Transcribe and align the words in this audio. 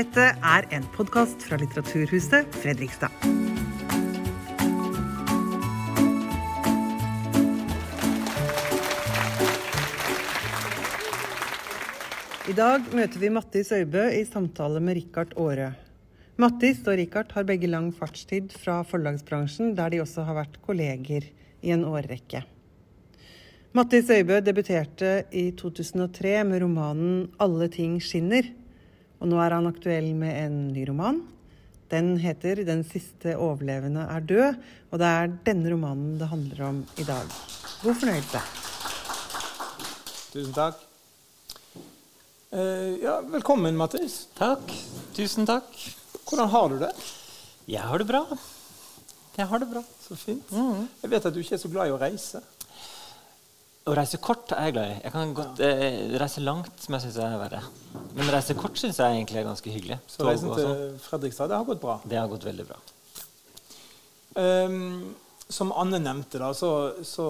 Dette 0.00 0.30
er 0.32 0.64
en 0.72 0.84
podkast 0.94 1.42
fra 1.44 1.58
Litteraturhuset 1.60 2.54
Fredrikstad. 2.62 3.12
I 12.48 12.54
dag 12.56 12.86
møter 12.96 13.20
vi 13.20 13.28
Mattis 13.34 13.74
Øybø 13.76 14.06
i 14.14 14.22
samtale 14.24 14.80
med 14.80 14.96
Richard 15.02 15.34
Aare. 15.36 15.74
Mattis 16.40 16.80
og 16.86 16.96
Richard 17.02 17.34
har 17.36 17.44
begge 17.50 17.68
lang 17.68 17.90
fartstid 17.92 18.54
fra 18.56 18.78
forlagsbransjen, 18.88 19.74
der 19.76 19.92
de 19.92 20.00
også 20.00 20.24
har 20.24 20.38
vært 20.38 20.56
kolleger 20.64 21.28
i 21.60 21.74
en 21.76 21.84
årrekke. 21.84 22.46
Mattis 23.76 24.08
Øybø 24.08 24.40
debuterte 24.48 25.26
i 25.28 25.50
2003 25.60 26.38
med 26.44 26.64
romanen 26.64 27.28
'Alle 27.36 27.68
ting 27.68 28.00
skinner'. 28.00 28.59
Og 29.20 29.28
nå 29.28 29.40
er 29.44 29.52
han 29.52 29.68
aktuell 29.68 30.14
med 30.16 30.32
en 30.32 30.58
ny 30.72 30.86
roman. 30.88 31.20
Den 31.90 32.16
heter 32.22 32.64
'Den 32.64 32.84
siste 32.84 33.36
overlevende 33.36 34.06
er 34.08 34.20
død', 34.20 34.56
og 34.92 34.98
det 34.98 35.06
er 35.06 35.32
denne 35.44 35.72
romanen 35.72 36.18
det 36.18 36.28
handler 36.28 36.64
om 36.68 36.86
i 36.96 37.04
dag. 37.04 37.26
God 37.82 37.94
fornøyelse. 37.94 38.40
Tusen 40.32 40.54
takk. 40.54 40.76
Eh, 42.52 43.02
ja, 43.02 43.20
velkommen, 43.20 43.76
Mattis. 43.76 44.28
Takk. 44.38 44.72
Tusen 45.14 45.46
takk. 45.46 45.66
Hvordan 46.26 46.48
har 46.48 46.68
du 46.68 46.78
det? 46.78 46.92
Jeg 47.66 47.82
har 47.82 47.98
det 47.98 48.06
bra. 48.06 48.24
Jeg 49.36 49.46
har 49.46 49.58
det 49.58 49.68
bra. 49.70 49.82
Så 50.08 50.16
fint. 50.16 50.50
Mm. 50.50 50.88
Jeg 51.02 51.10
vet 51.10 51.26
at 51.26 51.34
du 51.34 51.40
ikke 51.40 51.54
er 51.54 51.62
så 51.62 51.70
glad 51.70 51.90
i 51.90 51.94
å 51.94 51.98
reise. 52.00 52.40
Å 53.88 53.94
reise 53.96 54.18
kort 54.20 54.52
er 54.52 54.68
jeg 54.68 54.74
glad 54.76 54.90
i. 54.90 54.96
Jeg 55.06 55.12
kan 55.14 55.30
godt 55.36 55.60
eh, 55.64 55.84
reise 56.20 56.42
langt, 56.44 56.74
som 56.82 56.96
jeg 56.96 57.06
syns 57.06 57.16
er 57.24 57.38
verre. 57.40 57.62
Men 58.12 58.28
reise 58.34 58.56
kort 58.58 58.76
syns 58.76 59.00
jeg 59.00 59.16
egentlig 59.16 59.40
er 59.40 59.46
ganske 59.48 59.72
hyggelig. 59.72 59.96
Så 60.10 60.26
reisen 60.26 60.50
sånn. 60.52 60.60
til 60.60 60.98
Fredrikstad, 61.06 61.48
det 61.48 61.56
har 61.56 61.68
gått 61.68 61.80
bra. 61.80 61.96
Det 62.04 62.18
har 62.20 62.28
gått 62.28 62.44
veldig 62.44 62.66
bra. 62.68 62.80
Um, 64.36 65.14
som 65.50 65.72
Anne 65.72 65.98
nevnte, 65.98 66.38
da, 66.38 66.52
så, 66.54 66.70
så 67.08 67.26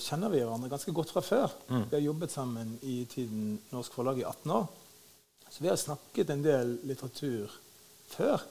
kjenner 0.00 0.32
vi 0.32 0.40
hverandre 0.40 0.72
ganske 0.72 0.94
godt 0.96 1.12
fra 1.14 1.22
før. 1.22 1.52
Mm. 1.68 1.84
Vi 1.84 1.98
har 1.98 2.06
jobbet 2.08 2.32
sammen 2.32 2.72
i 2.82 2.96
tiden 3.10 3.52
Norsk 3.74 3.94
Forlag 3.94 4.22
i 4.22 4.26
18 4.26 4.56
år. 4.56 4.64
Så 5.50 5.62
vi 5.62 5.70
har 5.70 5.78
snakket 5.78 6.32
en 6.32 6.42
del 6.42 6.78
litteratur 6.88 7.52
før. 8.10 8.42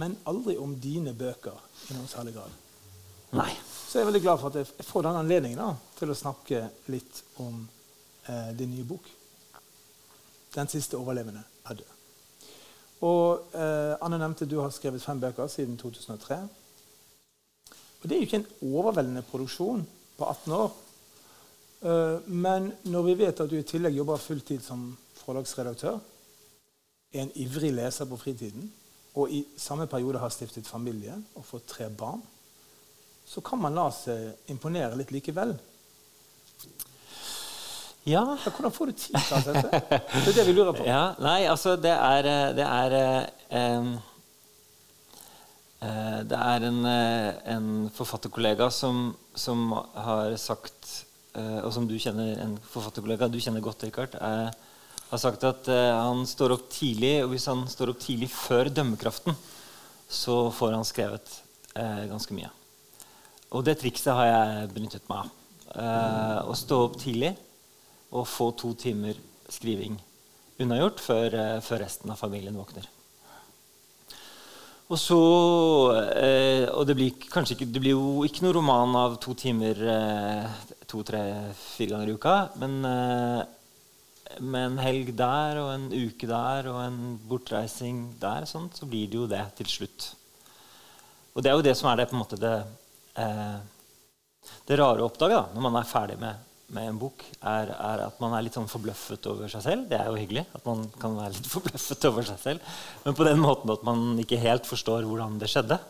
Men 0.00 0.16
aldri 0.32 0.56
om 0.58 0.72
dine 0.80 1.12
bøker 1.14 1.60
i 1.90 1.98
noen 1.98 2.08
særlig 2.10 2.34
grad. 2.40 2.56
Nei. 3.36 3.52
Så 3.88 3.98
jeg 3.98 4.02
er 4.02 4.10
veldig 4.10 4.24
glad 4.24 4.40
for 4.40 4.50
at 4.50 4.58
jeg 4.60 4.88
får 4.88 5.06
den 5.06 5.20
anledningen 5.20 5.60
da, 5.60 5.70
til 5.98 6.12
å 6.12 6.16
snakke 6.16 6.62
litt 6.92 7.22
om 7.42 7.62
eh, 8.28 8.50
din 8.58 8.70
nye 8.74 8.86
bok. 8.86 9.06
'Den 10.54 10.68
siste 10.68 10.96
overlevende 10.96 11.42
er 11.68 11.74
død'. 11.74 11.94
Og 13.06 13.54
eh, 13.54 13.94
Anne 14.02 14.18
nevnte 14.18 14.46
du 14.48 14.58
har 14.60 14.70
skrevet 14.74 15.02
fem 15.02 15.20
bøker 15.20 15.46
siden 15.46 15.76
2003. 15.78 16.38
Og 18.00 18.08
Det 18.08 18.12
er 18.12 18.20
jo 18.20 18.26
ikke 18.26 18.40
en 18.42 18.74
overveldende 18.74 19.22
produksjon 19.22 19.86
på 20.18 20.24
18 20.24 20.52
år. 20.52 20.72
Eh, 21.82 22.30
men 22.30 22.72
når 22.84 23.02
vi 23.02 23.18
vet 23.18 23.40
at 23.40 23.50
du 23.50 23.58
i 23.58 23.66
tillegg 23.66 23.96
jobber 23.96 24.22
fulltid 24.22 24.62
som 24.62 24.90
forlagsredaktør, 25.20 26.00
er 27.12 27.22
en 27.22 27.36
ivrig 27.40 27.72
leser 27.72 28.08
på 28.08 28.16
fritiden, 28.16 28.72
og 29.14 29.30
i 29.32 29.44
samme 29.56 29.86
periode 29.86 30.18
har 30.18 30.30
stiftet 30.30 30.66
familie 30.66 31.14
og 31.34 31.46
fått 31.46 31.66
tre 31.66 31.88
barn, 31.90 32.20
så 33.26 33.40
kan 33.44 33.60
man 33.60 33.74
la 33.76 33.88
seg 33.92 34.50
imponere 34.52 34.96
litt 34.96 35.12
likevel. 35.12 35.54
Ja. 36.64 36.78
Ja, 38.08 38.22
hvordan 38.40 38.72
får 38.72 38.88
du 38.88 38.96
tid 38.96 39.16
til 39.18 39.34
alt 39.36 39.48
dette? 39.50 39.80
Det 40.24 40.30
er 40.30 40.36
det 40.38 40.44
vi 40.48 40.54
lurer 40.56 40.76
på. 40.76 40.84
ja. 40.92 41.02
Nei, 41.20 41.42
altså, 41.50 41.74
det 41.76 41.92
er 41.92 42.28
eh, 42.30 42.44
Det 42.56 42.64
er 42.64 42.94
um, 43.80 43.90
eh, 45.84 46.20
Det 46.30 46.38
er 46.38 46.68
en, 46.70 46.78
en 47.56 47.68
forfatterkollega 47.94 48.70
som, 48.72 49.10
som 49.36 49.74
har 50.06 50.36
sagt 50.40 50.94
uh, 51.36 51.60
Og 51.66 51.72
som 51.74 51.88
du 51.90 51.98
kjenner, 52.00 52.38
en 52.44 52.56
forfatterkollega 52.72 53.28
du 53.28 53.40
kjenner 53.42 53.64
godt, 53.64 53.84
Rikard, 53.84 54.16
uh, 54.22 54.48
har 55.08 55.20
sagt 55.20 55.44
at 55.48 55.68
han 55.72 56.26
står 56.28 56.52
opp 56.52 56.66
tidlig, 56.68 57.22
og 57.24 57.30
hvis 57.32 57.46
han 57.48 57.62
står 57.72 57.94
opp 57.94 58.02
tidlig 58.02 58.26
før 58.28 58.68
dømmekraften, 58.68 59.32
så 60.04 60.50
får 60.52 60.76
han 60.76 60.84
skrevet 60.84 61.32
ganske 61.72 62.36
mye. 62.36 62.50
Og 63.56 63.64
det 63.64 63.78
trikset 63.80 64.12
har 64.12 64.28
jeg 64.28 64.68
benyttet 64.74 65.08
meg 65.08 65.22
av. 65.22 65.37
Eh, 65.74 66.38
å 66.48 66.54
stå 66.56 66.78
opp 66.86 66.96
tidlig 67.00 67.34
og 68.16 68.24
få 68.28 68.52
to 68.56 68.72
timer 68.78 69.18
skriving 69.52 69.98
unnagjort 70.58 71.02
før, 71.02 71.34
eh, 71.34 71.58
før 71.60 71.84
resten 71.84 72.12
av 72.12 72.20
familien 72.20 72.56
våkner. 72.56 72.88
Og 74.88 74.96
så 74.96 75.20
eh, 76.16 76.64
Og 76.72 76.86
det 76.88 76.96
blir, 76.96 77.12
ikke, 77.12 77.68
det 77.68 77.82
blir 77.82 77.92
jo 77.92 78.24
ikke 78.24 78.46
noen 78.46 78.56
roman 78.56 78.96
av 78.96 79.18
to 79.20 79.34
timer 79.36 79.76
eh, 79.76 80.48
to, 80.88 81.02
tre, 81.04 81.20
fire 81.76 81.92
ganger 81.92 82.08
i 82.08 82.16
uka. 82.16 82.36
Men 82.56 82.78
eh, 82.88 83.42
med 84.40 84.70
en 84.70 84.80
helg 84.80 85.12
der 85.18 85.60
og 85.60 85.72
en 85.74 85.88
uke 85.92 86.28
der 86.28 86.70
og 86.72 86.80
en 86.86 87.18
bortreising 87.28 88.06
der, 88.20 88.48
sånt, 88.48 88.80
så 88.80 88.88
blir 88.88 89.10
det 89.10 89.20
jo 89.20 89.28
det 89.28 89.44
til 89.60 89.68
slutt. 89.68 90.12
Og 91.34 91.44
det 91.44 91.50
er 91.50 91.58
jo 91.58 91.66
det 91.68 91.76
som 91.76 91.90
er 91.90 92.00
det, 92.00 92.08
på 92.08 92.16
en 92.16 92.22
måte, 92.22 92.40
det, 92.40 92.56
eh, 93.20 93.58
det 94.68 94.78
rare 94.78 95.02
å 95.02 95.08
oppdage 95.08 95.36
da, 95.36 95.46
når 95.54 95.64
man 95.64 95.78
er 95.80 95.88
ferdig 95.88 96.18
med, 96.20 96.46
med 96.76 96.90
en 96.90 96.98
bok, 97.00 97.22
er, 97.40 97.70
er 97.72 98.02
at 98.04 98.18
man 98.20 98.34
er 98.36 98.44
litt 98.44 98.56
sånn 98.58 98.68
forbløffet 98.68 99.28
over 99.30 99.48
seg 99.52 99.64
selv. 99.64 99.86
Det 99.88 99.96
er 99.96 100.10
jo 100.10 100.18
hyggelig 100.20 100.44
at 100.58 100.66
man 100.68 100.82
kan 101.00 101.16
være 101.16 101.36
litt 101.36 101.52
forbløffet 101.56 102.08
over 102.10 102.26
seg 102.28 102.42
selv. 102.42 102.74
Men 103.06 103.16
på 103.16 103.28
den 103.28 103.40
måten 103.40 103.72
at 103.72 103.86
man 103.88 104.10
ikke 104.20 104.40
helt 104.42 104.68
forstår 104.68 105.08
hvordan 105.08 105.38
det 105.40 105.48
skjedde. 105.52 105.80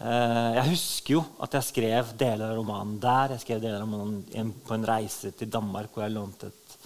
Eh, 0.00 0.52
jeg 0.56 0.68
husker 0.70 1.16
jo 1.18 1.24
at 1.44 1.58
jeg 1.58 1.66
skrev 1.66 2.14
deler 2.20 2.52
av 2.52 2.56
romanen 2.56 2.96
der. 3.02 3.34
Jeg 3.34 3.44
skrev 3.44 3.64
deler 3.64 3.82
av 3.82 3.84
romanen 3.84 4.54
på 4.64 4.76
en 4.76 4.86
reise 4.88 5.34
til 5.36 5.50
Danmark 5.52 5.92
hvor 5.92 6.06
jeg 6.06 6.14
lånte 6.14 6.48
et, 6.48 6.78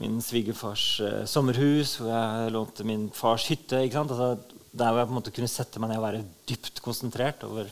min 0.00 0.16
svigerfars 0.24 0.86
uh, 1.04 1.20
sommerhus, 1.28 1.98
hvor 2.00 2.08
jeg 2.08 2.52
lånte 2.54 2.86
min 2.88 3.04
fars 3.14 3.44
hytte. 3.52 3.84
Altså, 3.84 4.32
der 4.72 4.88
hvor 4.88 5.02
jeg 5.02 5.08
på 5.10 5.12
en 5.12 5.18
måte 5.18 5.34
kunne 5.36 5.52
sette 5.52 5.82
meg 5.82 5.92
ned 5.92 6.00
og 6.00 6.06
være 6.06 6.24
dypt 6.48 6.80
konsentrert 6.82 7.44
over 7.46 7.68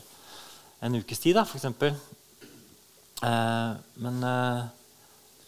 en 0.85 0.99
ukes 1.01 1.19
tid, 1.19 1.35
da, 1.35 1.43
for 1.49 1.57
eksempel. 1.57 1.97
Eh, 3.21 3.73
men 4.03 4.23
eh, 4.25 4.69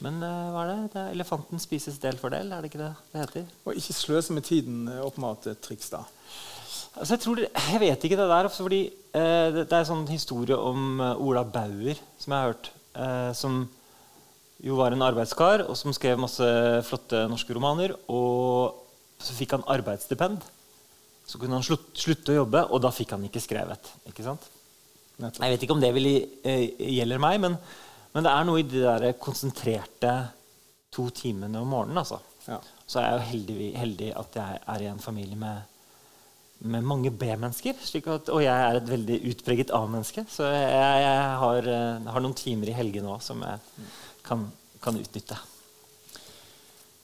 men 0.03 0.19
eh, 0.19 0.47
hva 0.51 0.66
er 0.66 0.69
det? 0.69 0.79
det 0.91 1.00
er 1.00 1.13
elefanten 1.16 1.61
spises 1.63 1.95
del 2.03 2.17
for 2.19 2.34
del, 2.34 2.50
er 2.51 2.63
det 2.63 2.72
ikke 2.72 2.81
det 2.81 2.91
det 3.13 3.22
heter? 3.22 3.45
Og 3.63 3.78
ikke 3.79 3.95
sløse 3.95 4.35
med 4.35 4.44
tiden 4.44 4.89
åpenbart 5.00 5.47
et 5.47 5.61
triks, 5.63 5.88
da. 5.94 6.01
Altså, 6.94 7.13
jeg, 7.13 7.22
tror 7.23 7.39
det, 7.39 7.47
jeg 7.72 7.79
vet 7.81 8.03
ikke 8.06 8.19
det 8.19 8.29
der. 8.29 8.50
fordi 8.51 8.81
det, 9.13 9.63
det 9.63 9.72
er 9.72 9.79
en 9.79 9.91
sånn 9.94 10.09
historie 10.12 10.57
om 10.59 11.00
Ola 11.00 11.45
Bauer 11.47 12.01
som 12.19 12.35
jeg 12.35 12.35
har 12.35 12.51
hørt. 12.51 12.69
Eh, 12.94 13.31
som 13.38 13.63
jo 14.63 14.78
var 14.78 14.94
en 14.94 15.06
arbeidskar, 15.06 15.66
og 15.67 15.78
som 15.78 15.94
skrev 15.95 16.19
masse 16.22 16.45
flotte 16.88 17.25
norske 17.31 17.56
romaner. 17.56 17.95
Og 18.12 18.75
så 19.23 19.35
fikk 19.38 19.57
han 19.57 19.66
arbeidsstipend. 19.72 20.44
Så 21.28 21.39
kunne 21.39 21.57
han 21.57 21.66
slutt, 21.66 21.89
slutte 21.97 22.33
å 22.33 22.41
jobbe, 22.41 22.66
og 22.69 22.83
da 22.83 22.91
fikk 22.94 23.16
han 23.16 23.23
ikke 23.28 23.41
skrevet. 23.44 23.94
ikke 24.09 24.25
sant? 24.25 24.45
Nettopp. 25.22 25.44
Jeg 25.44 25.53
vet 25.53 25.66
ikke 25.66 25.75
om 25.75 25.84
det 25.84 25.91
vil, 25.96 26.07
eh, 26.44 26.63
gjelder 26.97 27.22
meg, 27.22 27.41
men, 27.44 27.57
men 28.13 28.25
det 28.25 28.31
er 28.34 28.47
noe 28.47 28.62
i 28.62 28.66
de 28.68 28.81
der 28.81 29.13
konsentrerte 29.22 30.13
to 30.94 31.09
timene 31.13 31.62
om 31.62 31.69
morgenen. 31.74 32.01
altså. 32.01 32.19
Ja. 32.47 32.59
Så 32.88 33.00
er 33.00 33.06
jeg 33.06 33.13
jo 33.13 33.29
heldig, 33.29 33.69
heldig 33.79 34.09
at 34.19 34.35
jeg 34.40 34.59
er 34.75 34.84
i 34.84 34.90
en 34.91 35.00
familie 35.01 35.38
med, 35.40 35.62
med 36.74 36.85
mange 36.85 37.12
B-mennesker. 37.12 37.79
Og 38.34 38.44
jeg 38.44 38.51
er 38.53 38.79
et 38.79 38.90
veldig 38.90 39.19
utpreget 39.31 39.74
A-menneske. 39.74 40.25
Så 40.29 40.50
jeg, 40.50 40.68
jeg 41.06 41.24
har, 41.45 41.72
eh, 41.78 42.12
har 42.16 42.25
noen 42.25 42.38
timer 42.38 42.69
i 42.69 42.78
helgene 42.78 43.16
òg 43.16 43.24
som 43.25 43.42
jeg 43.45 43.88
kan, 44.27 44.45
kan 44.83 45.00
utnytte. 45.00 45.39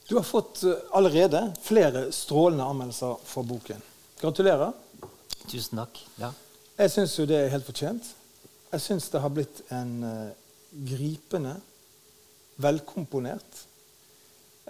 Du 0.10 0.16
har 0.18 0.26
fått 0.28 0.64
eh, 0.66 0.86
allerede 0.98 1.46
flere 1.62 2.08
strålende 2.16 2.66
anmeldelser 2.66 3.18
for 3.30 3.48
boken. 3.48 3.82
Gratulerer. 4.20 4.74
Tusen 5.50 5.82
takk. 5.82 6.04
Ja. 6.20 6.34
Jeg 6.80 6.92
syns 6.94 7.18
jo 7.20 7.26
det 7.28 7.36
er 7.36 7.50
helt 7.52 7.66
fortjent. 7.68 8.06
Jeg 8.72 8.82
syns 8.82 9.10
det 9.12 9.20
har 9.20 9.32
blitt 9.36 9.58
en 9.76 9.90
uh, 10.00 10.30
gripende, 10.88 11.58
velkomponert 12.56 13.64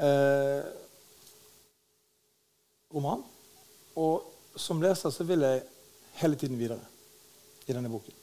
uh, 0.02 0.64
roman. 2.96 3.22
Og 4.02 4.26
som 4.58 4.82
leser 4.82 5.14
så 5.14 5.26
vil 5.30 5.46
jeg 5.46 5.62
hele 6.24 6.40
tiden 6.40 6.58
videre 6.58 6.82
i 7.68 7.76
denne 7.76 7.92
boken. 7.94 8.16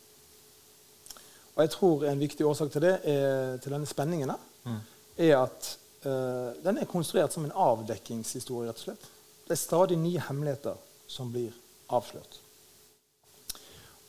Og 1.55 1.62
jeg 1.62 1.73
tror 1.77 2.09
en 2.11 2.21
viktig 2.21 2.47
årsak 2.47 2.73
til 2.75 2.83
det, 2.88 2.97
er, 3.06 3.56
til 3.62 3.77
denne 3.77 3.87
spenningen, 3.87 4.35
Mm. 4.67 4.81
er 5.23 5.37
at 5.38 5.67
uh, 6.03 6.50
den 6.65 6.79
er 6.83 6.91
konstruert 6.91 7.33
som 7.33 7.44
en 7.47 7.53
avdekkingshistorie, 7.55 8.67
rett 8.67 8.81
og 8.81 8.88
slett. 8.88 9.06
Det 9.47 9.55
er 9.55 9.61
stadig 9.61 9.99
nye 10.03 10.25
hemmeligheter 10.27 10.75
som 11.06 11.31
blir 11.31 11.55
avslørt. 11.87 12.41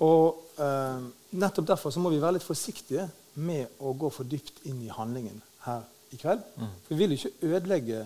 Og 0.05 0.59
eh, 0.61 1.05
nettopp 1.41 1.67
derfor 1.67 1.93
så 1.93 2.01
må 2.01 2.11
vi 2.13 2.21
være 2.21 2.37
litt 2.37 2.45
forsiktige 2.45 3.07
med 3.41 3.79
å 3.81 3.93
gå 3.97 4.09
for 4.13 4.29
dypt 4.29 4.63
inn 4.69 4.81
i 4.85 4.91
handlingen 4.93 5.39
her 5.65 5.85
i 6.13 6.19
kveld. 6.19 6.43
Mm. 6.57 6.75
For 6.85 6.93
vi 6.93 6.99
vil 7.01 7.15
ikke 7.17 7.33
ødelegge 7.49 8.03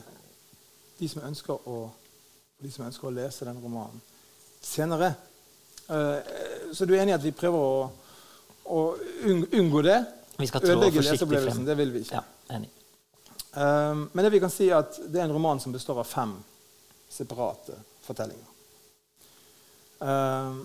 de 1.00 1.10
som 1.10 1.26
ønsker 1.28 1.68
å 1.68 1.82
de 2.62 2.70
som 2.70 2.86
ønsker 2.86 3.10
å 3.10 3.14
lese 3.16 3.46
den 3.48 3.58
romanen 3.58 4.02
senere. 4.62 5.16
Eh, 5.90 6.34
så 6.74 6.86
du 6.86 6.94
er 6.94 7.02
enig 7.02 7.16
i 7.16 7.18
at 7.18 7.26
vi 7.26 7.34
prøver 7.36 7.58
å, 7.58 7.80
å 8.70 8.82
unngå 9.26 9.82
det? 9.86 9.98
Vi 10.38 10.50
skal 10.50 10.64
trå 10.64 10.76
Ødelegge 10.76 11.04
leseopplevelsen. 11.06 11.66
Det 11.66 11.78
vil 11.80 11.94
vi 11.96 12.04
ikke. 12.06 12.22
Ja, 12.22 12.56
enig. 12.58 12.70
Um, 13.52 14.06
men 14.14 14.24
det 14.24 14.30
vi 14.32 14.40
kan 14.40 14.52
si 14.54 14.70
er 14.70 14.78
at 14.78 14.96
det 15.12 15.20
er 15.20 15.26
en 15.26 15.34
roman 15.36 15.60
som 15.60 15.74
består 15.74 15.98
av 16.00 16.08
fem 16.08 16.38
separate 17.12 17.76
fortellinger. 18.06 18.48
Um, 20.00 20.62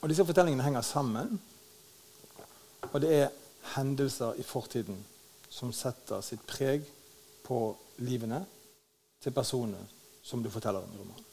og 0.00 0.08
disse 0.08 0.24
fortellingene 0.24 0.64
henger 0.64 0.84
sammen. 0.86 1.40
Og 2.92 3.00
det 3.02 3.14
er 3.14 3.34
hendelser 3.74 4.38
i 4.38 4.44
fortiden 4.46 4.98
som 5.50 5.72
setter 5.74 6.22
sitt 6.24 6.44
preg 6.46 6.84
på 7.44 7.60
livene 8.04 8.44
til 9.22 9.34
personene 9.34 9.80
som 10.22 10.42
du 10.44 10.50
forteller 10.52 10.84
om 10.84 10.94
i 10.94 11.00
romanen. 11.00 11.24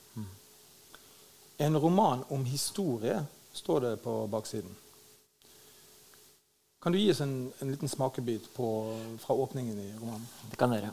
En 1.58 1.78
roman 1.78 2.24
om 2.30 2.46
historie, 2.46 3.26
står 3.56 3.80
det 3.80 4.00
på 4.04 4.28
baksiden. 4.28 4.76
Kan 6.84 6.92
du 6.92 7.00
gi 7.00 7.12
oss 7.12 7.22
en, 7.24 7.54
en 7.60 7.72
liten 7.72 7.90
smakebit 7.90 8.50
på, 8.54 8.68
fra 9.20 9.36
åpningen 9.36 9.80
i 9.80 9.94
romanen? 9.96 10.28
Det 10.52 10.60
kan 10.60 10.74
dere. 10.76 10.92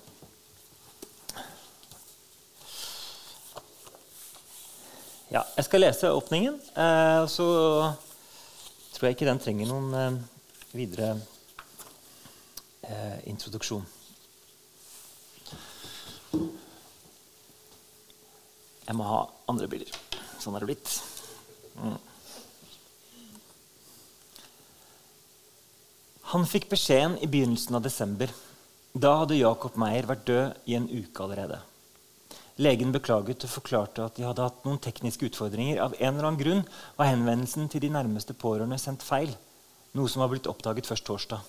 Ja, 5.32 5.40
jeg 5.56 5.64
skal 5.64 5.80
lese 5.80 6.10
åpningen. 6.12 6.58
Eh, 6.76 7.22
så 7.32 7.46
tror 8.92 9.06
jeg 9.06 9.16
ikke 9.16 9.28
den 9.30 9.40
trenger 9.40 9.70
noen 9.70 9.94
eh, 9.96 10.18
videre 10.76 11.14
eh, 12.84 13.16
introduksjon. 13.32 13.86
Jeg 18.82 18.98
må 18.98 19.08
ha 19.08 19.24
andre 19.48 19.70
bilder. 19.72 19.96
Sånn 20.42 20.58
er 20.58 20.66
det 20.66 20.68
blitt. 20.74 20.94
Mm. 21.80 21.96
Han 26.36 26.48
fikk 26.48 26.68
beskjeden 26.74 27.16
i 27.24 27.32
begynnelsen 27.32 27.80
av 27.80 27.88
desember. 27.88 28.28
Da 28.92 29.16
hadde 29.22 29.40
Jacob 29.40 29.80
Meyer 29.80 30.12
vært 30.12 30.28
død 30.28 30.68
i 30.68 30.76
en 30.76 30.92
uke 30.92 31.24
allerede. 31.24 31.64
Legen 32.60 32.92
beklaget 32.92 33.46
og 33.46 33.50
forklarte 33.50 34.04
at 34.04 34.18
de 34.18 34.26
hadde 34.26 34.44
hatt 34.44 34.64
noen 34.66 34.80
tekniske 34.82 35.30
utfordringer. 35.30 35.80
Av 35.80 35.94
en 35.96 36.12
eller 36.12 36.28
annen 36.28 36.40
grunn 36.40 36.64
var 36.98 37.08
henvendelsen 37.08 37.70
til 37.72 37.80
de 37.84 37.92
nærmeste 37.94 38.36
pårørende 38.36 38.76
sendt 38.80 39.04
feil, 39.06 39.32
noe 39.96 40.10
som 40.10 40.20
var 40.24 40.32
blitt 40.32 40.48
oppdaget 40.50 40.88
først 40.88 41.06
torsdag. 41.08 41.40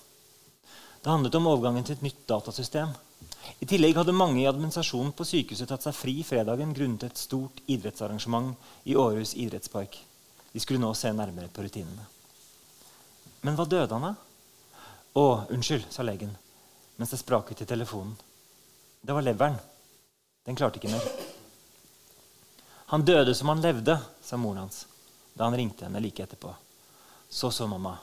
Det 1.04 1.12
handlet 1.12 1.36
om 1.36 1.50
overgangen 1.52 1.84
til 1.84 1.98
et 1.98 2.06
nytt 2.06 2.22
datasystem. 2.30 2.94
I 3.60 3.68
tillegg 3.68 3.98
hadde 4.00 4.16
mange 4.16 4.40
i 4.40 4.48
administrasjonen 4.48 5.12
på 5.16 5.28
sykehuset 5.28 5.68
tatt 5.68 5.84
seg 5.84 5.96
fri 5.98 6.16
fredagen 6.24 6.72
grunnet 6.76 7.10
et 7.10 7.20
stort 7.20 7.60
idrettsarrangement 7.68 8.54
i 8.88 8.96
Århus 8.96 9.36
idrettspark. 9.36 9.98
De 10.54 10.62
skulle 10.64 10.80
nå 10.80 10.94
se 10.96 11.12
nærmere 11.12 11.52
på 11.52 11.66
rutinene. 11.66 12.08
Men 13.44 13.60
hva 13.60 13.68
døde 13.68 13.92
han 13.92 14.14
av? 14.14 14.24
Å, 15.20 15.26
unnskyld, 15.52 15.92
sa 15.92 16.08
legen 16.08 16.32
mens 16.98 17.10
det 17.10 17.20
spraket 17.20 17.64
i 17.64 17.66
telefonen. 17.68 18.14
Det 19.02 19.16
var 19.16 19.26
leveren. 19.26 19.58
Den 20.44 20.58
klarte 20.60 20.80
ikke 20.80 20.92
mer. 20.92 21.06
Han 22.94 23.06
døde 23.08 23.36
som 23.36 23.50
han 23.50 23.64
levde, 23.64 23.96
sa 24.22 24.38
moren 24.38 24.66
hans 24.66 24.86
da 25.34 25.48
han 25.48 25.56
ringte 25.58 25.88
henne 25.88 25.98
like 25.98 26.22
etterpå. 26.24 26.52
Så 27.30 27.50
så 27.52 27.66
mamma. 27.68 27.96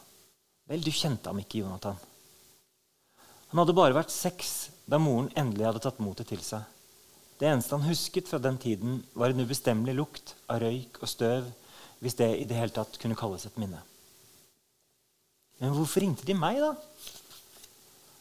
Vel, 0.66 0.82
du 0.82 0.90
kjente 0.90 1.30
ham 1.30 1.38
ikke, 1.38 1.60
Jonathan. 1.62 1.98
Han 3.52 3.60
hadde 3.62 3.76
bare 3.78 3.94
vært 3.94 4.10
seks 4.10 4.70
da 4.90 4.98
moren 4.98 5.30
endelig 5.38 5.68
hadde 5.68 5.82
tatt 5.84 6.00
motet 6.02 6.30
til 6.30 6.42
seg. 6.42 6.66
Det 7.38 7.48
eneste 7.48 7.76
han 7.76 7.86
husket 7.86 8.28
fra 8.28 8.40
den 8.42 8.58
tiden, 8.60 8.98
var 9.14 9.32
en 9.32 9.40
ubestemmelig 9.46 9.94
lukt 9.96 10.34
av 10.50 10.60
røyk 10.64 10.98
og 11.00 11.08
støv, 11.08 11.46
hvis 12.02 12.18
det 12.18 12.28
i 12.40 12.46
det 12.48 12.58
hele 12.58 12.74
tatt 12.74 12.98
kunne 13.00 13.18
kalles 13.18 13.46
et 13.46 13.56
minne. 13.60 13.80
Men 15.60 15.74
hvorfor 15.76 16.02
ringte 16.02 16.26
de 16.26 16.36
meg, 16.36 16.60
da? 16.60 16.74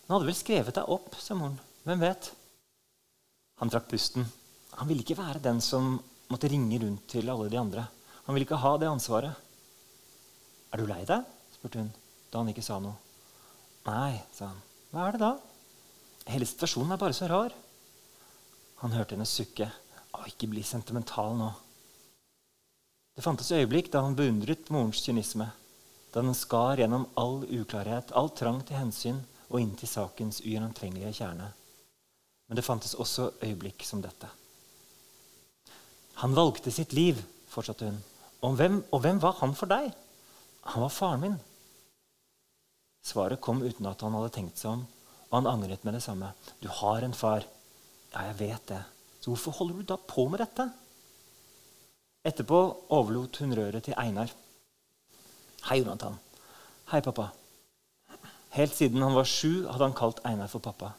Han 0.07 0.15
hadde 0.15 0.29
vel 0.29 0.37
skrevet 0.37 0.77
deg 0.77 0.93
opp, 0.95 1.17
sa 1.19 1.37
moren. 1.37 1.59
Hvem 1.87 2.05
vet? 2.05 2.31
Han 3.59 3.71
trakk 3.71 3.89
pusten. 3.91 4.25
Han 4.79 4.87
ville 4.87 5.03
ikke 5.03 5.19
være 5.19 5.43
den 5.43 5.59
som 5.63 5.97
måtte 6.31 6.49
ringe 6.51 6.79
rundt 6.81 7.07
til 7.11 7.29
alle 7.31 7.49
de 7.51 7.59
andre. 7.59 7.85
Han 8.25 8.35
ville 8.35 8.47
ikke 8.47 8.61
ha 8.61 8.75
det 8.79 8.87
ansvaret. 8.89 9.45
Er 10.71 10.79
du 10.79 10.87
lei 10.87 11.01
deg? 11.07 11.25
spurte 11.55 11.81
hun 11.81 11.91
da 12.29 12.43
han 12.43 12.51
ikke 12.51 12.63
sa 12.63 12.77
noe. 12.77 12.93
Nei, 13.89 14.19
sa 14.35 14.51
han. 14.51 14.59
Hva 14.93 15.07
er 15.07 15.15
det 15.15 15.21
da? 15.23 15.31
Hele 16.29 16.45
situasjonen 16.45 16.93
er 16.93 17.01
bare 17.01 17.15
så 17.17 17.27
rar. 17.29 17.55
Han 18.83 18.93
hørte 18.93 19.17
henne 19.17 19.27
sukke. 19.27 19.65
Å, 20.13 20.23
ikke 20.29 20.49
bli 20.51 20.61
sentimental 20.65 21.35
nå. 21.37 21.49
Det 23.17 23.25
fantes 23.25 23.49
øyeblikk 23.51 23.89
da 23.91 24.05
han 24.05 24.15
beundret 24.15 24.69
morens 24.71 25.01
kynisme. 25.03 25.49
Da 26.13 26.21
den 26.23 26.37
skar 26.37 26.79
gjennom 26.79 27.09
all 27.19 27.41
uklarhet, 27.43 28.13
all 28.17 28.31
trang 28.37 28.61
til 28.65 28.79
hensyn 28.79 29.19
og 29.49 29.59
inn 29.61 29.73
til 29.77 29.89
sakens 29.89 30.39
ugjennomtrengelige 30.45 31.17
kjerne. 31.19 31.49
Men 32.49 32.57
det 32.57 32.65
fantes 32.65 32.97
også 32.97 33.29
øyeblikk 33.45 33.85
som 33.85 34.01
dette. 34.01 34.27
Han 36.19 36.33
valgte 36.35 36.73
sitt 36.73 36.91
liv, 36.97 37.19
fortsatte 37.47 37.87
hun. 37.87 37.99
Og 38.41 38.55
hvem, 38.57 38.79
og 38.91 39.03
hvem 39.03 39.21
var 39.21 39.37
han 39.39 39.53
for 39.55 39.69
deg? 39.69 39.91
Han 40.73 40.83
var 40.83 40.91
faren 40.91 41.21
min. 41.23 41.37
Svaret 43.05 43.41
kom 43.41 43.61
uten 43.63 43.87
at 43.87 44.01
han 44.03 44.15
hadde 44.17 44.33
tenkt 44.35 44.59
seg 44.59 44.73
om, 44.73 44.83
og 45.29 45.35
han 45.37 45.49
angret 45.51 45.85
med 45.85 45.95
det 45.95 46.03
samme. 46.03 46.33
Du 46.59 46.67
har 46.81 47.05
en 47.05 47.15
far. 47.15 47.45
Ja, 48.11 48.25
jeg 48.31 48.39
vet 48.39 48.65
det. 48.71 48.81
Så 49.21 49.31
hvorfor 49.31 49.55
holder 49.59 49.79
du 49.79 49.89
da 49.91 49.99
på 50.09 50.25
med 50.31 50.41
dette? 50.41 50.65
Etterpå 52.25 52.59
overlot 52.95 53.39
hun 53.43 53.53
røret 53.55 53.85
til 53.85 53.95
Einar. 53.99 54.31
Hei, 55.69 55.79
Jonathan. 55.83 56.17
Hei, 56.91 57.01
pappa. 57.05 57.29
Helt 58.57 58.75
siden 58.75 59.05
han 59.05 59.15
var 59.15 59.29
sju, 59.29 59.67
hadde 59.69 59.85
han 59.85 59.95
kalt 59.95 60.23
Einar 60.25 60.49
for 60.51 60.63
pappa. 60.63 60.95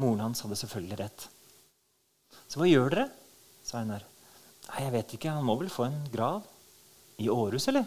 Moren 0.00 0.22
hans 0.24 0.40
hadde 0.44 0.56
selvfølgelig 0.56 0.98
rett. 1.02 1.26
Så 2.48 2.60
hva 2.60 2.68
gjør 2.68 2.94
dere? 2.94 3.08
sa 3.66 3.82
Einar. 3.82 4.06
Nei, 4.70 4.84
jeg 4.86 4.94
vet 4.94 5.14
ikke. 5.16 5.34
Han 5.34 5.46
må 5.46 5.58
vel 5.60 5.70
få 5.72 5.86
en 5.88 5.98
grav? 6.12 6.46
I 7.20 7.28
Århus, 7.28 7.66
eller? 7.68 7.84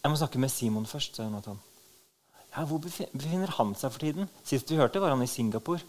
Jeg 0.00 0.12
må 0.12 0.16
snakke 0.16 0.38
med 0.40 0.52
Simon 0.54 0.86
først, 0.86 1.16
sa 1.16 1.26
Jonathan. 1.26 1.58
Ja, 2.54 2.64
Hvor 2.64 2.78
befinner 2.82 3.50
han 3.58 3.74
seg 3.78 3.92
for 3.92 4.02
tiden? 4.02 4.30
Sist 4.46 4.70
vi 4.70 4.78
hørte, 4.78 5.02
var 5.02 5.12
han 5.14 5.22
i 5.22 5.30
Singapore. 5.30 5.82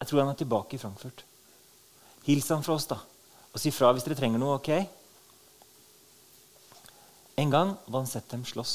Jeg 0.00 0.08
tror 0.08 0.24
han 0.24 0.32
er 0.32 0.40
tilbake 0.40 0.76
i 0.76 0.80
Frankfurt. 0.80 1.24
Hils 2.24 2.48
han 2.48 2.64
fra 2.64 2.74
oss, 2.74 2.88
da. 2.90 2.98
Og 3.52 3.60
si 3.60 3.70
fra 3.74 3.92
hvis 3.92 4.06
dere 4.06 4.16
trenger 4.18 4.40
noe, 4.40 4.56
ok? 4.58 4.72
En 7.42 7.52
gang 7.52 7.76
hadde 7.84 8.00
han 8.00 8.10
sett 8.10 8.28
dem 8.32 8.44
slåss. 8.48 8.74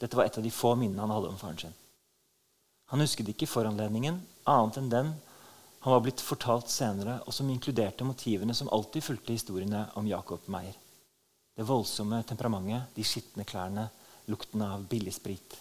Dette 0.00 0.16
var 0.16 0.30
et 0.30 0.38
av 0.38 0.44
de 0.46 0.54
få 0.54 0.74
minnene 0.78 1.02
han 1.02 1.12
hadde 1.12 1.34
om 1.34 1.38
faren 1.40 1.60
sin. 1.60 1.76
Han 2.90 3.02
husket 3.04 3.30
ikke 3.32 3.48
foranledningen, 3.50 4.18
annet 4.50 4.80
enn 4.80 4.92
den 4.92 5.12
han 5.80 5.92
var 5.92 6.02
blitt 6.04 6.20
fortalt 6.20 6.68
senere, 6.68 7.22
og 7.24 7.32
som 7.32 7.48
inkluderte 7.48 8.04
motivene 8.04 8.52
som 8.56 8.68
alltid 8.68 9.04
fulgte 9.04 9.32
historiene 9.32 9.86
om 9.96 10.08
Jacob 10.08 10.44
Meyer. 10.52 10.74
Det 11.56 11.64
voldsomme 11.64 12.20
temperamentet, 12.28 12.92
de 12.94 13.04
skitne 13.04 13.46
klærne, 13.48 13.86
lukten 14.28 14.60
av 14.66 14.84
billig 14.90 15.14
sprit. 15.16 15.56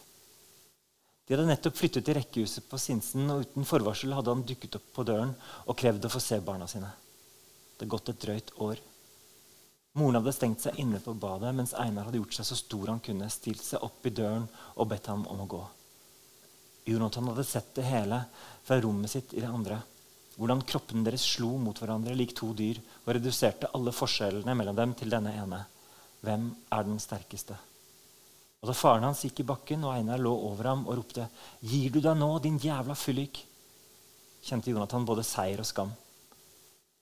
De 1.23 1.35
hadde 1.35 1.47
nettopp 1.47 1.77
flyttet 1.77 2.03
til 2.03 2.17
rekkehuset 2.17 2.67
på 2.67 2.81
Sinsen, 2.81 3.31
og 3.31 3.45
uten 3.45 3.67
forvarsel 3.67 4.11
hadde 4.17 4.33
han 4.33 4.43
dukket 4.43 4.75
opp 4.81 4.91
på 4.97 5.07
døren 5.07 5.31
og 5.67 5.79
krevd 5.79 6.09
å 6.09 6.11
få 6.11 6.19
se 6.23 6.41
barna 6.43 6.67
sine. 6.67 6.91
Det 6.91 7.85
hadde 7.85 7.91
gått 7.95 8.11
et 8.11 8.21
drøyt 8.25 8.53
år. 8.65 8.83
Moren 9.99 10.19
hadde 10.19 10.35
stengt 10.35 10.65
seg 10.65 10.83
inne 10.83 10.99
på 10.99 11.15
badet, 11.15 11.55
mens 11.55 11.77
Einar 11.79 12.09
hadde 12.09 12.19
gjort 12.19 12.35
seg 12.35 12.49
så 12.49 12.59
stor 12.59 12.91
han 12.91 12.99
kunne, 13.05 13.31
stilt 13.31 13.63
seg 13.63 13.87
opp 13.87 14.03
i 14.03 14.11
døren 14.11 14.51
og 14.75 14.91
bedt 14.91 15.07
ham 15.07 15.23
om 15.31 15.45
å 15.45 15.47
gå. 15.55 15.63
Jonathan 16.95 17.31
hadde 17.31 17.45
sett 17.47 17.73
det 17.77 17.87
hele 17.87 18.23
fra 18.63 18.79
rommet 18.81 19.11
sitt 19.11 19.33
i 19.33 19.43
det 19.43 19.49
andre. 19.49 19.79
Hvordan 20.39 20.63
kroppene 20.63 21.03
deres 21.03 21.25
slo 21.27 21.57
mot 21.59 21.77
hverandre 21.79 22.15
lik 22.15 22.31
to 22.37 22.53
dyr 22.55 22.79
og 23.03 23.11
reduserte 23.17 23.71
alle 23.75 23.91
forskjellene 23.95 24.55
mellom 24.55 24.77
dem 24.77 24.93
til 24.95 25.11
denne 25.11 25.33
ene. 25.35 25.65
Hvem 26.23 26.47
er 26.71 26.87
den 26.87 26.99
sterkeste? 26.99 27.57
Og 28.59 28.67
Da 28.67 28.75
faren 28.75 29.05
hans 29.07 29.23
gikk 29.23 29.41
i 29.43 29.47
bakken 29.47 29.83
og 29.87 29.93
Einar 29.95 30.19
lå 30.19 30.31
over 30.49 30.67
ham 30.71 30.87
og 30.87 30.97
ropte 30.99 31.29
'Gir 31.61 31.91
du 31.91 31.99
deg 32.01 32.17
nå, 32.17 32.39
din 32.39 32.59
jævla 32.59 32.95
fyllik?' 32.95 33.45
kjente 34.43 34.71
Jonathan 34.71 35.05
både 35.05 35.23
seier 35.23 35.59
og 35.59 35.65
skam. 35.65 35.91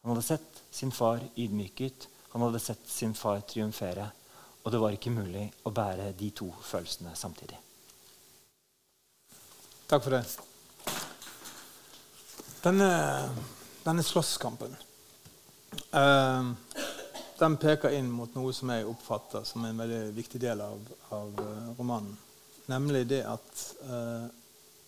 Han 0.01 0.15
hadde 0.15 0.25
sett 0.25 0.61
sin 0.71 0.91
far 0.91 1.19
ydmyket, 1.35 2.07
han 2.31 2.41
hadde 2.41 2.59
sett 2.59 2.89
sin 2.89 3.13
far 3.13 3.41
triumfere. 3.41 4.11
Og 4.63 4.71
det 4.71 4.79
var 4.79 4.91
ikke 4.91 5.13
mulig 5.13 5.45
å 5.63 5.71
bære 5.71 6.11
de 6.17 6.29
to 6.31 6.51
følelsene 6.61 7.15
samtidig. 7.15 7.66
Takk 9.87 10.03
for 10.03 10.11
det. 10.11 10.25
Denne, 12.61 12.89
denne 13.83 14.03
slåsskampen 14.03 14.73
uh, 15.95 16.49
den 17.39 17.55
peker 17.61 17.95
inn 17.95 18.09
mot 18.11 18.33
noe 18.35 18.51
som 18.51 18.73
jeg 18.73 18.87
oppfatter 18.89 19.45
som 19.47 19.63
en 19.63 19.79
veldig 19.79 20.01
viktig 20.17 20.41
del 20.41 20.59
av, 20.65 20.81
av 21.13 21.39
eh, 21.39 21.69
romanen. 21.77 22.17
Nemlig 22.65 23.05
det 23.13 23.21
at 23.29 23.63
uh, 23.85 24.25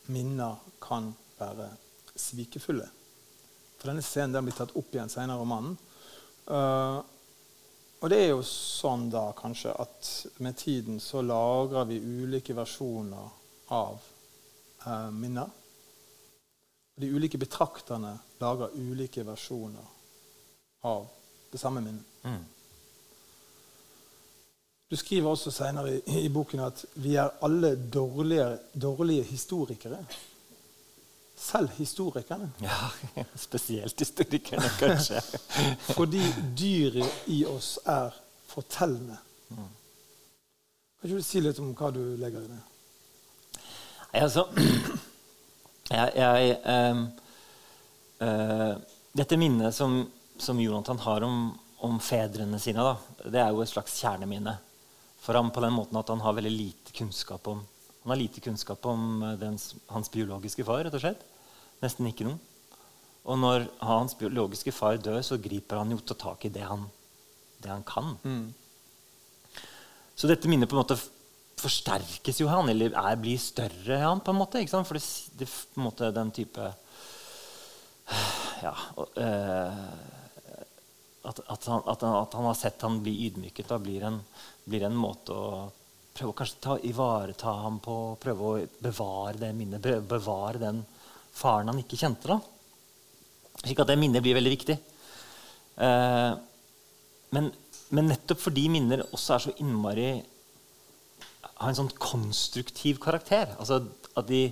minner 0.09 0.57
kan 0.81 1.11
være 1.37 1.69
svikefulle. 2.17 2.89
For 3.77 3.93
denne 3.93 4.03
scenen 4.03 4.33
den 4.35 4.49
blir 4.49 4.57
tatt 4.57 4.73
opp 4.75 4.91
igjen 4.91 5.13
senere 5.13 5.37
i 5.37 5.43
romanen. 5.45 5.77
Uh, 6.49 6.99
og 8.01 8.09
det 8.11 8.23
er 8.25 8.31
jo 8.33 8.43
sånn 8.49 9.07
da 9.13 9.29
kanskje 9.37 9.77
at 9.79 10.13
med 10.41 10.57
tiden 10.57 10.99
så 10.99 11.21
lagrer 11.21 11.85
vi 11.87 12.01
ulike 12.01 12.57
versjoner 12.57 13.29
av 13.77 14.09
uh, 14.85 15.09
minner. 15.11 15.49
De 16.99 17.07
ulike 17.07 17.37
betrakterne 17.37 18.17
lager 18.39 18.75
ulike 18.75 19.23
versjoner 19.23 19.85
av 20.81 21.07
det 21.51 21.57
samme 21.57 21.81
minnet. 21.81 22.05
Mm. 22.23 22.43
Du 24.89 24.95
skriver 24.97 25.29
også 25.29 25.51
senere 25.51 25.97
i, 25.97 26.25
i, 26.25 26.29
boken 26.33 26.63
at 26.65 26.81
vi 26.97 27.13
er 27.21 27.29
alle 27.45 27.75
dårlige, 27.93 28.57
dårlige 28.73 29.23
historikere. 29.23 29.99
Selv 31.37 31.69
historikerne. 31.77 32.51
Ja, 32.61 32.89
spesielt 33.35 33.99
historikerne, 33.99 34.69
kanskje. 34.79 35.21
Fordi 35.99 36.23
dyret 36.57 37.27
i 37.27 37.43
oss 37.45 37.77
er 37.85 38.17
fortellende. 38.49 39.17
Mm. 39.49 39.69
Kan 40.99 41.09
ikke 41.09 41.21
du 41.21 41.23
si 41.23 41.39
litt 41.39 41.61
om 41.61 41.69
hva 41.77 41.93
du 41.95 42.01
legger 42.19 42.43
i 42.43 42.49
det? 42.49 42.59
Ja, 44.11 44.25
altså 44.25 44.47
Jeg, 45.89 46.13
jeg 46.15 46.57
um, 46.65 47.03
uh, 48.21 48.73
Dette 49.17 49.37
minnet 49.41 49.73
som, 49.75 50.03
som 50.37 50.59
Jonathan 50.61 51.01
har 51.01 51.25
om, 51.25 51.39
om 51.85 51.97
fedrene 52.03 52.59
sine, 52.61 52.85
da, 52.85 53.25
det 53.25 53.41
er 53.41 53.49
jo 53.53 53.63
et 53.63 53.71
slags 53.71 53.97
kjerneminne 53.97 54.53
for 55.19 55.35
ham 55.35 55.49
på 55.51 55.63
den 55.63 55.73
måten 55.75 55.97
at 55.99 56.11
han 56.13 56.21
har 56.23 56.37
veldig 56.37 56.53
lite 56.53 56.93
kunnskap 56.95 57.47
om 57.51 57.63
han 58.03 58.13
har 58.13 58.21
lite 58.21 58.41
kunnskap 58.41 58.85
om 58.85 59.19
den, 59.39 59.57
hans 59.87 60.11
biologiske 60.11 60.63
far. 60.63 60.83
rett 60.83 60.95
og 60.95 61.01
slett. 61.03 61.25
Nesten 61.83 62.07
ikke 62.07 62.25
noen. 62.25 62.39
Og 63.27 63.37
når 63.37 63.65
hans 63.83 64.15
biologiske 64.17 64.71
far 64.73 64.97
dør, 64.97 65.19
så 65.21 65.37
griper 65.37 65.81
han 65.81 65.91
jo 65.91 65.99
til 65.99 66.17
tak 66.17 66.45
i 66.47 66.51
det 66.53 66.63
han, 66.65 66.87
det 67.59 67.69
han 67.69 67.83
kan. 67.83 68.15
Mm. 68.23 68.47
Så 70.15 70.31
dette 70.31 70.49
minnet 70.49 70.71
på 70.71 70.77
en 70.77 70.81
måte 70.81 70.97
forsterkes 71.59 72.41
jo 72.41 72.49
han, 72.51 72.69
eller 72.71 72.93
er, 72.93 73.17
blir 73.19 73.39
større 73.41 73.99
han, 74.01 74.21
på 74.23 74.33
en 74.33 74.39
måte. 74.39 74.61
ikke 74.61 74.73
sant? 74.73 74.87
For 74.89 74.99
det, 74.99 75.03
det 75.39 75.49
på 75.49 75.81
en 75.81 75.89
måte 75.89 76.13
den 76.15 76.31
type 76.35 76.71
Ja 78.63 78.71
øh, 78.97 79.83
at, 81.29 81.39
at, 81.45 81.65
han, 81.69 81.83
at, 81.85 82.03
at, 82.03 82.33
han, 82.33 82.45
har 82.47 82.55
sett 82.57 82.81
han 82.81 83.01
bli 83.03 83.13
ydmyket, 83.27 83.67
da 83.69 83.77
blir 83.81 84.05
en, 84.07 84.17
blir 84.65 84.85
en 84.87 84.95
måte 84.97 85.35
å 85.35 85.49
prøve 86.15 86.31
å 86.31 86.37
kanskje 86.39 86.61
ta, 86.63 86.77
ivareta 86.89 87.53
ham 87.61 87.79
på, 87.83 87.95
prøve 88.21 88.47
å 88.47 88.63
bevare 88.81 89.37
det 89.39 89.51
minnet, 89.55 89.85
bevare 90.09 90.61
den 90.61 90.81
faren 91.35 91.69
han 91.71 91.81
ikke 91.83 91.99
kjente. 91.99 92.31
da. 92.31 92.39
Slik 93.61 93.83
at 93.83 93.91
det 93.91 93.99
minnet 93.99 94.23
blir 94.23 94.37
veldig 94.39 94.53
viktig. 94.55 94.77
Eh, 95.85 96.31
men, 97.35 97.51
men, 97.95 98.09
nettopp 98.11 98.41
fordi 98.41 98.65
minner 98.71 99.05
også 99.07 99.35
er 99.35 99.45
så 99.45 99.55
innmari 99.63 100.09
har 101.43 101.69
en 101.69 101.77
sånn 101.77 101.93
konstruktiv 101.99 102.99
karakter, 103.03 103.55
altså 103.59 103.81
at 104.17 104.27
de 104.29 104.49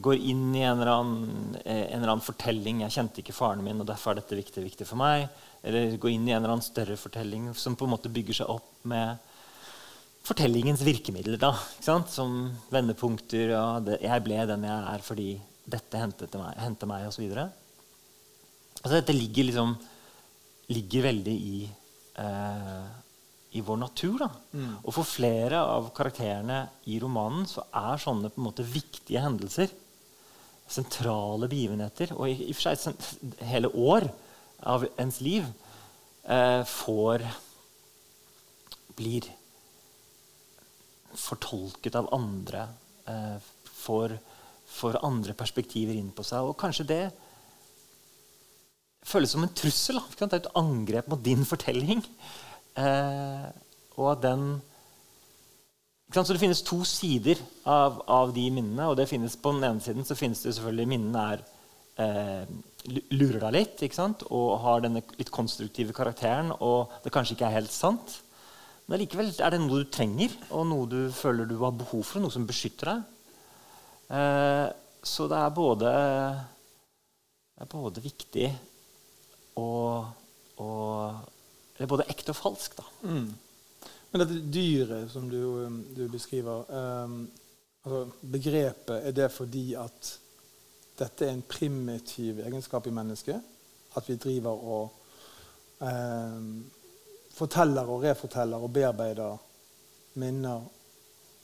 går 0.00 0.20
inn 0.30 0.50
i 0.54 0.62
en 0.62 0.78
eller, 0.78 0.92
annen, 0.92 1.56
eh, 1.64 1.86
en 1.90 2.00
eller 2.00 2.14
annen 2.14 2.24
fortelling 2.24 2.80
'Jeg 2.82 2.94
kjente 2.94 3.22
ikke 3.22 3.34
faren 3.34 3.64
min, 3.64 3.80
og 3.80 3.86
derfor 3.86 4.12
er 4.12 4.20
dette 4.20 4.38
viktig, 4.38 4.62
viktig 4.64 4.86
for 4.86 4.96
meg.' 4.96 5.28
Eller 5.62 5.96
gå 5.98 6.08
inn 6.08 6.28
i 6.28 6.32
en 6.32 6.42
eller 6.42 6.54
annen 6.54 6.64
større 6.64 6.96
fortelling 6.96 7.54
som 7.54 7.76
på 7.76 7.84
en 7.84 7.92
måte 7.92 8.08
bygger 8.08 8.34
seg 8.34 8.48
opp 8.48 8.84
med 8.84 9.18
fortellingens 10.24 10.80
virkemidler. 10.80 11.38
da, 11.38 11.52
Som 11.80 12.56
vendepunkter. 12.70 13.50
Ja, 13.50 13.80
det, 13.80 14.00
'Jeg 14.00 14.24
ble 14.24 14.46
den 14.46 14.62
jeg 14.62 14.94
er 14.94 14.98
fordi 14.98 15.40
dette 15.68 15.98
hentet 15.98 16.32
meg', 16.32 16.56
hentet 16.56 16.88
meg 16.88 17.06
osv. 17.06 17.50
Altså, 18.82 18.94
dette 18.96 19.12
ligger 19.12 19.44
liksom 19.44 19.76
ligger 20.70 21.02
veldig 21.02 21.34
i, 21.34 21.70
eh, 22.16 22.84
i 23.50 23.62
vår 23.64 23.80
natur. 23.80 24.24
Mm. 24.52 24.74
Og 24.84 24.94
for 24.94 25.08
flere 25.08 25.60
av 25.66 25.90
karakterene 25.96 26.62
i 26.90 26.98
romanen 27.02 27.48
så 27.50 27.64
er 27.74 28.02
sånne 28.02 28.30
på 28.30 28.40
en 28.40 28.48
måte 28.50 28.66
viktige 28.66 29.22
hendelser 29.24 29.72
sentrale 30.70 31.48
begivenheter. 31.50 32.14
Og 32.16 32.30
i, 32.30 32.36
i 32.46 32.52
og 32.52 32.58
for 32.58 32.76
seg 32.76 33.44
hele 33.50 33.70
år 33.74 34.06
av 34.70 34.86
ens 35.00 35.20
liv 35.24 35.46
eh, 36.24 36.62
får 36.68 37.26
Blir 39.00 39.24
fortolket 41.16 41.94
av 41.96 42.10
andre. 42.12 42.66
Eh, 43.08 43.36
får, 43.80 44.12
får, 44.68 44.98
andre 45.06 45.32
perspektiver 45.34 45.96
inn 45.96 46.10
på 46.12 46.24
seg. 46.26 46.44
Og 46.44 46.58
kanskje 46.60 46.86
det 46.90 47.04
føles 49.08 49.32
som 49.32 49.46
en 49.46 49.54
trussel. 49.56 49.96
Da. 49.96 50.26
Det 50.26 50.28
er 50.28 50.42
et 50.42 50.52
angrep 50.60 51.08
mot 51.08 51.22
din 51.24 51.46
fortelling. 51.48 52.04
Eh, 52.78 53.46
og 53.98 54.20
den 54.22 54.60
så 56.10 56.32
Det 56.32 56.40
finnes 56.40 56.62
to 56.66 56.82
sider 56.84 57.38
av, 57.64 58.00
av, 58.08 58.32
de 58.34 58.50
minnene. 58.50 58.88
og 58.88 58.96
det 58.98 59.08
finnes 59.08 59.36
På 59.36 59.52
den 59.52 59.62
ene 59.62 59.80
siden 59.80 60.04
så 60.04 60.16
finnes 60.18 60.42
det 60.42 60.56
selvfølgelig 60.56 60.88
minnene 60.90 61.26
er 61.34 61.44
eh, 62.02 62.48
lurer 63.14 63.38
deg 63.44 63.54
litt 63.54 63.84
ikke 63.86 63.94
sant? 63.94 64.24
og 64.30 64.58
har 64.64 64.82
denne 64.82 65.04
litt 65.18 65.30
konstruktive 65.30 65.94
karakteren, 65.94 66.50
og 66.58 66.90
det 67.04 67.12
kanskje 67.14 67.36
ikke 67.36 67.46
er 67.46 67.58
helt 67.60 67.72
sant. 67.74 68.16
Men 68.90 69.02
likevel 69.02 69.30
er 69.38 69.54
det 69.54 69.60
noe 69.62 69.84
du 69.84 69.90
trenger, 69.92 70.32
og 70.50 70.66
noe 70.66 70.88
du 70.90 71.00
føler 71.14 71.46
du 71.46 71.58
har 71.60 71.76
behov 71.76 72.02
for, 72.02 72.22
noe 72.22 72.32
som 72.34 72.46
beskytter 72.48 72.90
deg. 72.90 73.02
Eh, 74.18 74.66
så 75.06 75.28
det 75.30 75.38
er 75.38 75.52
både, 75.54 75.90
det 77.54 77.66
er 77.66 77.70
både 77.70 78.02
viktig 78.02 78.48
og, 79.60 80.10
og 80.58 81.20
Det 81.80 81.86
er 81.86 81.88
både 81.94 82.04
ekte 82.12 82.34
og 82.34 82.36
falsk, 82.36 82.74
da. 82.76 82.82
Mm. 83.08 83.28
Men 84.10 84.20
dette 84.20 84.40
dyret 84.52 85.06
som 85.08 85.30
du, 85.30 85.38
du 85.96 86.02
beskriver 86.12 86.66
um, 86.68 87.22
altså 87.86 88.02
Begrepet, 88.20 88.98
er 88.98 89.14
det 89.16 89.30
fordi 89.32 89.62
at 89.80 90.10
dette 90.98 91.24
er 91.24 91.32
en 91.32 91.46
primitiv 91.48 92.42
egenskap 92.44 92.84
i 92.86 92.92
mennesket. 92.92 93.40
At 93.96 94.08
vi 94.10 94.18
driver 94.20 94.66
og 94.74 94.92
um, 95.80 96.50
forteller 97.32 97.88
og 97.88 98.04
reforteller 98.04 98.60
og 98.60 98.74
bearbeider 98.76 99.38
minner, 100.20 100.60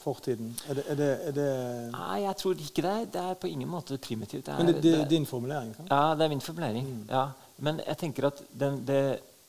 fortiden. 0.02 0.52
Er 0.69 0.75
det, 0.75 0.85
er 0.88 0.99
det, 1.00 1.09
er 1.28 1.33
det 1.33 1.49
Nei, 1.95 2.19
jeg 2.26 2.37
tror 2.37 2.61
ikke 2.66 2.83
det. 2.85 2.99
Det 3.14 3.23
er 3.23 3.40
på 3.40 3.49
ingen 3.49 3.73
måte 3.73 3.97
primitivt. 3.99 4.45
Det 4.47 4.52
er, 4.52 4.61
Men 4.61 4.83
det, 4.83 4.93
er 5.00 5.09
din 5.09 5.26
formulering? 5.26 5.73
Sant? 5.75 5.88
Ja, 5.90 6.12
det 6.12 6.28
er 6.28 6.28
min 6.28 6.45
formulering. 6.45 6.93
Mm. 6.93 7.09
Ja. 7.09 7.25
Men 7.57 7.81
jeg 7.87 7.99
tenker 8.05 8.28
at 8.28 8.45
den, 8.52 8.85
det, 8.87 9.00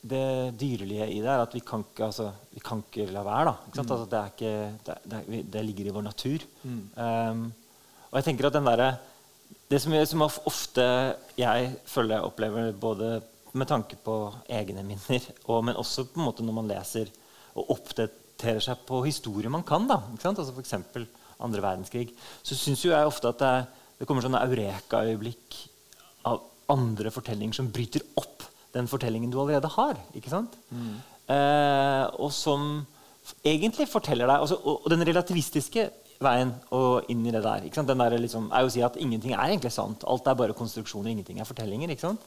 det 0.02 0.54
dyrelige 0.60 1.08
i 1.10 1.22
det 1.24 1.30
er 1.32 1.42
at 1.42 1.54
vi 1.56 1.62
kan 1.66 1.82
ikke, 1.84 2.06
altså, 2.06 2.30
vi 2.54 2.62
kan 2.64 2.84
ikke 2.84 3.08
la 3.12 3.24
være. 3.26 3.54
Mm. 3.54 3.80
Altså, 3.82 4.06
det, 4.12 4.24
ikke, 4.34 5.42
det, 5.54 5.64
ligger 5.66 5.90
i 5.90 5.96
vår 5.96 6.06
natur. 6.06 6.46
Mm. 6.64 6.84
Um, 6.96 7.46
og 8.12 8.20
jeg 8.20 8.28
tenker 8.30 8.48
at 8.48 8.58
den 8.58 8.70
der, 8.70 8.86
det 9.72 9.82
som, 9.82 9.96
som, 10.06 10.28
ofte 10.46 10.86
jeg 11.38 11.74
føler 11.86 12.18
jeg 12.18 12.30
opplever, 12.30 12.72
både 12.72 13.22
med 13.58 13.68
tanke 13.68 13.98
på 14.04 14.18
egne 14.50 14.84
minner, 14.86 15.28
og, 15.48 15.64
men 15.66 15.80
også 15.80 16.08
på 16.12 16.22
en 16.22 16.28
måte 16.28 16.46
når 16.46 16.60
man 16.60 16.70
leser 16.70 17.10
og 17.58 17.74
oppdaterer 17.74 18.62
seg 18.64 18.84
på 18.86 19.02
historier 19.08 19.50
man 19.50 19.66
kan, 19.66 19.88
da, 19.90 20.02
altså 20.22 20.54
f.eks. 20.54 20.76
andre 21.42 21.64
verdenskrig, 21.64 22.12
så 22.46 22.56
syns 22.56 22.86
jeg 22.86 23.10
ofte 23.10 23.32
at 23.34 23.42
det, 23.42 23.56
det 23.98 24.08
kommer 24.08 24.22
sånne 24.22 24.44
eureka-øyeblikk 24.46 25.58
av 26.30 26.44
andre 26.70 27.10
fortellinger 27.14 27.58
som 27.58 27.72
bryter 27.74 28.04
opp 28.20 28.37
den 28.78 28.90
fortellingen 28.90 29.34
du 29.34 29.40
allerede 29.42 29.72
har. 29.74 30.00
ikke 30.18 30.32
sant? 30.34 30.58
Mm. 30.70 30.98
Eh, 31.34 32.04
og 32.24 32.32
som 32.32 32.86
egentlig 33.44 33.90
forteller 33.92 34.30
deg 34.30 34.44
altså, 34.46 34.60
og, 34.64 34.86
og 34.86 34.94
den 34.94 35.04
relativistiske 35.08 35.90
veien 36.24 36.54
og 36.74 37.10
inn 37.12 37.26
i 37.28 37.34
det 37.34 37.44
der. 37.46 37.68
Den 37.76 38.02
der 38.02 38.16
liksom, 38.18 38.50
er 38.52 38.64
jo 38.64 38.72
å 38.72 38.74
si 38.74 38.84
at 38.86 38.98
Ingenting 39.02 39.36
er 39.36 39.50
egentlig 39.50 39.74
sant. 39.76 40.06
Alt 40.08 40.30
er 40.30 40.38
bare 40.40 40.56
konstruksjoner. 40.58 41.12
Ingenting 41.12 41.42
er 41.42 41.50
fortellinger. 41.50 41.92
ikke 41.94 42.08
sant? 42.08 42.24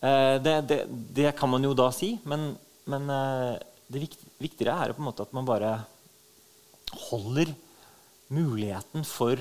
Eh, 0.00 0.36
det, 0.42 0.56
det, 0.70 0.80
det, 0.88 1.30
kan 1.38 1.50
man 1.50 1.64
jo 1.66 1.74
da 1.78 1.90
si, 1.94 2.14
men, 2.28 2.52
men 2.90 3.12
eh, 3.12 3.54
det 3.90 4.02
vikt, 4.06 4.24
viktigere 4.38 4.76
er 4.78 4.96
på 4.96 5.02
en 5.02 5.08
måte 5.10 5.26
at 5.26 5.34
man 5.36 5.46
bare 5.48 5.76
holder 7.08 7.52
muligheten 8.34 9.06
for 9.06 9.40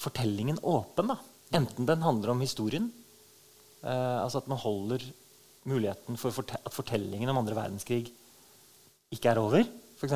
fortellingen 0.00 0.60
åpen. 0.62 1.12
da. 1.12 1.18
Enten 1.56 1.88
den 1.88 2.04
handler 2.06 2.34
om 2.34 2.42
historien, 2.44 2.90
altså 3.82 4.42
at 4.42 4.48
man 4.50 4.60
holder 4.60 5.04
muligheten 5.68 6.16
for 6.20 6.32
at 6.54 6.72
fortellingen 6.72 7.28
om 7.28 7.38
andre 7.40 7.56
verdenskrig 7.56 8.06
ikke 9.10 9.32
er 9.32 9.40
over, 9.40 9.66
f.eks. 9.98 10.14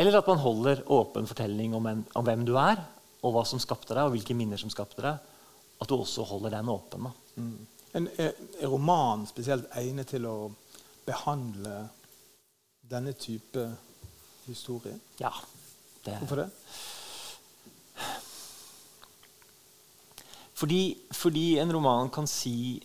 Eller 0.00 0.16
at 0.16 0.28
man 0.30 0.40
holder 0.40 0.82
åpen 0.88 1.26
fortelling 1.28 1.74
om, 1.76 1.86
en, 1.86 2.04
om, 2.14 2.24
hvem 2.24 2.44
du 2.48 2.54
er, 2.60 2.80
og 3.20 3.34
hva 3.34 3.42
som 3.44 3.60
skapte 3.60 3.92
deg, 3.92 4.06
og 4.06 4.14
hvilke 4.14 4.36
minner 4.36 4.60
som 4.60 4.72
skapte 4.72 5.02
deg. 5.04 5.18
At 5.80 5.88
du 5.88 5.96
også 5.96 6.24
holder 6.28 6.54
den 6.56 6.70
åpen. 6.72 7.08
Mm. 7.36 7.66
En, 7.98 8.08
er, 8.20 8.36
er 8.60 8.70
roman 8.70 9.26
spesielt 9.28 9.68
egnet 9.76 10.12
til 10.14 10.28
å 10.28 10.36
behandle 11.04 11.82
denne 12.90 13.12
type 13.18 13.66
historie? 14.46 14.96
Ja. 15.20 15.32
Det. 16.00 16.16
Hvorfor 16.22 16.46
det? 16.46 16.48
Fordi, 20.60 20.98
fordi 21.16 21.58
en 21.58 21.72
roman 21.72 22.10
kan 22.12 22.26
si 22.28 22.82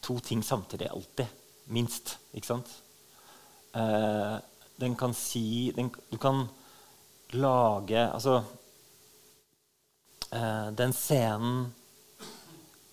to 0.00 0.18
ting 0.22 0.42
samtidig. 0.46 0.88
Alltid. 0.90 1.26
Minst. 1.64 2.18
Ikke 2.32 2.46
sant? 2.46 2.70
Eh, 3.74 4.36
den 4.80 4.94
kan 4.96 5.14
si 5.14 5.72
den, 5.76 5.90
Du 6.10 6.18
kan 6.18 6.48
lage 7.30 8.00
Altså 8.10 8.42
eh, 10.32 10.70
Den 10.74 10.92
scenen 10.92 11.74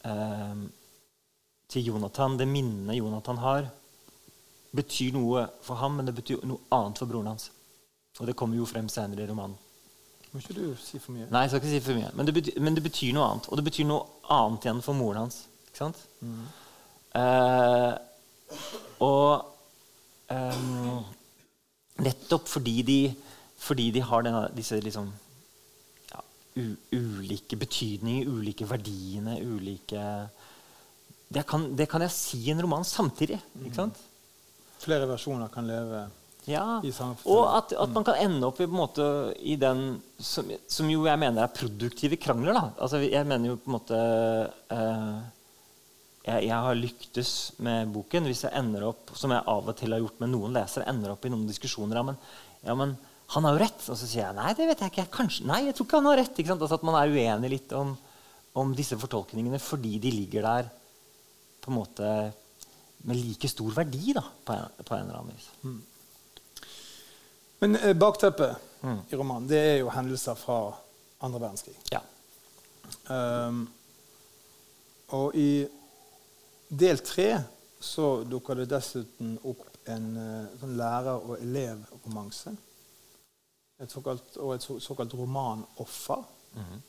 eh, 0.04 0.56
til 1.68 1.86
Jonathan, 1.86 2.38
det 2.38 2.48
minnet 2.48 2.96
Jonathan 2.96 3.38
har, 3.38 3.66
betyr 4.72 5.12
noe 5.18 5.42
for 5.62 5.76
ham, 5.76 5.98
men 5.98 6.08
det 6.08 6.14
betyr 6.16 6.46
noe 6.48 6.64
annet 6.72 7.02
for 7.02 7.10
broren 7.10 7.28
hans. 7.34 7.50
Og 8.22 8.30
det 8.30 8.38
kommer 8.40 8.56
jo 8.56 8.68
frem 8.70 8.88
senere 8.88 9.26
i 9.26 9.28
romanen. 9.28 9.58
Må 10.32 10.42
ikke 10.42 10.56
du 10.58 10.64
si 10.82 11.00
for 11.00 11.16
mye? 11.16 11.28
Nei, 11.32 11.44
jeg 11.46 11.54
skal 11.54 11.62
ikke 11.62 11.74
si 11.74 11.84
for 11.86 11.98
mye. 11.98 12.10
Men 12.18 12.28
det, 12.28 12.34
betyr, 12.38 12.58
men 12.62 12.78
det 12.78 12.84
betyr 12.86 13.14
noe 13.16 13.28
annet. 13.32 13.48
Og 13.50 13.60
det 13.60 13.68
betyr 13.68 13.88
noe 13.90 14.08
annet 14.34 14.68
igjen 14.68 14.82
for 14.86 14.98
moren 14.98 15.24
hans. 15.26 15.44
Ikke 15.70 15.84
sant? 15.86 16.02
Mm. 16.20 16.42
Eh, 17.22 17.94
og 19.06 19.32
eh, 20.34 20.60
nettopp 22.04 22.52
fordi 22.52 22.76
de, 22.88 23.00
fordi 23.62 23.88
de 23.96 24.04
har 24.10 24.26
denne, 24.28 24.44
disse 24.58 24.80
liksom 24.84 25.08
ja, 26.12 26.22
u, 26.60 26.66
ulike 26.94 27.60
betydninger, 27.60 28.28
ulike 28.28 28.68
verdiene, 28.70 29.40
ulike 29.44 30.04
det 31.28 31.44
kan, 31.48 31.66
det 31.76 31.90
kan, 31.92 32.04
jeg 32.06 32.14
si 32.16 32.38
i 32.46 32.54
en 32.54 32.62
roman 32.64 32.86
samtidig. 32.88 33.40
ikke 33.66 33.76
sant? 33.76 34.00
Flere 34.80 35.08
versjoner 35.10 35.50
kan 35.52 35.68
leve 35.68 36.06
ja, 36.48 36.80
Og 37.28 37.42
at, 37.58 37.74
at, 37.76 37.92
man 37.92 38.06
kan 38.08 38.20
ende 38.24 38.48
opp 38.48 38.62
i, 38.64 38.68
måte, 38.72 39.06
i 39.44 39.58
den 39.60 39.98
som, 40.16 40.48
som, 40.72 40.88
jo 40.88 41.04
jeg 41.04 41.20
mener 41.20 41.44
er 41.44 41.52
produktive 41.52 42.20
krangler. 42.24 42.56
da. 42.56 42.70
Altså, 42.86 43.02
jeg 43.04 43.28
mener 43.28 43.52
jo 43.52 43.58
på 43.60 43.68
en 43.68 43.76
måte 43.76 44.00
eh, 44.72 45.18
jeg, 46.28 46.48
jeg, 46.48 46.62
har 46.68 46.80
lyktes 46.80 47.34
med 47.64 47.92
boken 47.92 48.30
hvis 48.32 48.46
jeg 48.46 48.56
ender 48.60 48.88
opp 48.88 49.12
som 49.20 49.36
jeg 49.36 49.44
av 49.44 49.68
og 49.74 49.76
til 49.80 49.96
har 49.96 50.04
gjort 50.04 50.24
med 50.24 50.32
noen 50.32 50.56
lesere, 50.56 50.88
ender 50.88 51.14
opp 51.14 51.28
i 51.28 51.34
noen 51.34 51.48
diskusjoner 51.50 52.00
ja, 52.00 52.06
men, 52.08 52.18
ja, 52.64 52.78
men 52.80 52.96
han 53.36 53.48
har 53.48 53.58
jo 53.58 53.62
rett. 53.66 53.84
Og 53.92 54.00
så 54.00 54.08
sier 54.08 54.24
jeg 54.26 54.40
nei, 54.40 54.56
det 54.56 54.70
vet 54.70 54.86
jeg 54.86 54.94
ikke. 54.94 55.08
Kanskje, 55.20 55.48
nei, 55.52 55.62
jeg 55.68 55.76
tror 55.76 55.90
ikke 55.90 56.02
han 56.02 56.12
har 56.14 56.22
rett. 56.22 56.42
Altså 56.48 56.80
At 56.80 56.88
man 56.88 57.00
er 57.00 57.12
uenig 57.12 57.54
litt 57.58 57.76
om, 57.76 57.92
om 58.64 58.74
disse 58.76 58.96
fortolkningene 59.00 59.60
fordi 59.62 59.98
de 60.04 60.16
ligger 60.16 60.48
der 60.48 60.72
på 61.64 61.74
en 61.74 61.80
måte 61.82 62.16
med 63.08 63.20
like 63.20 63.52
stor 63.52 63.76
verdi 63.76 64.16
da, 64.16 64.24
på 64.24 64.56
en, 64.56 64.82
på 64.84 64.96
en 64.96 65.06
eller 65.06 65.20
annen 65.20 65.36
vis. 65.36 65.52
Mm. 65.64 65.80
Men 67.60 67.76
eh, 67.76 67.94
bakteppet 67.98 68.56
mm. 68.82 69.00
i 69.10 69.16
romanen 69.16 69.48
det 69.50 69.60
er 69.60 69.78
jo 69.82 69.90
hendelser 69.94 70.38
fra 70.38 70.60
andre 71.26 71.42
verdenskrig. 71.42 71.76
Ja. 71.92 72.04
Um, 73.10 73.66
og 75.16 75.36
i 75.36 75.66
del 76.68 77.00
tre 77.04 77.30
så 77.80 78.24
dukker 78.28 78.62
det 78.62 78.70
dessuten 78.72 79.38
opp 79.48 79.66
en 79.88 80.08
uh, 80.18 80.60
sånn 80.60 80.78
lærer- 80.78 81.24
og 81.24 81.38
elevromanse. 81.40 82.54
Og 83.78 84.54
et 84.56 84.66
såkalt 84.82 85.14
romanoffer. 85.14 86.24
Mm 86.54 86.64
-hmm. 86.64 86.80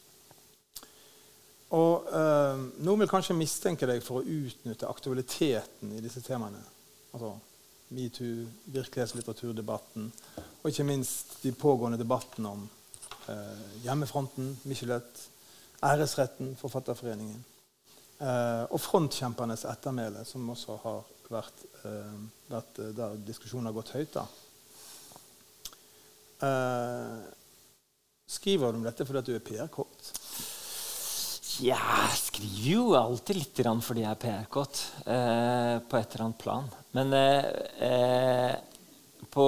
Og 1.76 2.08
eh, 2.12 2.60
Noen 2.84 3.02
vil 3.02 3.10
kanskje 3.10 3.36
mistenke 3.36 3.88
deg 3.88 4.00
for 4.04 4.20
å 4.20 4.24
utnytte 4.24 4.88
aktualiteten 4.88 5.92
i 5.92 6.00
disse 6.00 6.22
temaene. 6.24 6.62
Altså 7.12 7.34
metoo, 7.94 8.46
virkelighetslitteraturdebatten, 8.74 10.12
og 10.62 10.70
ikke 10.70 10.84
minst 10.84 11.38
de 11.42 11.52
pågående 11.52 11.98
debattene 12.00 12.48
om 12.48 12.64
eh, 13.28 13.78
hjemmefronten, 13.84 14.52
Michelet, 14.68 15.22
æresretten, 15.84 16.56
Forfatterforeningen. 16.56 17.44
Eh, 18.18 18.64
og 18.70 18.80
frontkjempernes 18.82 19.64
ettermæle, 19.70 20.24
som 20.26 20.50
også 20.50 20.76
har 20.82 21.02
vært, 21.30 21.64
eh, 21.84 22.20
vært 22.50 22.80
eh, 22.82 22.92
der 22.96 23.16
diskusjonen 23.26 23.70
har 23.70 23.76
gått 23.76 23.94
høyt. 23.96 24.14
da. 24.14 24.26
Eh, 26.48 27.18
skriver 28.28 28.72
du 28.72 28.78
om 28.78 28.84
dette 28.84 29.06
fordi 29.06 29.22
du 29.26 29.34
er 29.34 29.44
PR-kort? 29.44 29.87
Jeg 31.58 32.10
skriver 32.14 32.66
jo 32.70 32.82
alltid 32.94 33.38
litt 33.40 33.60
fordi 33.82 34.04
jeg 34.04 34.12
er 34.12 34.20
PR-kåt 34.22 34.80
eh, 35.10 35.76
på 35.82 35.98
et 35.98 36.12
eller 36.14 36.24
annet 36.28 36.38
plan. 36.38 36.68
Men 36.94 37.12
eh, 37.18 37.48
eh, 37.82 38.54
på 39.32 39.46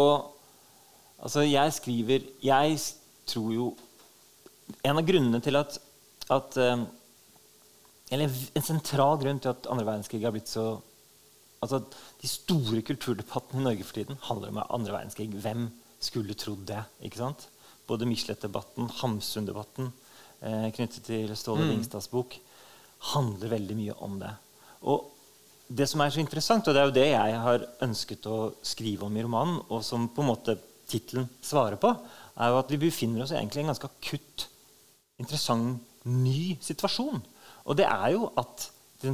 Altså, 1.20 1.42
jeg 1.44 1.73
skriver 1.77 2.23
Jeg 2.40 2.79
tror 3.29 3.51
jo 3.53 3.66
En 4.88 4.96
av 4.96 5.05
grunnene 5.05 5.40
til 5.44 5.59
at, 5.61 5.77
at 6.33 6.57
eh, 6.57 6.85
Eller 8.11 8.38
en 8.57 8.64
sentral 8.64 9.20
grunn 9.20 9.38
til 9.38 9.53
at 9.53 9.68
andre 9.68 9.85
verdenskrig 9.85 10.25
har 10.25 10.33
blitt 10.33 10.49
så 10.49 10.81
Altså, 11.61 11.83
De 12.23 12.29
store 12.29 12.81
kulturdebattene 12.83 13.61
i 13.61 13.68
Norge 13.68 13.85
for 13.85 14.01
tiden 14.01 14.18
handler 14.25 14.49
om 14.49 14.62
andre 14.64 14.96
verdenskrig. 14.96 15.29
Hvem 15.44 15.68
skulle 16.01 16.35
trodd 16.35 16.64
det? 16.70 16.81
ikke 17.05 17.20
sant? 17.20 17.51
Både 17.87 18.09
Michelet-debatten, 18.09 18.88
Hamsun-debatten 19.03 19.90
eh, 20.42 20.68
knyttet 20.74 21.07
til 21.07 21.33
Ståle 21.37 21.68
mm. 21.68 21.87
Bok, 22.12 22.37
handler 23.14 23.55
veldig 23.55 23.76
mye 23.79 23.96
om 24.05 24.18
det. 24.20 24.33
Og 24.88 25.09
det 25.70 25.87
som 25.87 26.03
er 26.03 26.11
så 26.11 26.20
interessant, 26.22 26.66
og 26.66 26.74
det 26.74 26.81
er 26.83 26.88
jo 26.88 26.96
det 26.96 27.09
jeg 27.12 27.42
har 27.44 27.66
ønsket 27.87 28.26
å 28.26 28.38
skrive 28.66 29.07
om 29.07 29.16
i 29.16 29.22
romanen, 29.22 29.61
og 29.70 29.85
som 29.87 30.09
på 30.11 30.24
en 30.24 30.31
måte 30.33 30.57
tittelen 30.90 31.29
svarer 31.44 31.79
på, 31.81 31.92
er 32.40 32.50
jo 32.50 32.59
at 32.59 32.72
vi 32.72 32.81
befinner 32.83 33.22
oss 33.22 33.35
egentlig 33.37 33.62
i 33.62 33.64
en 33.66 33.70
ganske 33.70 33.90
akutt, 33.90 34.48
interessant, 35.20 35.79
ny 36.11 36.57
situasjon. 36.64 37.20
Og 37.68 37.76
det 37.76 37.87
er 37.87 38.14
jo 38.14 38.31
at 38.40 38.70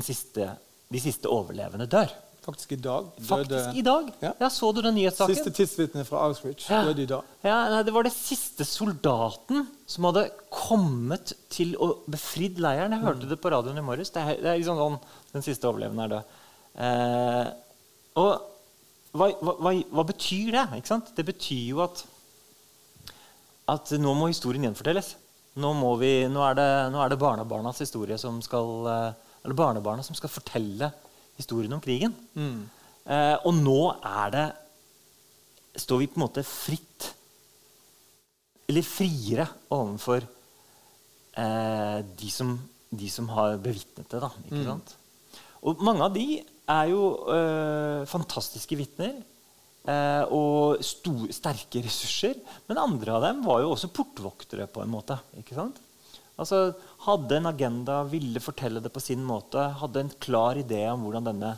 siste, 0.07 0.47
de 0.89 1.03
siste 1.03 1.31
overlevende 1.31 1.89
dør. 1.91 2.13
Faktisk 2.47 2.73
i 2.73 2.77
dag. 2.79 3.07
Faktisk 3.27 3.75
i 3.75 3.83
dag. 3.83 4.11
Ja. 4.21 4.31
ja 4.39 4.49
så 4.55 4.69
du 4.73 4.79
den 4.85 4.95
nyhetssaken? 4.95 5.35
Siste 5.35 5.51
tidsvitne 5.51 6.05
fra 6.07 6.21
Auschwitz 6.29 6.69
ja. 6.71 6.85
døde 6.87 7.03
i 7.03 7.09
dag. 7.11 7.31
Ja, 7.43 7.57
nei, 7.73 7.81
Det 7.83 7.95
var 7.97 8.07
den 8.07 8.15
siste 8.15 8.63
soldaten 8.63 9.65
som 9.91 10.07
hadde 10.07 10.29
kommet 10.55 11.33
til 11.51 11.73
å 11.83 11.89
befridd 12.07 12.61
leiren. 12.63 12.95
Jeg 12.95 13.03
hørte 13.03 13.27
mm. 13.27 13.33
det 13.33 13.39
på 13.43 13.51
radioen 13.51 13.81
i 13.81 13.83
morges. 13.83 14.13
Det 14.15 14.23
er, 14.23 14.39
det 14.45 14.53
er 14.53 14.61
liksom 14.61 14.79
sånn, 14.79 14.99
Den 15.33 15.43
siste 15.43 15.67
overlevende 15.67 16.07
er 16.07 16.13
død. 16.15 16.37
Eh, 16.87 17.49
og 18.23 18.31
hva, 19.17 19.29
hva, 19.43 19.73
hva, 19.75 20.05
betyr 20.07 20.55
det? 20.55 20.65
Ikke 20.79 20.93
sant? 20.93 21.11
Det 21.17 21.25
betyr 21.27 21.65
jo 21.73 21.81
at, 21.83 22.05
at 23.75 23.91
nå 23.99 24.13
må 24.15 24.29
historien 24.31 24.69
gjenfortelles. 24.69 25.17
Nå, 25.59 25.73
vi, 25.99 26.13
nå, 26.31 26.47
er 26.47 26.61
det, 26.61 26.69
nå 26.95 27.03
er 27.03 27.11
det 27.11 27.19
barnebarnas 27.19 27.83
historie 27.83 28.21
som 28.23 28.39
skal, 28.45 28.71
eh, 28.93 29.35
eller 29.43 29.59
barnebarna 29.59 30.07
som 30.07 30.15
skal 30.15 30.31
fortelle 30.31 30.93
historien 31.37 31.73
om 31.77 31.83
krigen. 31.83 32.15
Mm. 32.35 32.65
Eh, 33.07 33.37
og 33.47 33.55
nå 33.55 33.81
er 34.01 34.33
det 34.35 34.47
Står 35.77 36.01
vi 36.01 36.07
på 36.09 36.17
en 36.17 36.23
måte 36.25 36.43
fritt 36.43 37.11
Eller 38.67 38.83
friere 38.83 39.45
overfor 39.77 40.25
eh, 41.37 41.99
de, 42.01 42.31
som, 42.33 42.55
de, 42.89 43.11
som, 43.13 43.29
har 43.37 43.59
bevitnet 43.63 44.09
det. 44.09 44.23
Da, 44.25 44.31
ikke 44.49 44.63
mm. 44.63 44.69
sant? 44.71 44.95
Og 45.69 45.85
mange 45.85 46.07
av 46.07 46.15
de 46.17 46.27
er 46.41 46.91
jo 46.91 47.03
eh, 47.31 48.03
fantastiske 48.11 48.79
vitner. 48.79 49.15
Eh, 49.87 50.25
og 50.35 50.83
stor, 50.83 51.29
sterke 51.35 51.85
ressurser. 51.85 52.41
Men 52.67 52.83
andre 52.83 53.15
av 53.15 53.27
dem 53.29 53.45
var 53.47 53.63
jo 53.63 53.75
også 53.75 53.93
portvoktere. 53.95 54.67
på 54.67 54.83
en 54.83 54.91
måte, 54.91 55.19
ikke 55.39 55.59
sant? 55.59 55.79
Altså, 56.37 56.75
hadde 57.07 57.39
en 57.39 57.49
agenda, 57.49 58.03
ville 58.11 58.43
fortelle 58.45 58.83
det 58.85 58.93
på 58.93 59.01
sin 59.01 59.23
måte, 59.25 59.63
hadde 59.81 60.03
en 60.05 60.13
klar 60.21 60.59
idé 60.61 60.83
om 60.91 61.07
hvordan 61.07 61.31
denne 61.31 61.55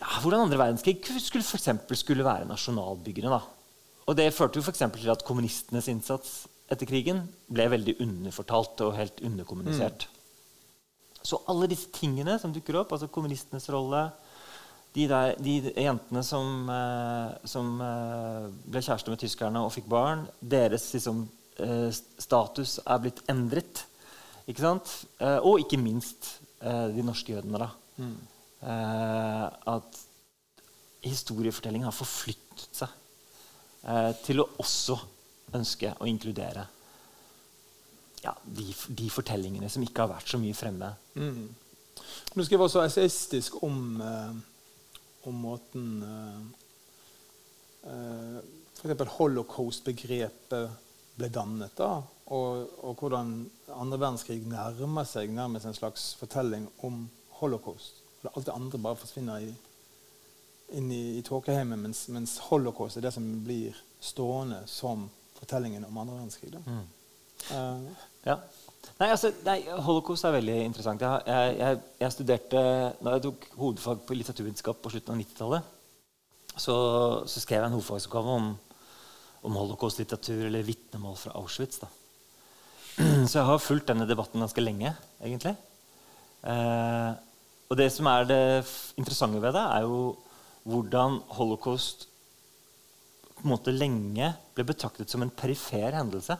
ja, 0.00 0.12
hvordan 0.22 0.46
andre 0.46 0.60
verdenskrig 0.60 1.00
skulle, 1.20 1.44
for 1.44 1.58
eksempel, 1.58 1.98
skulle 1.98 2.24
være 2.24 2.48
nasjonalbyggende. 2.48 3.34
Da. 3.34 3.42
Og 4.08 4.16
Det 4.16 4.30
førte 4.34 4.58
jo 4.58 4.64
for 4.64 4.72
til 4.72 5.12
at 5.12 5.26
kommunistenes 5.26 5.90
innsats 5.92 6.46
etter 6.70 6.86
krigen 6.86 7.24
ble 7.50 7.66
veldig 7.68 7.98
underfortalt 8.00 8.80
og 8.86 8.96
helt 8.96 9.20
underkommunisert. 9.26 10.06
Mm. 10.06 10.16
Så 11.22 11.42
alle 11.50 11.68
disse 11.68 11.90
tingene 11.92 12.38
som 12.40 12.52
dukker 12.54 12.78
opp, 12.80 12.94
altså 12.94 13.10
kommunistenes 13.12 13.68
rolle, 13.68 14.06
de, 14.94 15.06
der, 15.06 15.34
de 15.38 15.72
jentene 15.76 16.22
som, 16.26 16.70
eh, 16.72 17.34
som 17.46 17.76
eh, 17.84 18.46
ble 18.72 18.82
kjærester 18.82 19.12
med 19.12 19.20
tyskerne 19.22 19.62
og 19.62 19.74
fikk 19.74 19.86
barn, 19.90 20.24
deres 20.40 20.88
liksom, 20.94 21.26
status 22.20 22.78
er 22.86 23.00
blitt 23.02 23.22
endret. 23.30 23.84
Ikke 24.50 24.64
sant? 24.64 24.90
Eh, 25.20 25.38
og 25.46 25.60
ikke 25.62 25.78
minst 25.80 26.40
eh, 26.62 26.88
de 26.94 27.04
norske 27.06 27.32
jødene. 27.32 27.58
da. 27.58 27.68
Mm. 28.00 28.16
Eh, 28.60 29.46
at 29.74 30.00
historiefortellingen 31.06 31.88
har 31.88 31.96
forflyttet 31.96 32.82
seg 32.82 32.96
til 34.20 34.42
å 34.42 34.44
også 34.60 34.92
ønske 35.56 35.88
å 35.96 36.04
inkludere 36.04 36.66
ja, 38.20 38.34
de, 38.44 38.66
de, 38.92 39.06
fortellingene 39.08 39.70
som 39.72 39.80
ikke 39.80 40.04
har 40.04 40.10
vært 40.10 40.28
så 40.28 40.36
mye 40.42 40.52
fremme. 40.52 40.90
Mm. 41.16 41.46
Du 42.34 42.42
skriver 42.44 42.66
også 42.66 42.82
essayistisk 42.84 43.56
om, 43.64 43.96
om 45.24 45.40
måten 45.46 45.86
eh, 47.88 48.36
F.eks. 48.76 49.16
holocaust-begrepet 49.16 50.89
ble 51.20 51.30
dannet. 51.32 51.76
da, 51.78 52.00
og, 52.30 52.68
og, 52.82 52.94
hvordan 53.00 53.34
andre 53.74 53.98
verdenskrig 54.00 54.42
nærmer 54.48 55.08
seg 55.08 55.32
nærmest 55.34 55.66
en 55.66 55.76
slags 55.76 56.12
fortelling 56.20 56.68
om 56.86 57.02
holocaust. 57.40 58.02
For 58.20 58.32
alt 58.34 58.46
det 58.46 58.54
andre 58.54 58.78
bare 58.78 59.00
forsvinner 59.00 59.46
i, 59.46 59.50
inn 60.78 60.90
i, 60.92 61.02
i 61.18 61.24
tåkeheimen, 61.26 61.80
mens, 61.80 62.06
mens, 62.12 62.38
holocaust 62.50 62.98
er 62.98 63.06
det 63.06 63.14
som 63.16 63.26
blir 63.44 63.76
stående 64.00 64.62
som 64.70 65.08
fortellingen 65.40 65.84
om 65.88 65.98
andre 65.98 66.18
verdenskrig. 66.20 66.54
Mm. 66.66 66.86
Uh, 67.50 68.08
ja. 68.26 68.36
Nei, 69.00 69.08
altså, 69.08 69.30
nei, 69.44 69.58
Holocaust 69.84 70.26
er 70.28 70.34
veldig 70.36 70.56
interessant. 70.66 71.02
Jeg, 71.02 71.22
jeg, 71.26 71.54
jeg, 71.58 71.78
jeg 72.00 72.12
studerte, 72.12 72.62
Da 73.00 73.14
jeg 73.16 73.24
tok 73.24 73.46
hovedfag 73.56 74.02
på 74.06 74.16
litteraturvitenskap 74.16 74.82
på 74.82 74.92
slutten 74.92 75.14
av 75.14 75.20
90-tallet, 75.22 75.76
så, 76.50 76.76
så, 77.24 77.40
skrev 77.40 77.62
jeg 77.62 77.70
en 77.70 77.76
hovedfagsoppgave 77.76 78.36
om, 78.36 78.50
om 79.46 79.56
holocaust-litteratur 79.56 80.46
eller 80.48 80.66
vitnemål 80.66 81.16
fra 81.18 81.34
Auschwitz. 81.40 81.80
Da. 81.82 81.88
Så 83.28 83.38
jeg 83.38 83.48
har 83.48 83.62
fulgt 83.62 83.88
denne 83.90 84.08
debatten 84.08 84.42
ganske 84.42 84.64
lenge, 84.64 84.92
egentlig. 85.22 85.54
Eh, 86.44 87.10
og 87.70 87.78
det 87.78 87.88
som 87.94 88.08
er 88.10 88.26
det 88.28 88.42
interessante 88.98 89.40
ved 89.42 89.54
det, 89.56 89.62
er 89.62 89.86
jo 89.86 90.00
hvordan 90.68 91.20
holocaust 91.38 92.06
på 93.36 93.46
en 93.46 93.54
måte 93.54 93.72
lenge 93.72 94.32
ble 94.56 94.66
betraktet 94.68 95.12
som 95.12 95.22
en 95.24 95.32
perifer 95.32 95.94
hendelse. 95.96 96.36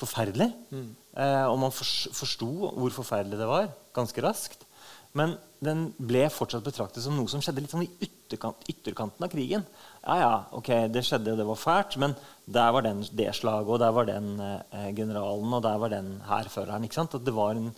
Forferdelig. 0.00 0.48
Mm. 0.72 0.88
Eh, 1.14 1.44
og 1.46 1.58
man 1.62 1.74
forsto 1.74 2.50
hvor 2.74 2.96
forferdelig 2.96 3.38
det 3.38 3.50
var, 3.50 3.70
ganske 3.94 4.24
raskt. 4.24 4.66
Men 5.14 5.36
den 5.60 5.90
ble 6.00 6.24
fortsatt 6.32 6.64
betraktet 6.64 7.04
som 7.04 7.16
noe 7.16 7.28
som 7.28 7.42
skjedde 7.44 7.60
litt 7.60 7.72
sånn 7.72 7.84
i 7.84 7.90
ytterkant, 8.06 8.62
ytterkanten 8.72 9.26
av 9.26 9.32
krigen. 9.32 9.64
Ja, 10.00 10.16
ja, 10.16 10.32
ok, 10.56 10.70
det 10.88 11.02
skjedde, 11.04 11.36
det 11.36 11.44
var 11.44 11.60
fælt, 11.60 11.98
men 12.00 12.16
der 12.48 12.72
var 12.72 12.86
den, 12.86 13.02
det 13.12 13.28
slaget, 13.36 13.68
og 13.68 13.82
der 13.82 13.92
var 13.92 14.08
den 14.08 14.30
eh, 14.40 14.88
generalen, 14.96 15.52
og 15.52 15.64
der 15.66 15.82
var 15.82 15.92
den 15.92 16.14
hærføreren. 16.24 16.88
At 16.88 17.18
det 17.26 17.36
var 17.36 17.60
en 17.60 17.68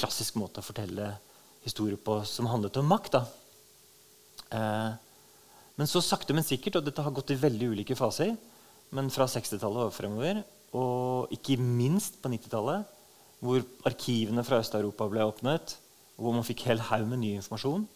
klassisk 0.00 0.40
måte 0.40 0.64
å 0.64 0.66
fortelle 0.66 1.12
historier 1.66 2.00
på 2.00 2.22
som 2.24 2.48
handlet 2.48 2.80
om 2.80 2.88
makt. 2.88 3.20
Eh, 4.56 4.90
men 5.76 5.92
så 5.92 6.00
sakte, 6.00 6.32
men 6.32 6.46
sikkert, 6.46 6.80
og 6.80 6.88
dette 6.88 7.04
har 7.04 7.14
gått 7.14 7.34
i 7.34 7.40
veldig 7.40 7.72
ulike 7.76 7.98
faser, 7.98 8.32
men 8.96 9.12
fra 9.12 9.28
60-tallet 9.28 9.90
og 9.90 9.92
fremover, 9.92 10.40
og 10.76 11.32
ikke 11.36 11.60
minst 11.60 12.16
på 12.22 12.32
90-tallet, 12.32 12.94
hvor 13.44 13.60
arkivene 13.84 14.44
fra 14.46 14.62
Øst-Europa 14.62 15.04
ble 15.12 15.26
åpnet, 15.28 15.76
hvor 16.16 16.34
man 16.36 16.46
fikk 16.46 16.66
hel 16.68 16.82
haug 16.88 17.06
med 17.10 17.22
ny 17.22 17.34
informasjon, 17.36 17.86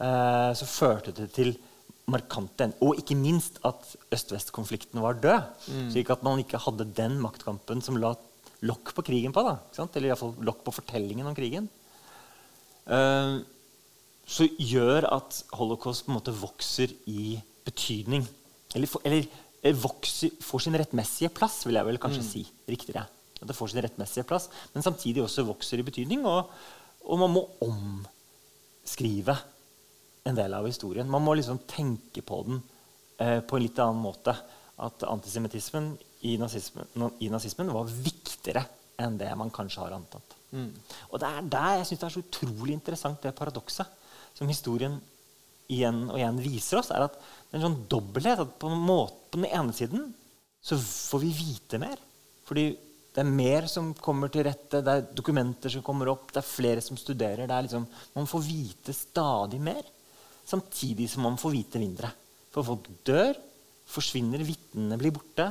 eh, 0.00 0.50
så 0.56 0.68
førte 0.68 1.14
det 1.16 1.30
til 1.36 1.54
markante 2.10 2.66
Og 2.84 2.98
ikke 3.00 3.16
minst 3.16 3.56
at 3.64 3.80
øst-vest-konflikten 4.12 5.00
var 5.00 5.16
død. 5.16 5.40
Mm. 5.72 5.90
Slik 5.90 6.10
at 6.12 6.22
man 6.22 6.42
ikke 6.42 6.60
hadde 6.60 6.92
den 6.96 7.16
maktkampen 7.22 7.80
som 7.80 7.96
la 7.96 8.12
lokk 8.64 8.92
på 8.96 9.04
krigen 9.08 9.32
på. 9.32 9.40
da, 9.40 9.56
Eller 9.94 10.10
iallfall 10.10 10.34
lokk 10.44 10.64
på 10.64 10.74
fortellingen 10.80 11.26
om 11.26 11.34
krigen. 11.34 11.68
Eh, 12.86 13.40
så 14.24 14.48
gjør 14.58 15.08
at 15.12 15.44
holocaust 15.52 16.04
på 16.04 16.12
en 16.12 16.18
måte 16.18 16.36
vokser 16.36 16.92
i 17.06 17.40
betydning. 17.64 18.24
Eller, 18.74 18.88
for, 18.88 19.00
eller 19.04 19.24
vokser, 19.80 20.32
får 20.44 20.66
sin 20.66 20.76
rettmessige 20.76 21.32
plass, 21.32 21.62
vil 21.64 21.76
jeg 21.78 21.88
vel 21.88 22.00
kanskje 22.00 22.22
mm. 22.24 22.28
si. 22.28 22.46
riktigere. 22.68 23.06
At 23.40 23.48
det 23.48 23.56
får 23.56 23.72
sin 23.72 23.82
rettmessige 23.84 24.24
plass, 24.28 24.48
Men 24.72 24.82
samtidig 24.82 25.22
også 25.22 25.44
vokser 25.44 25.78
i 25.78 25.86
betydning. 25.86 26.24
Og, 26.26 26.50
og, 27.04 27.18
man 27.20 27.32
må 27.34 27.42
omskrive 27.64 29.36
en 30.24 30.38
del 30.38 30.56
av 30.56 30.66
historien. 30.68 31.10
Man 31.10 31.24
må 31.24 31.36
liksom 31.36 31.62
tenke 31.68 32.24
på 32.24 32.40
den 32.48 32.62
eh, 33.20 33.40
på 33.44 33.58
en 33.58 33.64
litt 33.66 33.80
annen 33.82 34.02
måte. 34.02 34.34
At 34.84 35.04
antisemittismen 35.06 35.92
i 36.26 36.34
nazismen, 36.40 36.88
i 37.22 37.28
nazismen 37.30 37.70
var 37.70 37.90
viktigere 37.92 38.64
enn 38.98 39.18
det 39.20 39.28
man 39.38 39.52
kanskje 39.54 39.84
har 39.84 39.94
antatt. 39.94 40.34
Mm. 40.54 40.70
Og 41.10 41.20
det 41.20 41.28
er 41.28 41.50
der 41.52 41.76
jeg 41.78 41.88
syns 41.90 42.00
det 42.00 42.08
er 42.08 42.14
så 42.14 42.22
utrolig 42.24 42.74
interessant, 42.76 43.20
det 43.22 43.34
paradokset 43.36 44.00
som 44.34 44.50
historien 44.50 44.96
igjen 45.72 46.04
og 46.10 46.18
igjen 46.18 46.40
viser 46.42 46.80
oss, 46.80 46.90
er 46.92 47.06
at 47.06 47.14
det 47.16 47.54
er 47.54 47.60
en 47.60 47.66
sånn 47.68 47.84
dobbelthet. 47.90 48.42
at 48.42 48.56
på, 48.60 48.70
måte, 48.72 49.16
på 49.30 49.40
den 49.40 49.50
ene 49.50 49.74
siden 49.76 50.08
så 50.64 50.78
får 50.80 51.22
vi 51.22 51.32
vite 51.36 51.80
mer. 51.80 52.00
Fordi 52.48 52.66
det 53.14 53.22
er 53.22 53.30
mer 53.30 53.68
som 53.70 53.92
kommer 53.94 54.30
til 54.34 54.42
rette, 54.48 54.80
det 54.82 54.92
er 54.92 55.04
dokumenter 55.14 55.70
som 55.70 55.84
kommer 55.86 56.10
opp, 56.10 56.32
det 56.34 56.40
er 56.40 56.48
flere 56.48 56.82
som 56.82 56.98
studerer. 56.98 57.46
Liksom, 57.46 57.86
man 58.16 58.26
får 58.26 58.42
vite 58.42 58.94
stadig 58.96 59.60
mer, 59.62 59.84
samtidig 60.44 61.06
som 61.12 61.22
man 61.28 61.38
får 61.38 61.54
vite 61.54 61.82
mindre. 61.82 62.10
For 62.50 62.66
folk 62.66 62.90
dør, 63.06 63.38
forsvinner, 63.86 64.42
vitnene 64.42 64.98
blir 64.98 65.14
borte. 65.14 65.46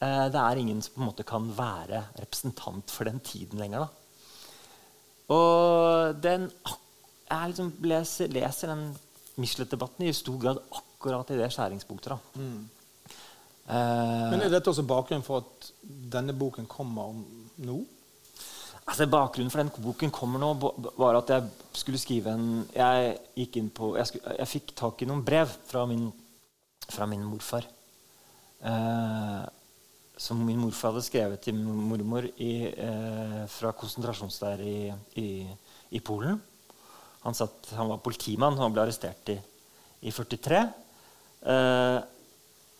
Eh, 0.00 0.26
det 0.32 0.40
er 0.40 0.60
ingen 0.62 0.80
som 0.80 0.96
på 0.96 1.02
en 1.02 1.10
måte 1.10 1.28
kan 1.28 1.52
være 1.56 2.00
representant 2.22 2.92
for 2.92 3.08
den 3.08 3.20
tiden 3.20 3.60
lenger. 3.60 3.84
Da. 3.84 4.56
Og 5.36 6.16
den, 6.24 6.48
jeg 7.28 7.52
liksom 7.52 7.74
leser, 7.92 8.32
leser 8.32 8.72
den 8.72 8.88
Michelet-debatten 9.40 10.04
i 10.04 10.12
stor 10.16 10.40
grad 10.40 10.64
akkurat 10.76 11.30
i 11.32 11.38
det 11.38 11.52
skjæringspunktet. 11.52 12.32
Mm. 12.36 12.64
Eh, 13.68 14.30
Men 14.32 14.42
Er 14.42 14.50
dette 14.50 14.70
også 14.72 14.84
bakgrunnen 14.86 15.24
for 15.26 15.44
at 15.44 15.72
denne 15.84 16.34
boken 16.34 16.66
kommer 16.66 17.14
nå? 17.62 17.80
Altså 18.82 19.06
Bakgrunnen 19.06 19.50
for 19.52 19.62
den 19.62 19.70
boken 19.84 20.10
kommer 20.10 20.42
nå, 20.42 20.50
var 20.98 21.20
at 21.20 21.30
jeg 21.30 21.46
skulle 21.78 22.00
skrive 22.02 22.32
en 22.34 22.46
Jeg, 22.74 23.18
gikk 23.38 23.56
inn 23.60 23.70
på, 23.70 23.92
jeg, 23.96 24.10
skulle, 24.10 24.34
jeg 24.40 24.50
fikk 24.50 24.74
tak 24.76 25.02
i 25.02 25.06
noen 25.08 25.22
brev 25.24 25.50
fra 25.68 25.84
min, 25.86 26.08
fra 26.90 27.06
min 27.06 27.22
morfar. 27.24 27.68
Eh, 28.62 29.42
som 30.18 30.42
min 30.44 30.58
morfar 30.60 30.92
hadde 30.92 31.06
skrevet 31.06 31.42
til 31.42 31.54
min 31.56 31.86
mormor 31.92 32.26
i, 32.36 32.52
eh, 32.70 33.38
fra 33.50 33.72
konsentrasjonsleir 33.72 34.60
i, 34.66 34.76
i, 35.22 35.28
i 35.94 36.02
Polen. 36.02 36.40
Han, 37.22 37.38
satt, 37.38 37.70
han, 37.78 37.88
var 37.88 38.02
politimann, 38.02 38.58
han 38.58 38.74
ble 38.74 38.82
arrestert 38.82 39.30
i, 39.30 39.38
i 40.02 40.10
43. 40.10 40.62
Eh, 41.54 41.98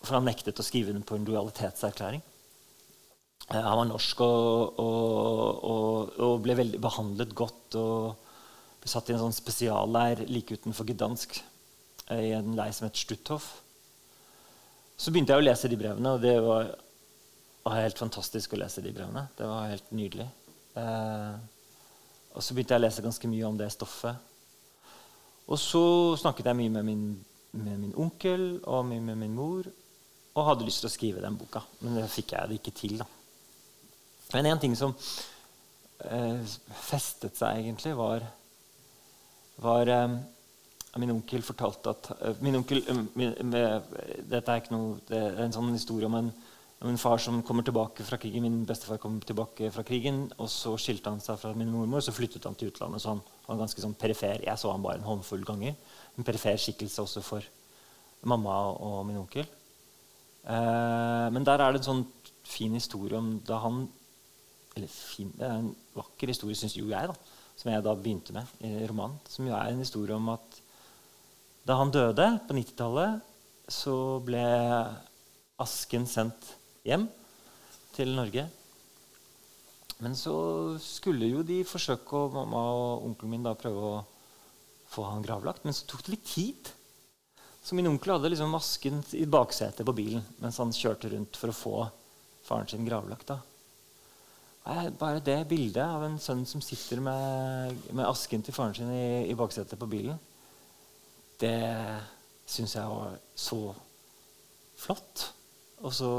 for 0.03 0.17
han 0.17 0.27
nektet 0.27 0.59
å 0.59 0.65
skrive 0.65 0.93
den 0.93 1.05
på 1.07 1.15
en 1.15 1.25
lojalitetserklæring. 1.27 2.21
Eh, 3.49 3.61
han 3.63 3.79
var 3.79 3.87
norsk 3.87 4.21
og, 4.23 4.79
og, 4.79 5.63
og, 5.63 6.13
og, 6.19 6.35
ble 6.43 6.57
veldig 6.59 6.81
behandlet 6.83 7.33
godt. 7.35 7.79
og 7.79 8.79
Ble 8.83 8.91
satt 8.91 9.09
i 9.09 9.15
en 9.15 9.23
sånn 9.23 9.35
spesialleir 9.35 10.25
like 10.27 10.59
utenfor 10.59 10.87
Gdansk, 10.91 11.39
eh, 12.09 12.29
i 12.29 12.33
en 12.35 12.55
leir 12.57 12.75
som 12.75 12.87
het 12.87 12.99
Stutthof. 12.99 13.49
Så 14.99 15.11
begynte 15.11 15.33
jeg 15.33 15.43
å 15.43 15.47
lese 15.47 15.71
de 15.71 15.79
brevene, 15.79 16.15
og 16.15 16.23
det 16.23 16.35
var, 16.43 16.69
var 17.63 17.79
helt 17.79 17.99
fantastisk 17.99 18.53
å 18.53 18.59
lese 18.59 18.83
de 18.83 18.91
brevene. 18.95 19.25
Det 19.37 19.47
var 19.47 19.71
helt 19.71 19.91
nydelig. 19.95 20.27
Eh, 20.79 21.33
og 22.33 22.43
så 22.43 22.55
begynte 22.55 22.75
jeg 22.75 22.81
å 22.81 22.85
lese 22.85 23.05
ganske 23.05 23.29
mye 23.31 23.47
om 23.47 23.59
det 23.59 23.71
stoffet. 23.71 24.31
Og 25.43 25.59
så 25.59 25.83
snakket 26.19 26.47
jeg 26.49 26.59
mye 26.59 26.71
med 26.75 26.87
min, 26.87 27.07
med 27.59 27.79
min 27.81 27.95
onkel 27.99 28.45
og 28.63 28.85
mye 28.87 29.03
med 29.03 29.19
min 29.19 29.35
mor 29.35 29.67
og 30.33 30.47
hadde 30.47 30.65
lyst 30.65 30.81
til 30.81 30.89
å 30.89 30.93
skrive 30.93 31.23
den 31.23 31.37
boka. 31.37 31.61
Men 31.83 31.99
det 31.99 32.09
fikk 32.11 32.33
jeg 32.33 32.49
det 32.49 32.59
ikke 32.59 32.75
til. 32.77 32.97
da. 33.01 33.07
Men 34.33 34.49
en 34.49 34.61
ting 34.61 34.73
som 34.77 34.95
eh, 36.09 36.55
festet 36.87 37.37
seg, 37.37 37.61
egentlig, 37.61 37.93
var, 37.97 38.25
var 39.61 39.91
eh, 39.93 40.15
Min 41.01 41.09
onkel 41.09 41.41
fortalte 41.41 41.89
at 41.89 42.09
eh, 42.19 42.41
min 42.45 42.57
onkel, 42.59 42.81
eh, 42.89 43.03
min, 43.17 43.35
med, 43.49 43.93
Dette 44.29 44.49
er 44.49 44.61
ikke 44.61 44.73
noe, 44.73 44.97
det 45.09 45.21
er 45.21 45.45
en 45.45 45.55
sånn 45.55 45.71
historie 45.73 46.09
om 46.09 46.17
en, 46.17 46.33
om 46.81 46.89
en, 46.89 47.01
far 47.01 47.21
som 47.21 47.41
kommer 47.45 47.65
tilbake 47.65 48.05
fra 48.05 48.17
krigen. 48.21 48.45
Min 48.45 48.65
bestefar 48.69 49.01
kom 49.01 49.21
tilbake 49.21 49.69
fra 49.73 49.85
krigen, 49.85 50.25
og 50.37 50.49
så 50.53 50.73
skilte 50.81 51.13
han 51.13 51.21
seg 51.21 51.37
fra 51.41 51.53
min 51.57 51.71
mormor. 51.73 52.01
Så 52.01 52.13
flyttet 52.15 52.45
han 52.49 52.57
til 52.57 52.73
utlandet. 52.73 53.05
så 53.05 53.13
han 53.13 53.25
var 53.45 53.65
ganske 53.65 53.85
sånn 53.85 53.97
perifer. 53.97 54.41
Jeg 54.45 54.61
så 54.61 54.73
han 54.73 54.85
bare 54.85 55.01
en 55.01 55.09
håndfull 55.11 55.45
ganger. 55.45 55.77
En 56.17 56.25
perifer 56.25 56.57
skikkelse 56.57 57.05
også 57.05 57.25
for 57.25 57.53
mamma 58.29 58.57
og 58.73 59.03
min 59.05 59.21
onkel. 59.21 59.45
Eh, 60.43 61.27
men 61.31 61.45
der 61.47 61.61
er 61.61 61.71
det 61.71 61.81
en 61.81 61.89
sånn 61.89 62.05
fin 62.43 62.73
historie 62.75 63.15
om 63.15 63.37
da 63.47 63.61
han 63.63 63.85
Eller 64.75 64.89
fin, 64.89 65.29
det 65.37 65.45
er 65.45 65.59
en 65.61 65.69
vakker 65.93 66.31
historie, 66.31 66.57
syns 66.57 66.73
jo 66.73 66.87
jeg, 66.89 67.05
da, 67.05 67.13
som 67.61 67.69
jeg 67.69 67.83
da 67.85 67.91
begynte 67.93 68.33
med 68.33 68.49
i 68.65 68.87
romanen. 68.89 69.19
Som 69.29 69.45
jo 69.45 69.53
er 69.53 69.69
en 69.69 69.83
historie 69.83 70.15
om 70.17 70.31
at 70.33 70.57
da 71.63 71.77
han 71.77 71.93
døde 71.93 72.25
på 72.47 72.55
90-tallet, 72.57 73.21
så 73.69 73.93
ble 74.25 74.41
asken 75.61 76.07
sendt 76.09 76.49
hjem 76.89 77.05
til 77.93 78.15
Norge. 78.17 78.47
Men 80.03 80.17
så 80.17 80.35
skulle 80.81 81.29
jo 81.29 81.45
de 81.45 81.61
forsøke, 81.67 82.17
og 82.17 82.33
mamma 82.35 82.63
og 82.73 83.05
onkelen 83.07 83.35
min 83.35 83.45
da 83.45 83.53
prøve 83.55 83.83
å 83.93 84.01
få 84.93 85.05
han 85.07 85.23
gravlagt. 85.23 85.63
Men 85.63 85.75
så 85.77 85.85
tok 85.87 86.03
det 86.03 86.15
litt 86.17 86.27
tid. 86.27 86.73
Så 87.63 87.75
min 87.75 87.87
onkel 87.87 88.11
hadde 88.11 88.29
liksom 88.33 88.51
masken 88.51 88.99
i 89.15 89.25
baksetet 89.25 89.85
på 89.87 89.95
bilen 89.95 90.23
mens 90.43 90.59
han 90.59 90.73
kjørte 90.75 91.13
rundt 91.13 91.39
for 91.39 91.51
å 91.51 91.55
få 91.55 91.75
faren 92.43 92.67
sin 92.67 92.85
gravlagt. 92.85 93.31
da. 93.31 93.39
Bare 94.99 95.23
det 95.23 95.39
bildet 95.47 95.83
av 95.83 96.03
en 96.03 96.19
sønn 96.19 96.45
som 96.47 96.63
sitter 96.63 96.99
med, 97.03 97.87
med 97.91 98.07
asken 98.07 98.43
til 98.43 98.55
faren 98.55 98.75
sin 98.75 98.91
i, 98.91 99.29
i 99.31 99.35
baksetet 99.35 99.79
på 99.79 99.89
bilen, 99.91 100.19
det 101.39 101.55
syns 102.47 102.75
jeg 102.75 102.91
var 102.91 103.17
så 103.35 103.61
flott. 104.79 105.25
Og 105.83 105.91
så 105.95 106.11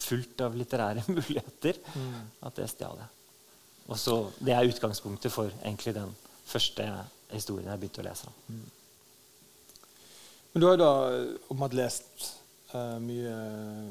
fullt 0.00 0.40
av 0.44 0.56
litterære 0.56 1.04
muligheter, 1.16 1.80
at 2.44 2.56
det 2.60 2.68
stjal 2.72 3.00
jeg. 3.00 3.10
Og 3.84 3.98
så, 4.00 4.14
Det 4.40 4.54
er 4.54 4.68
utgangspunktet 4.68 5.32
for 5.32 5.52
egentlig 5.60 5.92
den 5.96 6.14
første 6.48 6.86
historien 7.32 7.68
jeg 7.68 7.80
begynte 7.80 8.04
å 8.04 8.08
lese. 8.08 8.32
Men 10.54 10.62
du 10.62 10.66
har 10.66 10.76
jo 10.76 10.82
da 10.84 10.94
åpenbart 11.50 11.74
lest 11.74 12.24
uh, 12.70 12.96
mye 13.02 13.34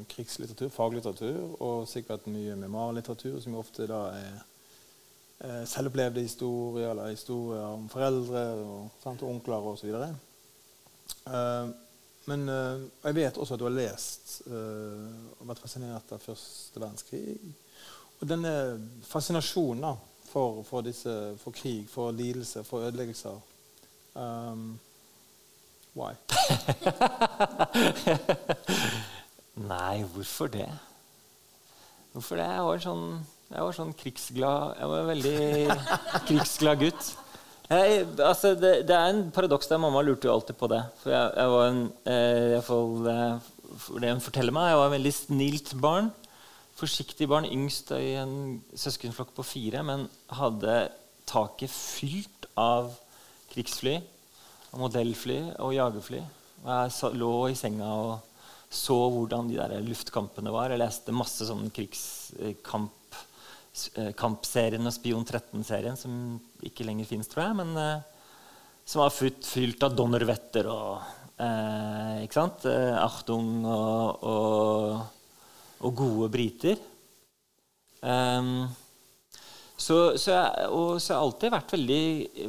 krigslitteratur, 0.08 0.72
faglitteratur, 0.72 1.38
og 1.60 1.84
sikkert 1.88 2.24
mye 2.32 2.56
memoarlitteratur, 2.56 3.36
som 3.44 3.52
jo 3.52 3.60
ofte 3.60 3.86
da 3.90 4.00
er 4.16 4.34
uh, 5.44 5.62
selvopplevde 5.68 6.24
historier, 6.24 6.90
eller 6.94 7.12
historier 7.12 7.68
om 7.68 7.84
foreldre 7.92 8.44
og, 8.64 8.88
sant, 9.04 9.22
og 9.22 9.36
onkler 9.36 9.70
osv. 9.74 9.92
Uh, 11.28 11.74
men 12.24 12.48
øh, 12.48 12.80
jeg 13.04 13.14
vet 13.14 13.38
også 13.38 13.54
at 13.54 13.60
du 13.60 13.64
har 13.64 13.74
lest 13.76 14.42
øh, 14.46 15.08
og 15.40 15.48
vært 15.48 15.60
fascinert 15.60 16.12
av 16.12 16.22
første 16.24 16.80
verdenskrig. 16.80 17.36
Og 18.20 18.28
denne 18.28 18.52
fascinasjonen 19.04 19.98
for, 20.30 20.62
for, 20.64 20.80
disse, 20.80 21.12
for 21.42 21.52
krig, 21.52 21.84
for 21.90 22.14
lidelse, 22.16 22.64
for 22.64 22.86
ødeleggelser 22.86 23.36
um, 24.14 24.78
Why? 25.94 26.14
Nei, 29.70 30.02
hvorfor 30.10 30.50
det? 30.50 30.66
Hvorfor 32.10 32.40
det? 32.40 32.46
Jeg 32.50 32.64
var 32.66 32.80
sånn, 32.82 33.04
jeg 33.46 33.60
var 33.62 33.76
sånn 33.76 33.92
krigsglad 33.98 34.72
Jeg 34.80 34.90
var 34.90 35.02
en 35.02 35.12
veldig 35.12 35.38
krigsglad 36.28 36.82
gutt. 36.82 37.10
Jeg, 37.70 38.08
altså, 38.18 38.56
det, 38.58 38.72
det, 38.88 38.96
er 38.96 39.12
en 39.12 39.30
paradoks 39.34 39.70
der. 39.70 39.78
Mamma 39.82 40.02
lurte 40.02 40.26
jo 40.26 40.34
alltid 40.34 40.58
på 40.58 40.68
det. 40.72 40.82
For 41.04 41.14
jeg, 41.14 41.30
jeg 41.38 41.52
var 41.54 41.70
en, 41.70 41.80
eh, 42.10 42.56
eh, 42.58 42.64
for 43.86 44.02
det 44.02 44.10
hun 44.16 44.24
forteller 44.24 44.54
meg, 44.54 44.72
jeg 44.72 44.80
var 44.80 44.90
en 44.90 44.96
veldig 44.96 45.14
snilt 45.14 45.70
barn. 45.82 46.10
Forsiktig 46.74 47.30
barn, 47.30 47.46
yngst 47.46 47.94
i 47.94 48.16
en 48.18 48.34
søskenflokk 48.74 49.30
på 49.38 49.46
fire, 49.46 49.86
men 49.86 50.08
hadde 50.40 50.74
taket 51.30 51.70
fylt 51.70 52.50
av 52.58 52.90
krigsfly 53.54 54.00
og 54.74 54.80
modellfly 54.82 55.40
og 55.62 55.74
jagerfly. 55.76 56.20
Og 56.64 56.70
jeg 56.72 57.18
lå 57.20 57.34
i 57.50 57.58
senga 57.58 57.90
og 57.94 58.30
så 58.74 58.96
hvordan 59.12 59.48
de 59.50 59.58
der 59.60 59.84
luftkampene 59.86 60.52
var. 60.52 60.72
Jeg 60.72 60.82
leste 60.82 61.14
masse 61.14 61.46
sånne 61.46 61.70
krigskamp 61.74 63.18
eh, 64.00 64.10
kampserien 64.18 64.82
og 64.82 64.94
Spion 64.96 65.26
13-serien, 65.26 65.98
som 65.98 66.40
ikke 66.66 66.86
lenger 66.86 67.06
fins, 67.06 67.30
tror 67.30 67.46
jeg. 67.46 67.58
Men 67.60 67.70
uh, 67.78 68.32
som 68.84 69.04
var 69.04 69.14
fylt, 69.14 69.84
av 69.86 69.94
Donnerwetter 69.94 70.66
og 70.72 71.04
uh, 71.38 72.16
ikke 72.24 72.40
sant? 72.40 72.66
Uh, 72.66 72.98
Achtung 72.98 73.62
og, 73.62 74.26
og, 74.26 75.28
og 75.86 75.96
gode 76.02 76.32
briter. 76.34 76.82
Um, 78.02 78.66
så, 79.76 79.96
så, 80.20 80.30
jeg, 80.30 80.68
og, 80.70 81.00
så 81.02 81.10
jeg 81.12 81.18
har 81.18 81.24
alltid 81.24 81.54
vært 81.54 81.74
veldig, 81.74 82.04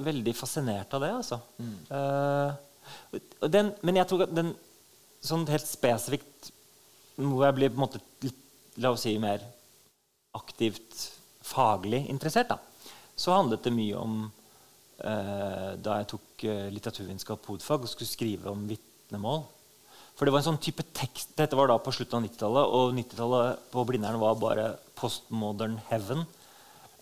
veldig 0.06 0.34
fascinert 0.38 0.94
av 0.94 1.04
det. 1.04 1.12
Altså. 1.18 1.40
Mm. 1.58 1.78
Uh, 1.90 3.50
den, 3.50 3.72
men 3.82 4.00
jeg 4.02 4.10
tror 4.10 4.26
at 4.28 4.36
den 4.36 4.54
sånn 5.26 5.48
helt 5.50 5.66
spesifikt 5.66 6.52
hvor 7.16 7.46
jeg 7.48 7.56
blir 7.58 7.72
på 7.72 7.80
en 7.80 7.86
måte 7.86 8.32
la 8.84 8.92
oss 8.92 9.06
si 9.08 9.16
mer 9.22 9.42
aktivt 10.36 11.06
faglig 11.46 12.04
interessert, 12.12 12.52
da, 12.52 12.60
så 13.16 13.38
handlet 13.38 13.64
det 13.64 13.74
mye 13.74 13.98
om 13.98 14.16
uh, 14.26 15.72
da 15.80 16.00
jeg 16.02 16.10
tok 16.12 16.46
uh, 16.50 16.66
litteraturvitenskap 16.76 17.50
hovedfag 17.50 17.86
og 17.86 17.92
skulle 17.92 18.12
skrive 18.12 18.52
om 18.52 18.66
vitnemål. 18.70 19.46
For 20.16 20.28
det 20.28 20.32
var 20.32 20.44
en 20.44 20.50
sånn 20.52 20.64
type 20.64 20.84
tekst, 20.96 21.34
Dette 21.36 21.58
var 21.60 21.68
da 21.72 21.76
på 21.82 21.92
slutten 21.96 22.20
av 22.20 22.28
90-tallet, 22.28 22.76
og 22.78 22.94
90-tallet 22.96 23.70
på 23.72 23.84
Blindern 23.88 24.20
var 24.22 24.38
bare 24.40 24.68
postmodern 24.96 25.80
heaven. 25.90 26.24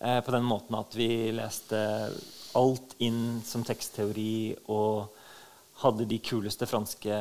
Eh, 0.03 0.19
på 0.19 0.31
den 0.35 0.43
måten 0.43 0.75
at 0.75 0.95
vi 0.99 1.31
leste 1.31 1.79
alt 2.59 2.95
inn 3.03 3.39
som 3.47 3.63
tekstteori 3.63 4.51
og 4.73 5.13
hadde 5.79 6.07
de 6.09 6.19
kuleste 6.19 6.67
franske 6.67 7.19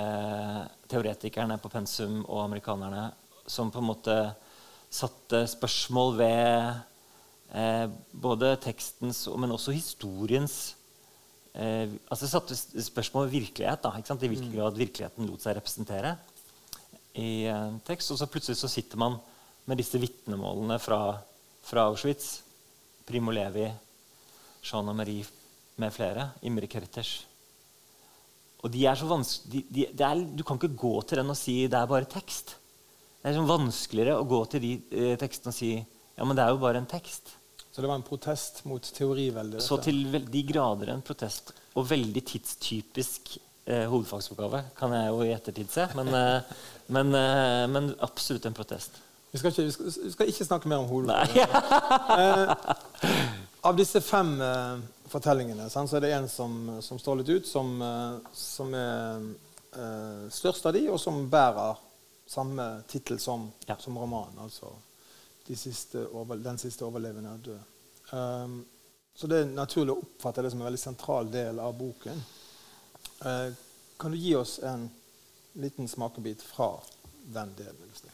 teoretikerne 0.91 1.61
på 1.63 1.71
pensum 1.71 2.21
og 2.25 2.43
amerikanerne 2.43 3.07
som 3.47 3.71
på 3.71 3.79
en 3.79 3.89
måte 3.89 4.17
satte 4.93 5.45
spørsmål 5.55 6.19
ved 6.19 6.83
eh, 7.55 7.87
både 8.13 8.57
tekstens, 8.67 9.25
men 9.39 9.55
også 9.55 9.75
historiens 9.79 10.59
eh, 11.55 11.87
altså 12.11 12.29
satte 12.29 12.59
spørsmål 12.59 13.31
ved 13.31 13.39
virkelighet. 13.39 13.87
Da, 13.87 13.95
I 13.95 14.27
hvilken 14.27 14.51
mm. 14.51 14.57
grad 14.59 14.79
virkeligheten 14.83 15.31
lot 15.31 15.47
seg 15.47 15.57
representere 15.57 16.17
i 17.15 17.47
eh, 17.47 17.75
tekst. 17.87 18.11
Og 18.11 18.19
så 18.19 18.27
plutselig 18.27 18.59
så 18.59 18.71
sitter 18.75 19.01
man 19.01 19.21
med 19.71 19.79
disse 19.79 20.03
vitnemålene 20.03 20.83
fra, 20.83 21.05
fra 21.63 21.87
Auschwitz 21.93 22.42
Primo 23.07 23.35
Levi, 23.35 23.67
Shana 24.63 24.95
Marie 24.97 25.27
med 25.83 25.95
flere. 25.95 26.31
Imre 26.47 26.69
Kertész. 26.71 27.23
Og 28.63 28.71
de 28.71 28.85
er 28.87 28.99
så 28.99 29.09
vanskelig, 29.11 29.65
de, 29.67 29.87
de, 29.91 30.05
er, 30.07 30.21
Du 30.39 30.45
kan 30.47 30.59
ikke 30.59 30.77
gå 30.79 30.95
til 31.03 31.19
den 31.19 31.33
og 31.35 31.39
si 31.39 31.57
det 31.67 31.79
er 31.79 31.91
bare 31.91 32.07
tekst. 32.11 32.57
Det 33.23 33.31
er 33.31 33.39
sånn 33.39 33.51
vanskeligere 33.51 34.19
å 34.19 34.27
gå 34.27 34.39
til 34.51 34.63
de 34.63 34.73
eh, 34.91 35.15
tekstene 35.19 35.51
og 35.51 35.57
si 35.57 35.73
ja, 35.79 36.27
men 36.27 36.37
det 36.37 36.45
er 36.45 36.53
jo 36.53 36.61
bare 36.63 36.79
en 36.83 36.91
tekst. 36.91 37.35
Så 37.73 37.81
det 37.81 37.89
var 37.89 37.97
en 37.97 38.05
protest 38.05 38.61
mot 38.69 38.85
teoriveldet? 38.85 39.63
Så 39.65 39.79
til 39.83 40.05
de 40.13 40.43
grader 40.45 40.93
en 40.93 41.05
protest. 41.05 41.55
Og 41.73 41.87
veldig 41.89 42.23
tidstypisk 42.29 43.33
eh, 43.65 43.87
hovedfagsoppgave, 43.89 44.61
kan 44.77 44.93
jeg 44.93 45.09
jo 45.09 45.23
i 45.25 45.33
ettertid 45.33 45.73
se. 45.73 45.87
Men, 45.97 46.13
eh, 46.19 46.59
men, 46.93 47.15
eh, 47.17 47.65
men 47.73 47.95
absolutt 48.05 48.47
en 48.47 48.59
protest. 48.59 49.01
Vi 49.33 49.41
skal, 49.41 49.51
ikke, 49.51 49.63
vi, 49.65 49.73
skal, 49.73 49.93
vi 50.05 50.11
skal 50.13 50.29
ikke, 50.29 50.45
snakke 50.45 50.69
mer 50.69 50.83
om 50.83 50.91
hovedfag. 50.91 51.37
eh, 52.21 52.53
av 53.65 53.77
disse 53.79 54.03
fem 54.05 54.35
eh, 54.45 54.83
fortellingene 55.09 55.71
sant, 55.73 55.89
så 55.89 55.97
er 55.97 56.05
det 56.05 56.13
en 56.13 56.29
som, 56.29 56.59
som 56.85 57.01
står 57.01 57.23
litt 57.23 57.33
ut, 57.33 57.49
som, 57.49 57.73
eh, 57.83 58.35
som 58.37 58.77
er 58.77 59.25
eh, 59.73 60.29
størst 60.37 60.69
av 60.69 60.77
de, 60.77 60.85
og 60.93 61.01
som 61.01 61.25
bærer 61.33 61.81
samme 62.29 62.69
tittel 62.89 63.21
som, 63.21 63.49
ja. 63.67 63.79
som 63.81 63.97
romanen. 63.99 64.37
Altså 64.45 64.69
de 65.47 65.57
siste 65.57 66.07
over, 66.13 66.37
'Den 66.37 66.59
siste 66.59 66.85
overlevende 66.85 67.31
er 67.33 67.39
død'. 67.49 67.69
Um, 68.13 68.67
så 69.15 69.27
det 69.27 69.41
er 69.41 69.51
naturlig 69.57 69.93
å 69.93 70.03
oppfatte 70.05 70.43
det 70.43 70.51
som 70.53 70.61
en 70.61 70.69
veldig 70.69 70.81
sentral 70.81 71.33
del 71.33 71.59
av 71.61 71.73
boken. 71.77 72.25
Uh, 73.25 73.49
kan 73.97 74.13
du 74.13 74.17
gi 74.17 74.35
oss 74.37 74.59
en 74.59 74.91
liten 75.53 75.89
smakebit 75.89 76.43
fra 76.43 76.75
den 77.25 77.55
delen? 77.57 77.81
Det 78.03 78.11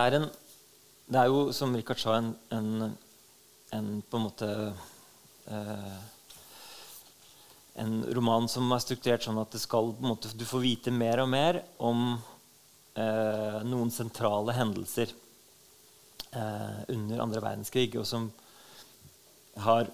er, 0.00 0.16
en, 0.18 0.26
det 1.10 1.20
er 1.20 1.28
jo, 1.30 1.44
som 1.52 1.74
Richard 1.76 2.00
sa, 2.00 2.16
en, 2.18 2.32
en, 2.54 2.92
en 3.76 3.88
på 4.08 4.18
en 4.18 4.26
måte 4.28 4.50
eh, 5.50 5.96
En 7.82 7.94
roman 8.14 8.48
som 8.52 8.68
er 8.72 8.82
strukturert 8.84 9.24
sånn 9.24 9.40
at 9.40 9.56
skal, 9.60 9.94
måte, 10.04 10.30
du 10.36 10.44
får 10.44 10.60
vite 10.60 10.92
mer 10.92 11.22
og 11.22 11.30
mer 11.32 11.62
om 11.80 12.02
eh, 12.12 13.58
noen 13.64 13.90
sentrale 13.90 14.52
hendelser 14.52 15.14
eh, 16.36 16.80
under 16.92 17.24
andre 17.24 17.40
verdenskrig, 17.40 17.96
og 17.96 18.04
som 18.06 18.28
har 19.64 19.88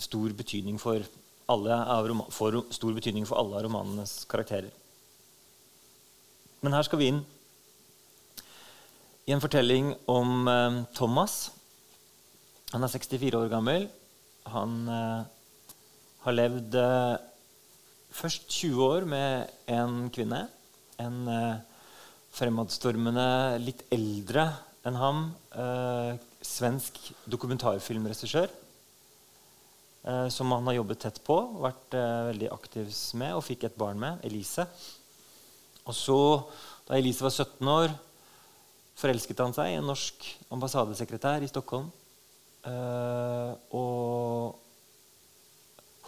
stor 0.00 0.32
betydning 0.36 0.76
for 0.80 1.00
alle 1.48 1.76
av 1.76 2.08
for, 2.32 2.62
stor 2.72 2.92
betydning 2.96 3.26
for 3.28 3.40
alle 3.40 3.58
av 3.58 3.66
romanenes 3.66 4.22
karakterer. 4.28 4.72
Men 6.64 6.76
her 6.76 6.86
skal 6.86 7.00
vi 7.00 7.10
inn 7.12 7.24
i 9.24 9.32
en 9.32 9.40
fortelling 9.40 9.94
om 10.10 10.48
eh, 10.48 10.80
Thomas. 10.96 11.48
Han 12.74 12.84
er 12.84 12.92
64 12.92 13.38
år 13.38 13.48
gammel. 13.52 13.86
Han 14.52 14.82
eh, 14.92 15.22
har 16.26 16.36
levd 16.36 16.76
eh, 16.76 17.14
først 18.12 18.50
20 18.52 18.84
år 18.84 19.08
med 19.08 19.54
en 19.72 20.10
kvinne. 20.12 20.42
En 21.00 21.16
eh, 21.32 21.56
fremadstormende, 22.36 23.26
litt 23.64 23.86
eldre 23.94 24.50
enn 24.84 25.00
ham, 25.00 25.24
eh, 25.56 26.20
svensk 26.44 27.00
dokumentarfilmregissør. 27.24 28.52
Eh, 30.04 30.28
som 30.28 30.52
han 30.52 30.68
har 30.68 30.82
jobbet 30.82 31.00
tett 31.06 31.24
på, 31.24 31.40
vært 31.64 31.96
veldig 31.96 32.52
aktiv 32.52 32.92
med 33.16 33.38
og 33.38 33.46
fikk 33.46 33.70
et 33.70 33.80
barn 33.80 33.96
med, 33.96 34.20
Elise. 34.28 34.68
Og 35.88 35.96
så, 35.96 36.18
da 36.84 36.98
Elise 37.00 37.24
var 37.24 37.32
17 37.32 37.72
år, 37.72 38.02
forelsket 38.98 39.42
han 39.42 39.54
seg 39.56 39.72
i 39.72 39.78
en 39.80 39.88
norsk 39.88 40.26
ambassadesekretær 40.54 41.44
i 41.44 41.50
Stockholm. 41.50 41.90
Uh, 42.64 43.52
og 43.76 44.56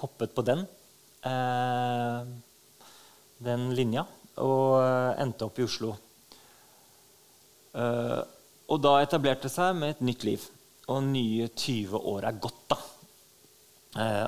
hoppet 0.01 0.33
på 0.33 0.45
den, 0.47 0.63
uh, 1.27 2.25
den 3.45 3.67
linja, 3.77 4.07
og 4.41 4.79
uh, 4.81 5.13
endte 5.21 5.45
opp 5.49 5.61
i 5.61 5.67
Oslo. 5.67 5.95
og 7.77 8.79
da 8.81 8.91
etablerte 9.05 9.51
seg 9.53 9.75
med 9.77 9.91
et 9.93 9.99
nytt 10.09 10.23
liv. 10.25 10.45
Og 10.89 11.03
nye 11.05 11.51
20 11.53 11.99
år 12.09 12.25
er 12.25 12.39
gått, 12.41 12.63
da. 12.71 12.79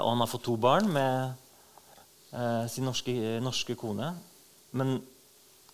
og 0.02 0.08
han 0.10 0.20
har 0.20 0.28
fått 0.28 0.44
to 0.44 0.56
barn 0.60 0.90
med 0.92 2.68
sin 2.68 2.84
norske, 2.84 3.14
norske 3.40 3.72
kone. 3.78 4.10
Men 4.76 4.98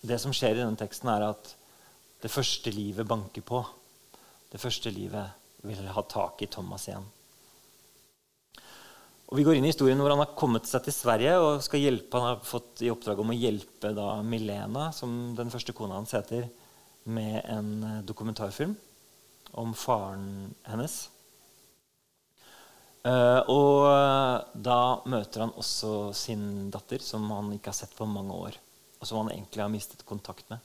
det 0.06 0.20
som 0.22 0.30
skjer 0.30 0.54
i 0.54 0.60
denne 0.60 0.78
teksten, 0.78 1.10
er 1.10 1.26
at 1.32 1.50
Det 2.24 2.32
første 2.32 2.72
livet 2.72 3.04
banker 3.04 3.44
på. 3.44 3.58
Det 4.48 4.56
første 4.60 4.88
livet 4.88 5.60
vil 5.68 5.90
ha 5.92 6.02
tak 6.08 6.40
i 6.40 6.48
Thomas 6.48 6.86
igjen. 6.88 7.04
Og 9.28 9.36
Vi 9.36 9.44
går 9.44 9.58
inn 9.58 9.66
i 9.66 9.72
historien 9.72 10.00
hvor 10.00 10.12
han 10.14 10.22
har 10.22 10.32
kommet 10.38 10.64
seg 10.68 10.86
til 10.86 10.96
Sverige 10.96 11.34
og 11.42 11.60
skal 11.64 11.82
hjelpe, 11.82 12.16
han 12.16 12.34
har 12.34 12.48
fått 12.48 12.80
i 12.84 12.88
oppdrag 12.92 13.20
om 13.20 13.32
å 13.32 13.36
hjelpe 13.36 13.92
da 13.96 14.08
Milena, 14.24 14.88
som 14.96 15.34
den 15.36 15.52
første 15.52 15.76
kona 15.76 15.98
hans 15.98 16.16
heter, 16.16 16.48
med 17.04 17.42
en 17.52 17.70
eh, 17.84 18.02
dokumentarfilm 18.08 18.72
om 19.60 19.74
faren 19.76 20.54
hennes. 20.64 20.98
Uh, 23.04 23.44
og 23.52 23.84
uh, 23.84 24.40
da 24.56 25.02
møter 25.12 25.44
han 25.44 25.52
også 25.60 26.14
sin 26.16 26.70
datter, 26.72 27.04
som 27.04 27.28
han 27.36 27.52
ikke 27.52 27.68
har 27.68 27.82
sett 27.82 27.92
på 27.98 28.08
mange 28.08 28.38
år. 28.48 28.56
Og 28.96 29.04
som 29.04 29.20
han 29.20 29.34
egentlig 29.34 29.60
har 29.60 29.72
mistet 29.72 30.06
kontakt 30.08 30.48
med. 30.48 30.64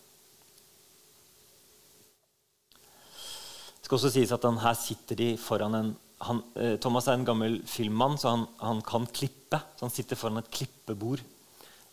Skal 3.89 3.97
også 3.97 4.13
sies 4.13 4.31
at 4.35 4.45
han, 4.45 4.61
Her 4.61 4.77
sitter 4.77 5.17
de 5.17 5.33
foran 5.41 5.75
en 5.79 5.91
han, 6.19 6.43
uh, 6.59 6.75
Thomas 6.83 7.07
er 7.07 7.15
en 7.15 7.25
gammel 7.25 7.61
filmmann, 7.65 8.17
så 8.19 8.35
han, 8.35 8.45
han, 8.59 8.81
kan 8.85 9.07
klippe. 9.07 9.57
Så 9.79 9.87
han 9.87 9.93
sitter 9.95 10.19
foran 10.19 10.41
et 10.43 10.53
klippebord 10.53 11.25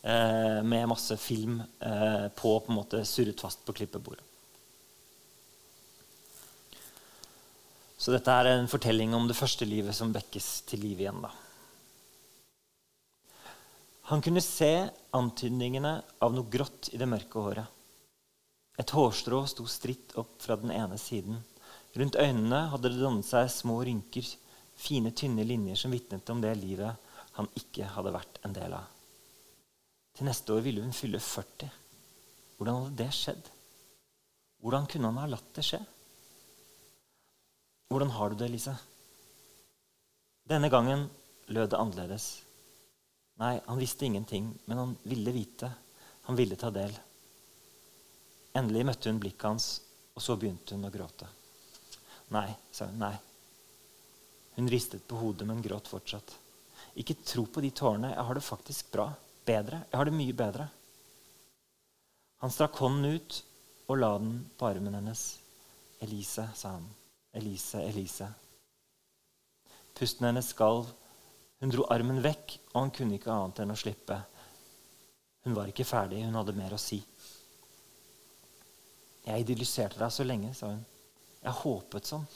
med 0.07 0.87
masse 0.87 1.17
film 1.19 1.57
på, 1.59 2.51
på 2.61 2.71
en 2.71 2.77
måte 2.77 3.01
surret 3.03 3.41
fast 3.43 3.65
på 3.67 3.75
klippebordet. 3.75 4.23
Så 7.99 8.13
dette 8.15 8.31
er 8.31 8.53
en 8.53 8.69
fortelling 8.71 9.15
om 9.17 9.25
det 9.27 9.35
første 9.35 9.67
livet 9.67 9.97
som 9.97 10.13
vekkes 10.15 10.49
til 10.71 10.85
liv 10.85 11.01
igjen. 11.01 11.25
Da. 11.25 11.33
Han 14.13 14.23
kunne 14.23 14.45
se 14.45 14.71
antydningene 15.17 15.97
av 16.23 16.37
noe 16.37 16.47
grått 16.53 16.93
i 16.95 17.01
det 17.01 17.09
mørke 17.11 17.43
håret. 17.43 17.73
Et 18.79 18.93
hårstrå 18.95 19.41
sto 19.49 19.65
stritt 19.67 20.15
opp 20.21 20.37
fra 20.45 20.59
den 20.61 20.71
ene 20.71 21.01
siden. 21.01 21.41
Rundt 21.97 22.19
øynene 22.21 22.67
hadde 22.73 22.91
det 22.93 23.01
dannet 23.01 23.25
seg 23.25 23.49
små 23.53 23.79
rynker, 23.87 24.27
fine, 24.77 25.13
tynne 25.17 25.47
linjer 25.49 25.79
som 25.81 25.95
vitnet 25.95 26.29
om 26.33 26.43
det 26.45 26.53
livet 26.61 27.13
han 27.39 27.49
ikke 27.57 27.89
hadde 27.95 28.13
vært 28.13 28.41
en 28.45 28.57
del 28.57 28.75
av. 28.77 28.91
Til 30.17 30.29
neste 30.29 30.53
år 30.53 30.65
ville 30.65 30.85
hun 30.85 30.97
fylle 30.97 31.21
40. 31.21 31.71
Hvordan 32.57 32.81
hadde 32.81 32.99
det 33.01 33.09
skjedd? 33.17 33.49
Hvordan 34.65 34.89
kunne 34.93 35.11
han 35.11 35.21
ha 35.21 35.31
latt 35.31 35.49
det 35.57 35.65
skje? 35.65 35.81
Hvordan 37.93 38.13
har 38.17 38.33
du 38.33 38.41
det, 38.41 38.51
Lise? 38.53 38.75
Denne 40.49 40.71
gangen 40.73 41.07
lød 41.53 41.73
det 41.73 41.81
annerledes. 41.81 42.29
Nei, 43.41 43.55
han 43.67 43.81
visste 43.81 44.09
ingenting, 44.09 44.49
men 44.65 44.81
han 44.81 44.95
ville 45.05 45.33
vite. 45.33 45.71
Han 46.29 46.37
ville 46.37 46.57
ta 46.61 46.73
del. 46.75 46.93
Endelig 48.57 48.87
møtte 48.89 49.13
hun 49.13 49.21
blikket 49.21 49.49
hans, 49.49 49.69
og 50.17 50.25
så 50.25 50.37
begynte 50.41 50.77
hun 50.77 50.89
å 50.89 50.93
gråte. 50.93 51.29
Nei, 52.35 52.49
sa 52.71 52.89
hun. 52.91 52.99
Nei. 52.99 53.15
Hun 54.57 54.71
ristet 54.73 55.07
på 55.09 55.19
hodet, 55.21 55.47
men 55.47 55.63
gråt 55.63 55.89
fortsatt. 55.89 56.35
Ikke 56.97 57.19
tro 57.25 57.45
på 57.47 57.61
de 57.61 57.71
tårene. 57.71 58.15
Jeg 58.15 58.25
har 58.29 58.39
det 58.39 58.45
faktisk 58.45 58.91
bra. 58.93 59.11
Bedre. 59.47 59.83
Jeg 59.91 60.01
har 60.01 60.09
det 60.09 60.17
mye 60.17 60.37
bedre. 60.37 60.69
Han 62.43 62.53
strakk 62.53 62.81
hånden 62.83 63.19
ut 63.19 63.43
og 63.87 64.01
la 64.01 64.13
den 64.19 64.39
på 64.59 64.67
armen 64.69 64.97
hennes. 64.99 65.27
Elise, 66.05 66.49
sa 66.55 66.75
han. 66.77 66.89
Elise, 67.37 67.83
Elise. 67.85 68.29
Pusten 69.97 70.27
hennes 70.27 70.49
skalv. 70.53 70.89
Hun 71.61 71.73
dro 71.73 71.87
armen 71.93 72.19
vekk, 72.25 72.59
og 72.75 72.81
han 72.81 72.93
kunne 72.97 73.17
ikke 73.17 73.33
annet 73.33 73.63
enn 73.63 73.73
å 73.73 73.79
slippe. 73.79 74.19
Hun 75.47 75.55
var 75.57 75.71
ikke 75.71 75.87
ferdig, 75.89 76.25
hun 76.27 76.37
hadde 76.37 76.57
mer 76.57 76.75
å 76.77 76.81
si. 76.81 76.99
Jeg 79.27 79.45
idylliserte 79.45 80.01
deg 80.01 80.13
så 80.13 80.27
lenge, 80.27 80.53
sa 80.55 80.73
hun. 80.75 80.85
Jeg 81.43 81.59
håpet 81.63 82.09
sånn. 82.09 82.27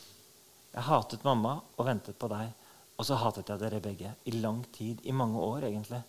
Jeg 0.70 0.86
hatet 0.86 1.24
mamma 1.26 1.56
og 1.76 1.86
ventet 1.88 2.18
på 2.18 2.28
deg. 2.30 2.52
Og 3.00 3.06
så 3.08 3.16
hatet 3.16 3.48
jeg 3.48 3.62
dere 3.62 3.80
begge. 3.82 4.12
I 4.28 4.36
lang 4.38 4.60
tid. 4.74 5.00
I 5.08 5.16
mange 5.16 5.40
år, 5.40 5.66
egentlig. 5.70 6.02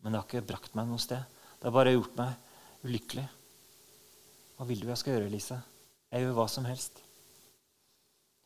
Men 0.00 0.12
det 0.12 0.20
har 0.20 0.28
ikke 0.28 0.48
brakt 0.52 0.76
meg 0.78 0.88
noe 0.88 1.02
sted. 1.02 1.20
Det 1.58 1.68
har 1.68 1.74
bare 1.74 1.92
gjort 1.92 2.16
meg 2.20 2.86
ulykkelig. 2.86 3.26
Hva 4.56 4.68
vil 4.68 4.80
du 4.80 4.88
jeg 4.88 5.00
skal 5.00 5.16
gjøre, 5.16 5.32
Lise? 5.32 5.58
Jeg 6.10 6.24
gjør 6.24 6.36
hva 6.38 6.46
som 6.52 6.66
helst. 6.68 7.02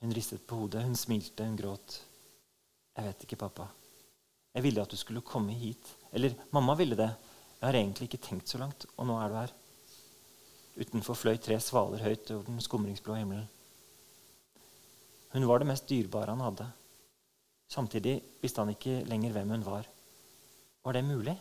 Hun 0.03 0.12
ristet 0.14 0.42
på 0.47 0.59
hodet, 0.59 0.83
hun 0.85 0.99
smilte, 0.99 1.47
hun 1.47 1.57
gråt. 1.57 2.01
Jeg 2.94 3.09
vet 3.09 3.27
ikke, 3.27 3.40
pappa. 3.40 3.68
Jeg 4.55 4.62
ville 4.66 4.83
at 4.83 4.90
du 4.92 4.99
skulle 4.99 5.25
komme 5.27 5.55
hit. 5.57 5.92
Eller 6.12 6.35
mamma 6.55 6.77
ville 6.79 6.99
det. 6.99 7.11
Jeg 7.59 7.66
har 7.66 7.79
egentlig 7.79 8.11
ikke 8.11 8.23
tenkt 8.27 8.51
så 8.51 8.61
langt, 8.61 8.85
og 8.99 9.09
nå 9.09 9.16
er 9.18 9.31
du 9.31 9.37
her. 9.38 9.55
Utenfor 10.75 11.16
fløy 11.16 11.38
tre 11.42 11.57
svaler 11.62 12.03
høyt 12.05 12.31
over 12.35 12.49
den 12.51 12.61
skumringsblå 12.62 13.16
himmelen. 13.16 13.49
Hun 15.35 15.47
var 15.51 15.61
det 15.61 15.66
mest 15.66 15.88
dyrebare 15.90 16.31
han 16.31 16.44
hadde. 16.44 16.68
Samtidig 17.70 18.20
visste 18.42 18.62
han 18.62 18.70
ikke 18.70 19.01
lenger 19.09 19.35
hvem 19.35 19.57
hun 19.57 19.66
var. 19.66 19.88
Var 20.85 20.94
det 20.94 21.05
mulig? 21.05 21.35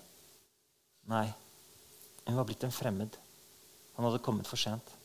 Nei, 1.11 1.27
hun 2.25 2.39
var 2.39 2.47
blitt 2.47 2.63
en 2.65 2.73
fremmed. 2.73 3.17
Han 3.97 4.07
hadde 4.07 4.23
kommet 4.23 4.49
for 4.49 4.57
sent. 4.57 4.95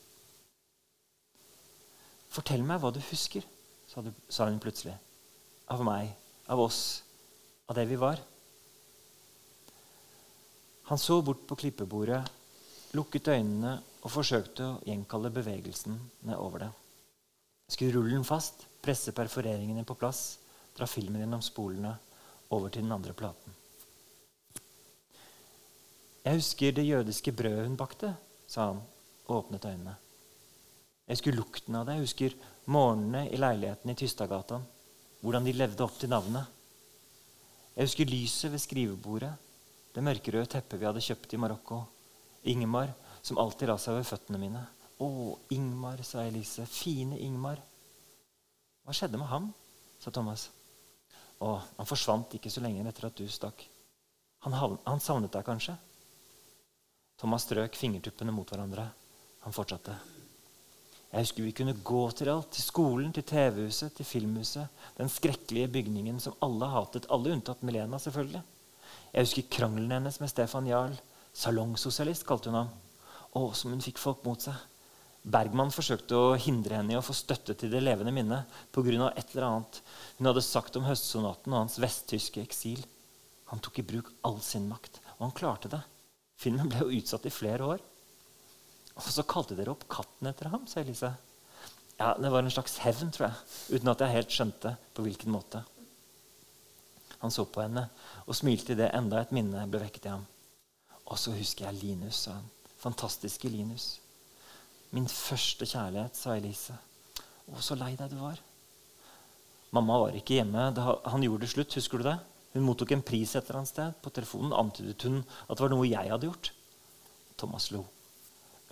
'Fortell 2.29 2.61
meg 2.65 2.81
hva 2.81 2.91
du 2.93 2.99
husker', 3.01 3.45
sa, 3.89 4.45
hun 4.45 4.61
plutselig. 4.61 4.93
'Av 5.69 5.81
meg, 5.85 6.13
av 6.47 6.61
oss, 6.61 7.03
av 7.67 7.75
det 7.75 7.87
vi 7.89 7.97
var'. 7.97 8.21
Han 10.89 10.97
så 10.97 11.21
bort 11.21 11.45
på 11.45 11.57
klippebordet, 11.57 12.21
lukket 12.97 13.33
øynene 13.33 13.75
og 14.01 14.13
forsøkte 14.13 14.65
å 14.65 14.79
gjenkalle 14.85 15.33
bevegelsen 15.33 15.99
nedover 16.25 16.65
det. 16.65 16.71
Skulle 17.69 17.93
rullen 17.93 18.25
fast, 18.25 18.65
presse 18.81 19.13
perforeringene 19.15 19.85
på 19.87 19.97
plass, 19.99 20.39
dra 20.75 20.87
filmen 20.87 21.21
gjennom 21.21 21.43
spolene 21.43 21.95
over 22.55 22.69
til 22.69 22.85
den 22.85 22.95
andre 22.95 23.13
platen. 23.13 23.55
Jeg 26.23 26.39
husker 26.41 26.75
det 26.75 26.85
jødiske 26.85 27.31
brødet 27.33 27.67
hun 27.67 27.77
bakte, 27.79 28.13
sa 28.47 28.71
han 28.71 28.81
og 29.29 29.35
åpnet 29.43 29.65
øynene. 29.65 29.95
Jeg 31.09 31.17
husker 31.17 31.37
lukten 31.37 31.75
av 31.75 31.87
det. 31.87 31.95
Jeg 31.97 32.05
husker 32.05 32.33
morgenene 32.69 33.23
i 33.33 33.37
leiligheten 33.39 33.89
i 33.89 33.95
Tystadgata. 33.97 34.59
Hvordan 35.23 35.47
de 35.47 35.53
levde 35.57 35.81
opp 35.83 35.95
til 35.97 36.11
navnet. 36.11 36.45
Jeg 37.73 37.87
husker 37.87 38.11
lyset 38.11 38.51
ved 38.53 38.61
skrivebordet. 38.61 39.31
Det 39.95 40.03
mørkerøde 40.05 40.51
teppet 40.53 40.77
vi 40.77 40.85
hadde 40.85 41.01
kjøpt 41.01 41.33
i 41.33 41.39
Marokko. 41.41 41.79
Ingmar, 42.53 42.93
som 43.25 43.41
alltid 43.41 43.71
la 43.71 43.77
seg 43.81 43.97
ved 43.97 44.05
føttene 44.05 44.41
mine. 44.41 44.61
Å, 45.01 45.09
Ingmar, 45.55 46.03
sa 46.05 46.27
Elise. 46.27 46.67
Fine 46.69 47.17
Ingmar. 47.25 47.57
Hva 48.89 48.95
skjedde 48.97 49.19
med 49.21 49.29
ham? 49.29 49.51
sa 50.01 50.09
Thomas. 50.09 50.47
Å, 51.45 51.49
han 51.77 51.85
forsvant 51.85 52.31
ikke 52.33 52.49
så 52.49 52.63
lenge 52.65 52.81
etter 52.89 53.05
at 53.05 53.19
du 53.19 53.27
stakk. 53.29 53.61
Han, 54.41 54.55
han 54.81 55.03
savnet 55.03 55.35
deg 55.35 55.45
kanskje? 55.45 55.75
Thomas 57.21 57.45
strøk 57.45 57.77
fingertuppene 57.77 58.33
mot 58.33 58.49
hverandre. 58.49 58.87
Han 59.43 59.53
fortsatte. 59.53 59.93
Jeg 61.11 61.21
husker 61.21 61.45
vi 61.45 61.53
kunne 61.59 61.77
gå 61.85 62.01
til 62.17 62.31
alt. 62.33 62.49
Til 62.55 62.65
skolen, 62.65 63.13
til 63.13 63.27
TV-huset, 63.29 63.93
til 63.93 64.09
filmhuset. 64.09 64.81
Den 64.97 65.13
skrekkelige 65.13 65.69
bygningen 65.77 66.17
som 66.25 66.41
alle 66.41 66.73
hatet. 66.73 67.05
Alle 67.13 67.37
unntatt 67.37 67.61
Milena, 67.61 68.01
selvfølgelig. 68.01 68.41
Jeg 69.13 69.29
husker 69.29 69.49
krangelen 69.53 69.99
hennes 69.99 70.17
med 70.17 70.33
Stefan 70.33 70.73
Jarl. 70.73 70.97
Salongsosialist 71.37 72.25
kalte 72.25 72.49
hun 72.49 72.63
ham. 72.63 72.73
Å, 73.37 73.51
som 73.53 73.69
hun 73.69 73.85
fikk 73.85 74.01
folk 74.01 74.25
mot 74.25 74.49
seg. 74.49 74.57
Bergman 75.23 75.71
forsøkte 75.73 76.15
å 76.15 76.37
hindre 76.39 76.77
henne 76.79 76.95
i 76.95 76.97
å 76.97 77.03
få 77.03 77.13
støtte 77.17 77.53
til 77.59 77.71
det 77.73 77.81
levende 77.83 78.13
minnet 78.15 78.47
pga. 78.71 79.11
et 79.15 79.35
eller 79.35 79.45
annet 79.45 79.81
hun 80.17 80.29
hadde 80.29 80.41
sagt 80.41 80.75
om 80.75 80.87
høstsonaten 80.87 81.53
og 81.53 81.59
hans 81.59 81.79
vesttyske 81.79 82.41
eksil. 82.41 82.85
Han 83.51 83.59
tok 83.59 83.79
i 83.79 83.83
bruk 83.83 84.11
all 84.23 84.39
sin 84.41 84.69
makt, 84.69 85.01
og 85.17 85.27
han 85.27 85.35
klarte 85.35 85.69
det. 85.69 85.81
Filmen 86.37 86.69
ble 86.69 86.85
jo 86.85 87.01
utsatt 87.01 87.25
i 87.25 87.33
flere 87.33 87.65
år. 87.65 87.79
Og 88.95 89.03
så 89.03 89.23
kalte 89.23 89.55
dere 89.55 89.71
opp 89.71 89.87
katten 89.91 90.27
etter 90.27 90.51
ham, 90.51 90.65
sa 90.67 90.79
Elise. 90.79 91.11
Ja, 91.99 92.15
Det 92.15 92.31
var 92.31 92.43
en 92.43 92.51
slags 92.51 92.77
hevn, 92.79 93.11
tror 93.11 93.27
jeg, 93.27 93.35
uten 93.75 93.91
at 93.91 93.99
jeg 93.99 94.15
helt 94.15 94.31
skjønte 94.31 94.77
på 94.95 95.03
hvilken 95.03 95.31
måte. 95.31 95.63
Han 97.19 97.31
så 97.31 97.43
på 97.43 97.61
henne 97.61 97.89
og 98.25 98.35
smilte 98.35 98.71
idet 98.71 98.93
enda 98.95 99.19
et 99.19 99.33
minne 99.35 99.65
ble 99.67 99.81
vekket 99.83 100.07
i 100.07 100.13
ham. 100.13 100.25
Og 101.09 101.17
så 101.19 101.33
husker 101.35 101.67
jeg 101.67 101.81
Linus, 101.83 102.23
sa 102.23 102.37
han. 102.37 102.47
Fantastiske 102.79 103.49
Linus. 103.51 103.97
Min 104.95 105.07
første 105.11 105.67
kjærlighet, 105.69 106.17
sa 106.17 106.35
Elise. 106.37 106.75
Å, 107.49 107.59
så 107.61 107.77
lei 107.77 107.93
deg 107.97 108.13
du 108.13 108.19
var. 108.21 108.39
Mamma 109.75 109.99
var 110.01 110.15
ikke 110.17 110.39
hjemme 110.39 110.69
han 110.73 111.25
gjorde 111.25 111.45
det 111.45 111.51
slutt. 111.51 111.75
Husker 111.77 112.01
du 112.01 112.07
det? 112.07 112.17
Hun 112.55 112.65
mottok 112.65 112.95
en 112.95 113.05
pris 113.05 113.35
et 113.35 113.43
eller 113.43 113.61
annet 113.61 113.69
sted. 113.69 113.97
På 114.01 114.09
telefonen 114.13 114.55
antydet 114.57 115.05
hun 115.05 115.21
at 115.21 115.53
det 115.53 115.65
var 115.65 115.73
noe 115.75 115.89
jeg 115.89 116.09
hadde 116.09 116.29
gjort. 116.29 116.51
Thomas 117.37 117.69
lo. 117.73 117.83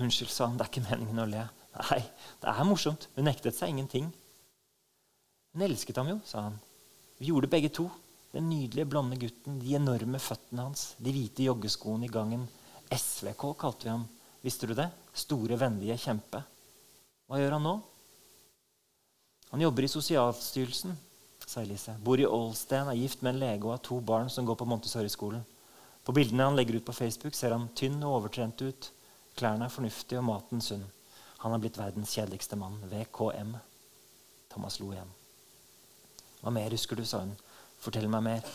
Unnskyld, 0.01 0.33
sa 0.33 0.49
han. 0.49 0.57
Det 0.57 0.65
er 0.65 0.71
ikke 0.73 0.87
meningen 0.89 1.21
å 1.21 1.27
le. 1.29 1.45
Nei, 1.77 2.01
det 2.41 2.49
er 2.49 2.65
morsomt. 2.65 3.07
Hun 3.15 3.29
nektet 3.29 3.57
seg 3.57 3.73
ingenting. 3.73 4.09
Hun 5.53 5.65
elsket 5.69 6.01
ham 6.01 6.09
jo, 6.15 6.17
sa 6.25 6.47
han. 6.47 6.57
Vi 7.21 7.29
gjorde 7.29 7.49
begge 7.53 7.69
to. 7.73 7.87
Den 8.33 8.49
nydelige, 8.49 8.89
blonde 8.89 9.17
gutten, 9.21 9.61
de 9.61 9.77
enorme 9.77 10.19
føttene 10.21 10.65
hans, 10.67 10.91
de 11.01 11.13
hvite 11.13 11.45
joggeskoene 11.45 12.05
i 12.05 12.11
gangen. 12.11 12.43
SVK 12.93 13.53
kalte 13.57 13.87
vi 13.87 13.93
ham. 13.93 14.03
Visste 14.47 14.67
du 14.69 14.71
det? 14.77 14.87
Store, 15.11 15.57
vennlige 15.59 15.97
kjempe. 15.99 16.39
Hva 17.27 17.41
gjør 17.41 17.57
han 17.57 17.65
nå? 17.67 17.73
Han 19.49 19.63
jobber 19.63 19.83
i 19.83 19.89
Sosialstyrelsen, 19.91 20.93
sa 21.43 21.63
Elise. 21.65 21.97
Bor 22.03 22.19
i 22.19 22.27
Ålstein, 22.27 22.87
er 22.87 22.95
gift 22.95 23.25
med 23.25 23.33
en 23.33 23.41
lege 23.41 23.67
og 23.67 23.73
har 23.73 23.81
to 23.83 23.97
barn 23.99 24.31
som 24.31 24.47
går 24.47 24.55
på 24.59 24.67
Montessori-skolen. 24.71 25.43
På 26.07 26.15
bildene 26.15 26.47
han 26.47 26.55
legger 26.55 26.77
ut 26.79 26.85
på 26.87 26.95
Facebook, 26.95 27.35
ser 27.35 27.51
han 27.51 27.67
tynn 27.75 27.99
og 27.99 28.21
overtrent 28.21 28.63
ut. 28.63 28.87
Klærne 29.35 29.67
er 29.67 29.73
fornuftige 29.73 30.21
og 30.21 30.29
maten 30.29 30.63
sunn. 30.63 30.85
Han 31.43 31.51
er 31.51 31.65
blitt 31.65 31.79
verdens 31.81 32.15
kjedeligste 32.15 32.55
mann. 32.55 32.79
VKM. 32.87 33.51
Thomas 34.53 34.79
lo 34.79 34.93
igjen. 34.93 35.11
Hva 36.39 36.55
mer 36.55 36.71
husker 36.71 36.95
du, 36.95 37.03
sa 37.03 37.19
hun. 37.25 37.35
Fortell 37.83 38.07
meg 38.07 38.23
mer. 38.29 38.47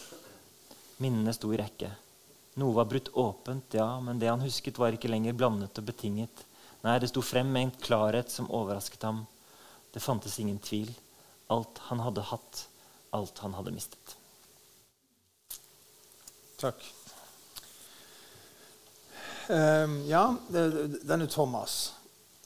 Minnene 1.04 1.36
sto 1.36 1.52
i 1.52 1.60
rekke. 1.60 1.92
Noe 2.60 2.74
var 2.76 2.84
brutt 2.84 3.08
åpent, 3.16 3.74
ja, 3.74 4.00
men 4.00 4.18
det 4.20 4.28
han 4.28 4.42
husket, 4.44 4.78
var 4.78 4.92
ikke 4.92 5.08
lenger 5.08 5.36
blandet 5.36 5.78
og 5.80 5.86
betinget. 5.88 6.44
Nei, 6.82 6.98
det 7.00 7.08
sto 7.08 7.22
frem 7.24 7.48
med 7.48 7.68
en 7.68 7.76
klarhet 7.80 8.32
som 8.32 8.50
overrasket 8.52 9.06
ham. 9.08 9.22
Det 9.94 10.02
fantes 10.02 10.38
ingen 10.42 10.58
tvil. 10.58 10.90
Alt 11.52 11.80
han 11.88 12.02
hadde 12.04 12.24
hatt, 12.28 12.66
alt 13.16 13.40
han 13.44 13.56
hadde 13.56 13.72
mistet. 13.72 14.16
Takk. 16.60 16.84
Um, 19.48 19.96
ja, 20.06 20.36
denne 20.48 21.26
Thomas 21.26 21.92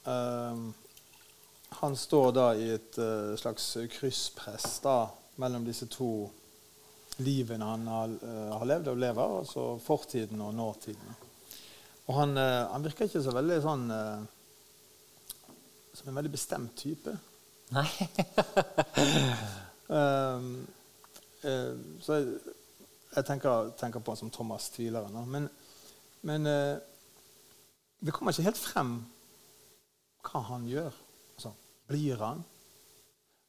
um, 0.05 0.71
Han 1.69 1.97
står 1.97 2.31
da 2.33 2.47
i 2.57 2.71
et 2.73 2.97
uh, 2.97 3.35
slags 3.37 3.67
krysspress 3.93 4.79
da, 4.81 5.11
mellom 5.37 5.67
disse 5.69 5.85
to 5.93 6.09
livene 7.25 7.65
han 7.65 7.87
har, 7.87 8.09
uh, 8.23 8.57
har, 8.59 8.65
levd 8.69 8.91
og 8.93 8.99
lever, 9.01 9.37
altså 9.41 9.67
fortiden 9.83 10.41
og 10.45 10.55
nåtiden. 10.55 11.21
Og 12.07 12.19
han, 12.21 12.37
uh, 12.37 12.73
han 12.73 12.85
virker 12.85 13.09
ikke 13.09 13.23
så 13.25 13.35
veldig 13.35 13.61
sånn 13.65 13.87
uh, 13.91 14.25
Som 15.97 16.11
en 16.11 16.19
veldig 16.19 16.33
bestemt 16.35 16.77
type. 16.77 17.15
Nei. 17.73 17.87
um, 19.97 20.51
så 22.03 22.19
jeg, 22.19 22.35
jeg 23.15 23.25
tenker, 23.25 23.71
tenker, 23.81 24.03
på 24.05 24.13
han 24.13 24.21
som 24.21 24.33
Thomas 24.35 24.69
tvileren. 24.75 25.17
Men, 25.31 25.49
men 26.27 26.45
det 26.47 28.13
kommer 28.13 28.35
ikke 28.35 28.49
helt 28.51 28.61
frem 28.61 28.93
hva 30.27 30.43
han 30.51 30.67
gjør. 30.69 30.93
Altså, 31.37 31.55
blir 31.89 32.21
han? 32.21 32.45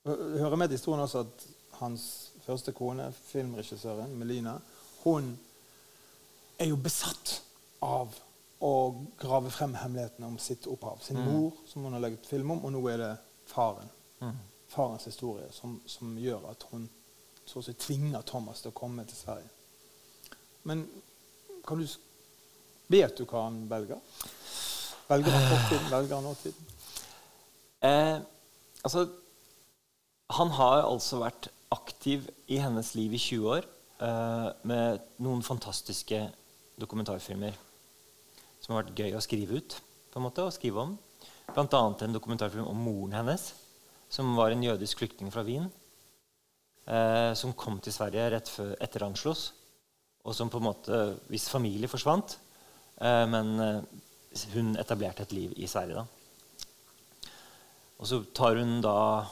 Hører 0.08 0.56
med 0.56 0.72
til 0.72 0.80
historien 0.80 1.04
også 1.04 1.26
at 1.26 1.48
hans 1.82 2.08
første 2.48 2.72
kone, 2.76 3.10
filmregissøren 3.28 4.16
Melina, 4.16 4.56
hun 5.04 5.34
er 6.58 6.72
jo 6.72 6.78
besatt 6.80 7.42
av 7.86 8.16
å 8.64 8.74
grave 9.20 9.52
frem 9.54 9.76
hemmelighetene 9.78 10.30
om 10.32 10.38
sitt 10.42 10.66
opphav. 10.72 11.02
Sin 11.04 11.20
mm. 11.20 11.28
mor, 11.28 11.58
som 11.68 11.86
hun 11.86 11.94
har 11.94 12.02
laget 12.08 12.26
film 12.26 12.56
om, 12.56 12.64
og 12.66 12.74
nå 12.74 12.82
er 12.90 13.04
det 13.04 13.12
faren. 13.52 13.92
Mm. 14.24 14.40
Farens 14.72 15.06
historie 15.08 15.46
som, 15.54 15.78
som, 15.86 16.16
gjør 16.20 16.50
at 16.52 16.66
hun 16.72 16.88
så 17.48 17.62
å 17.62 17.64
si 17.64 17.76
tvinger 17.80 18.26
Thomas 18.28 18.64
til 18.64 18.74
å 18.74 18.76
komme 18.76 19.06
til 19.08 19.20
Sverige. 19.20 19.52
Men 20.68 20.82
kan 21.68 21.80
du, 21.80 21.86
vet 22.92 23.20
du 23.20 23.24
hva 23.30 23.46
han 23.46 23.62
velger? 23.70 24.02
Velger 25.08 25.38
han 25.38 25.46
fortiden? 25.54 25.88
Velger 25.94 26.16
han 26.18 26.28
nåtiden? 26.28 26.74
Eh, 27.88 28.18
altså, 28.82 29.06
han 30.36 30.52
har 30.58 30.82
altså 30.90 31.22
vært 31.22 31.52
aktiv 31.74 32.28
i 32.48 32.60
hennes 32.62 32.94
liv 32.96 33.14
i 33.14 33.20
20 33.20 33.50
år 33.52 33.66
uh, 34.02 34.50
med 34.68 35.02
noen 35.24 35.44
fantastiske 35.46 36.20
dokumentarfilmer 36.80 37.56
som 38.62 38.74
har 38.74 38.84
vært 38.84 39.00
gøy 39.00 39.16
å 39.18 39.24
skrive 39.24 39.60
ut 39.60 39.78
på 40.12 40.20
en 40.20 40.26
måte, 40.26 40.44
og 40.44 40.56
skrive 40.56 40.82
om. 40.82 40.96
Bl.a. 41.54 41.82
en 42.04 42.16
dokumentarfilm 42.16 42.68
om 42.68 42.80
moren 42.82 43.16
hennes, 43.16 43.52
som 44.10 44.34
var 44.38 44.52
en 44.52 44.64
jødisk 44.64 45.04
flyktning 45.04 45.32
fra 45.34 45.44
Wien. 45.48 45.70
Uh, 46.88 47.36
som 47.36 47.56
kom 47.56 47.82
til 47.84 47.92
Sverige 47.92 48.30
rett 48.32 48.50
før, 48.52 48.74
etter 48.84 49.04
Anschluss, 49.04 49.50
og 50.24 50.36
som 50.36 50.52
på 50.52 50.62
en 50.62 50.68
måte, 50.70 51.00
hvis 51.32 51.50
familie 51.52 51.92
forsvant. 51.92 52.38
Uh, 52.98 53.26
men 53.30 53.84
hun 54.54 54.76
etablerte 54.80 55.26
et 55.28 55.36
liv 55.36 55.54
i 55.60 55.68
Sverige. 55.70 56.00
da. 56.00 56.06
Og 57.98 58.08
så 58.10 58.22
tar 58.36 58.60
hun 58.60 58.80
da 58.84 59.26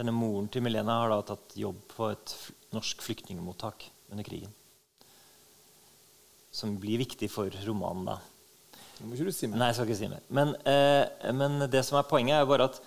denne 0.00 0.14
moren 0.16 0.48
til 0.52 0.64
Milena 0.64 1.02
har 1.02 1.12
da 1.12 1.20
tatt 1.32 1.56
jobb 1.58 1.80
på 1.92 2.08
et 2.12 2.34
norsk 2.74 3.02
flyktningmottak 3.04 3.86
under 4.10 4.26
krigen. 4.26 4.52
Som 6.50 6.78
blir 6.82 7.02
viktig 7.02 7.28
for 7.30 7.52
romanen, 7.66 8.08
da. 8.08 8.18
Det 8.96 9.06
må 9.06 9.16
ikke 9.16 9.30
du 9.30 9.34
si 9.34 9.48
mer. 9.48 9.60
Nei, 9.60 9.70
jeg 9.70 9.78
skal 9.78 9.88
ikke 9.88 10.00
si 10.00 10.10
mer. 10.10 10.24
Men, 10.28 10.54
eh, 10.68 11.32
men, 11.36 11.62
det 11.72 11.84
som 11.86 11.98
er 12.00 12.08
poenget, 12.08 12.36
er 12.36 12.44
jo 12.44 12.50
bare 12.50 12.68
at 12.68 12.80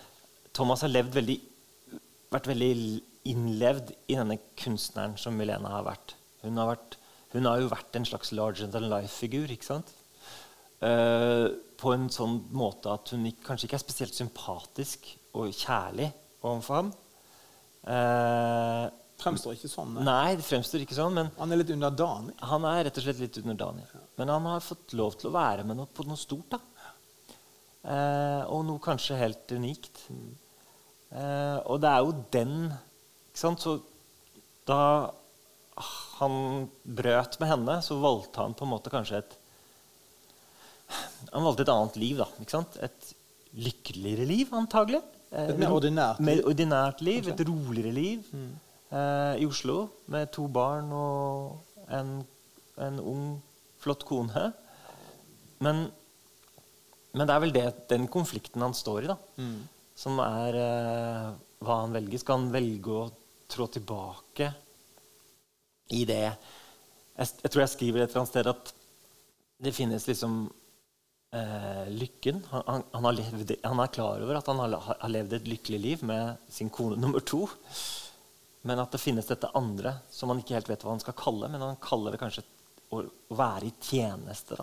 Thomas 0.53 0.83
har 0.85 0.93
veldig, 0.93 1.37
vært 2.33 2.49
veldig 2.51 2.73
innlevd 3.31 3.93
i 4.11 4.17
denne 4.19 4.37
kunstneren 4.59 5.15
som 5.17 5.37
Milena 5.37 5.71
har 5.73 5.87
vært. 5.87 6.15
Hun 6.43 6.59
har, 6.59 6.73
vært, 6.75 6.97
hun 7.33 7.47
har 7.49 7.61
jo 7.61 7.71
vært 7.71 7.97
en 7.97 8.05
slags 8.05 8.33
larger 8.35 8.69
than 8.69 8.89
life-figur. 8.91 9.49
ikke 9.49 9.69
sant? 9.71 9.93
Eh, 10.83 11.47
på 11.79 11.93
en 11.95 12.09
sånn 12.11 12.41
måte 12.55 12.91
at 12.91 13.13
hun 13.15 13.25
ikke, 13.29 13.47
kanskje 13.47 13.69
ikke 13.69 13.79
er 13.79 13.85
spesielt 13.85 14.17
sympatisk 14.17 15.07
og 15.39 15.49
kjærlig 15.55 16.11
overfor 16.43 16.81
ham. 16.81 16.93
Eh, 17.83 18.83
fremstår 19.23 19.57
ikke 19.57 19.71
sånn? 19.71 19.95
Ne? 19.97 20.05
Nei, 20.07 20.35
det 20.39 20.45
fremstår 20.47 20.83
ikke 20.83 20.97
sånn. 20.97 21.15
Men 21.17 21.31
han 21.37 21.51
er 21.51 21.61
litt 21.61 21.73
underdanig? 21.75 22.35
Han 22.51 22.67
er 22.69 22.85
rett 22.87 22.99
og 22.99 23.07
slett 23.07 23.23
litt 23.23 23.39
underdanig. 23.43 23.87
Ja. 23.91 24.03
Men 24.21 24.31
han 24.35 24.47
har 24.51 24.63
fått 24.63 24.95
lov 24.97 25.17
til 25.19 25.31
å 25.31 25.35
være 25.35 25.65
med 25.67 25.79
noe, 25.79 25.89
på 25.91 26.05
noe 26.07 26.19
stort. 26.19 26.55
da. 26.55 26.61
Eh, 27.83 28.43
og 28.47 28.63
noe 28.67 28.83
kanskje 28.83 29.19
helt 29.19 29.51
unikt. 29.51 30.05
Mm. 30.07 30.29
Eh, 31.13 31.57
og 31.67 31.81
det 31.83 31.91
er 31.91 32.05
jo 32.05 32.15
den 32.33 32.55
ikke 32.71 33.41
sant? 33.41 33.63
Så 33.63 33.79
da 34.69 35.11
han 36.19 36.67
brøt 36.85 37.39
med 37.41 37.49
henne, 37.49 37.79
så 37.83 37.97
valgte 38.01 38.43
han 38.43 38.53
på 38.55 38.65
en 38.67 38.75
måte 38.75 38.93
kanskje 38.93 39.23
et 39.23 39.39
Han 41.33 41.45
valgte 41.47 41.63
et 41.63 41.71
annet 41.73 41.95
liv, 41.97 42.19
da. 42.19 42.27
ikke 42.43 42.53
sant? 42.53 42.75
Et 42.85 43.13
lykkeligere 43.57 44.27
liv, 44.29 44.51
antagelig. 44.53 44.99
Eh, 45.33 45.49
et 45.49 45.59
mer 45.59 45.73
ordinært 45.73 46.19
liv? 46.21 46.27
Med 46.29 46.45
ordinært 46.49 47.01
liv 47.05 47.29
et 47.31 47.43
roligere 47.47 47.93
liv 47.95 48.27
mm. 48.29 48.51
eh, 48.93 49.41
i 49.41 49.47
Oslo. 49.49 49.87
Med 50.13 50.29
to 50.35 50.45
barn 50.53 50.91
og 50.93 51.87
en, 51.93 52.19
en 52.85 52.99
ung, 53.01 53.25
flott 53.81 54.05
kone. 54.07 54.51
Men, 55.63 55.85
men, 57.13 57.25
det 57.25 57.33
er 57.33 57.43
vel 57.43 57.55
det, 57.55 57.67
den 57.89 58.07
konflikten 58.11 58.61
han 58.65 58.75
står 58.77 59.05
i, 59.05 59.11
da, 59.13 59.17
mm. 59.39 59.59
som 59.97 60.21
er 60.23 60.59
eh, 60.59 61.29
hva 61.63 61.79
han 61.81 61.95
velger. 61.95 62.21
Skal 62.21 62.41
han 62.41 62.53
velge 62.53 62.99
å 62.99 63.07
trå 63.53 63.67
tilbake 63.71 64.53
i 65.93 66.05
det 66.09 66.23
jeg, 66.23 67.27
jeg, 67.43 67.49
tror 67.51 67.61
jeg 67.61 67.71
skriver 67.73 68.01
et 68.01 68.07
eller 68.09 68.23
annet 68.23 68.31
sted 68.31 68.47
at 68.49 68.71
det 69.63 69.73
finnes 69.75 70.05
liksom 70.09 70.47
eh, 71.33 71.89
lykken. 71.89 72.43
Han, 72.49 72.83
han, 72.91 73.05
har 73.05 73.17
levd, 73.17 73.55
han, 73.63 73.81
er 73.83 73.93
klar 73.93 74.23
over 74.23 74.39
at 74.39 74.49
han 74.51 74.61
har, 74.63 74.77
har, 74.87 75.11
levd 75.11 75.37
et 75.39 75.49
lykkelig 75.49 75.81
liv 75.81 76.05
med 76.07 76.41
sin 76.53 76.71
kone 76.73 76.99
nummer 77.01 77.23
to. 77.25 77.45
Men 78.63 78.79
at 78.79 78.93
det 78.95 79.01
finnes 79.03 79.27
dette 79.27 79.51
andre 79.57 79.97
som 80.13 80.31
han 80.31 80.39
ikke 80.39 80.55
helt 80.55 80.69
vet 80.71 80.85
hva 80.85 80.93
han 80.93 81.03
skal 81.03 81.17
kalle. 81.19 81.49
Men 81.51 81.65
han 81.65 81.81
kaller 81.83 82.15
det 82.15 82.21
kanskje 82.21 82.45
å, 82.93 83.03
å 83.03 83.39
være 83.39 83.69
i 83.69 83.75
tjeneste. 83.83 84.61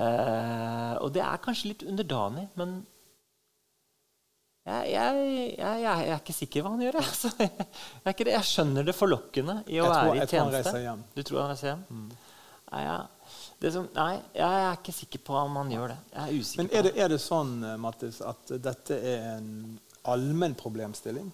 Eh, 0.00 0.94
og 1.04 1.12
det 1.14 1.22
er 1.26 1.44
kanskje 1.44 1.74
litt 1.74 1.84
underdanig, 1.86 2.48
men 2.58 2.80
jeg, 4.70 4.90
jeg, 4.92 5.20
jeg, 5.56 5.76
jeg, 5.82 6.08
er 6.12 6.18
ikke 6.18 6.36
sikker 6.36 6.64
hva 6.64 6.74
han 6.74 6.84
gjør. 6.84 6.98
Altså. 7.04 7.30
Jeg, 8.06 8.42
skjønner 8.46 8.86
det 8.86 8.94
forlokkende 8.96 9.60
i 9.68 9.80
å 9.80 9.88
tror, 9.88 10.10
være 10.12 10.26
i 10.26 10.30
tjeneste. 10.30 10.82
Du 11.16 11.22
tror 11.24 11.42
han 11.42 11.50
reiser 11.52 11.72
hjem? 11.72 11.86
Mm. 11.88 12.10
Ja, 12.70 12.82
ja. 12.84 12.98
Som, 13.60 13.90
nei, 13.92 14.14
jeg 14.32 14.60
er 14.64 14.78
ikke 14.78 14.92
sikker 14.96 15.20
på 15.20 15.34
om 15.36 15.58
han 15.60 15.72
gjør 15.74 15.90
det. 15.92 15.98
Jeg 16.14 16.22
er 16.22 16.38
usikker 16.40 16.62
Men 16.62 16.70
er 16.78 16.86
det, 16.86 16.92
er 16.96 17.10
det 17.12 17.18
sånn 17.20 17.50
eh, 17.68 17.76
Mattis, 17.80 18.22
at 18.24 18.54
dette 18.56 18.96
er 18.96 19.26
en 19.34 19.50
allmenn 20.08 20.56
problemstilling? 20.56 21.28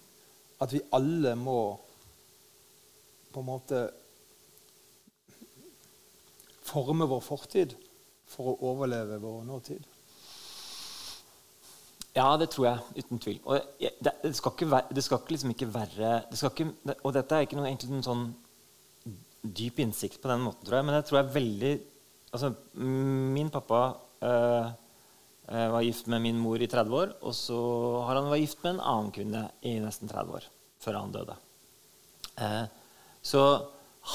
At 0.59 0.73
vi 0.75 0.81
alle 0.97 1.37
må 1.39 1.59
på 3.31 3.43
en 3.43 3.47
måte 3.47 3.85
forme 6.67 7.07
vår 7.07 7.23
fortid 7.23 7.77
for 8.27 8.51
å 8.51 8.73
overleve 8.73 9.21
vår 9.23 9.43
nåtid? 9.47 9.87
Ja, 12.17 12.31
det 12.35 12.49
tror 12.51 12.73
jeg. 12.73 13.03
Uten 13.05 13.23
tvil. 13.23 13.39
Og 13.45 13.61
det, 13.79 14.17
det 14.23 14.35
skal 14.35 14.55
ikke, 14.55 14.71
være, 14.71 14.95
det 14.97 15.03
skal 15.05 15.27
liksom 15.29 15.53
ikke 15.53 15.73
være 15.73 16.15
ikke, 16.33 16.71
Og 17.03 17.13
dette 17.15 17.37
er 17.37 17.45
ikke 17.45 17.59
noe, 17.59 17.69
egentlig 17.69 17.93
noen 17.93 18.07
sånn 18.07 18.31
dyp 19.47 19.79
innsikt 19.79 20.19
på 20.19 20.31
den 20.31 20.43
måten, 20.43 20.65
tror 20.65 20.81
jeg. 20.81 20.87
Men 20.89 20.97
jeg 20.97 21.07
tror 21.07 21.21
jeg 21.21 21.27
er 21.27 21.37
veldig 21.37 21.77
altså, 22.37 22.53
Min 22.77 23.49
pappa 23.53 23.81
øh, 24.21 24.69
var 25.47 25.85
gift 25.85 26.07
med 26.11 26.23
min 26.23 26.39
mor 26.39 26.61
i 26.61 26.69
30 26.69 27.01
år, 27.01 27.13
og 27.21 27.35
så 27.35 27.57
har 28.07 28.19
han 28.19 28.31
vært 28.31 28.45
gift 28.45 28.63
med 28.63 28.75
en 28.75 28.85
annen 28.93 29.13
kvinne 29.15 29.43
i 29.65 29.77
nesten 29.83 30.11
30 30.11 30.39
år 30.39 30.47
før 30.83 30.99
han 30.99 31.13
døde. 31.13 31.37
Eh, 32.37 32.65
så 33.25 33.43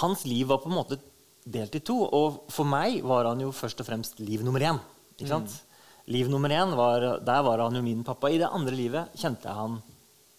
hans 0.00 0.24
liv 0.28 0.46
var 0.48 0.62
på 0.62 0.70
en 0.70 0.78
måte 0.78 0.98
delt 1.44 1.74
i 1.76 1.82
to. 1.84 1.98
Og 2.06 2.42
for 2.52 2.68
meg 2.68 3.02
var 3.06 3.28
han 3.30 3.42
jo 3.42 3.52
først 3.54 3.82
og 3.82 3.88
fremst 3.88 4.20
liv 4.22 4.44
nummer 4.46 4.62
én. 4.62 4.80
Ikke 5.18 5.32
sant? 5.34 5.52
Mm. 5.52 5.68
liv 6.12 6.28
nummer 6.30 6.50
én 6.50 6.74
var, 6.76 7.04
der 7.22 7.42
var 7.46 7.60
han 7.62 7.76
jo 7.76 7.82
min 7.82 8.04
pappa. 8.04 8.30
I 8.30 8.40
det 8.40 8.50
andre 8.50 8.74
livet 8.74 9.12
kjente 9.14 9.48
jeg 9.48 9.54
han 9.58 9.80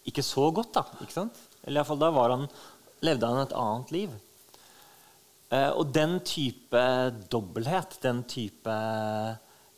ikke 0.04 0.22
så 0.22 0.50
godt. 0.52 0.74
da, 0.74 0.84
ikke 1.00 1.16
sant? 1.16 1.38
Eller 1.64 1.78
i 1.78 1.80
hvert 1.80 1.92
fall 1.92 2.02
da 2.02 2.10
var 2.12 2.34
han, 2.34 2.48
levde 3.04 3.30
han 3.30 3.42
et 3.42 3.56
annet 3.56 3.92
liv. 3.94 4.10
Eh, 5.52 5.70
og 5.70 5.92
den 5.94 6.18
type 6.26 6.82
dobbelthet, 7.32 7.98
den 8.02 8.22
type 8.28 8.74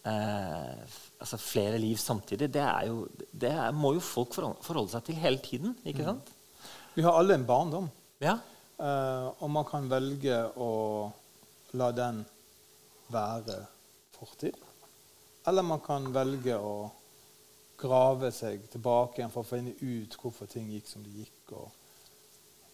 eh, 0.07 0.97
altså 1.21 1.39
flere 1.41 1.79
liv 1.83 1.97
samtidig, 2.01 2.53
det, 2.55 2.63
er 2.63 2.87
jo, 2.91 3.07
det 3.33 3.51
er, 3.51 3.71
må 3.75 3.95
jo 3.97 4.05
folk 4.05 4.35
forholde 4.37 4.93
seg 4.95 5.09
til 5.09 5.21
hele 5.21 5.43
tiden. 5.43 5.77
ikke 5.85 6.05
mm. 6.05 6.11
sant? 6.11 6.33
Vi 6.95 7.05
har 7.05 7.19
alle 7.19 7.35
en 7.37 7.47
barndom. 7.47 7.91
Ja. 8.23 8.39
Eh, 8.79 9.27
og 9.43 9.51
man 9.53 9.67
kan 9.69 9.89
velge 9.91 10.39
å 10.57 10.71
la 11.77 11.91
den 11.93 12.23
være 13.13 13.59
fortid. 14.17 14.57
Eller 15.47 15.63
man 15.63 15.83
kan 15.85 16.09
velge 16.15 16.57
å 16.59 16.77
grave 17.77 18.31
seg 18.33 18.65
tilbake 18.73 19.21
igjen 19.21 19.33
for 19.33 19.45
å 19.45 19.49
finne 19.49 19.75
ut 19.77 20.17
hvorfor 20.21 20.49
ting 20.51 20.71
gikk 20.73 20.89
som 20.89 21.05
det 21.05 21.13
gikk. 21.21 21.53
og 21.53 21.69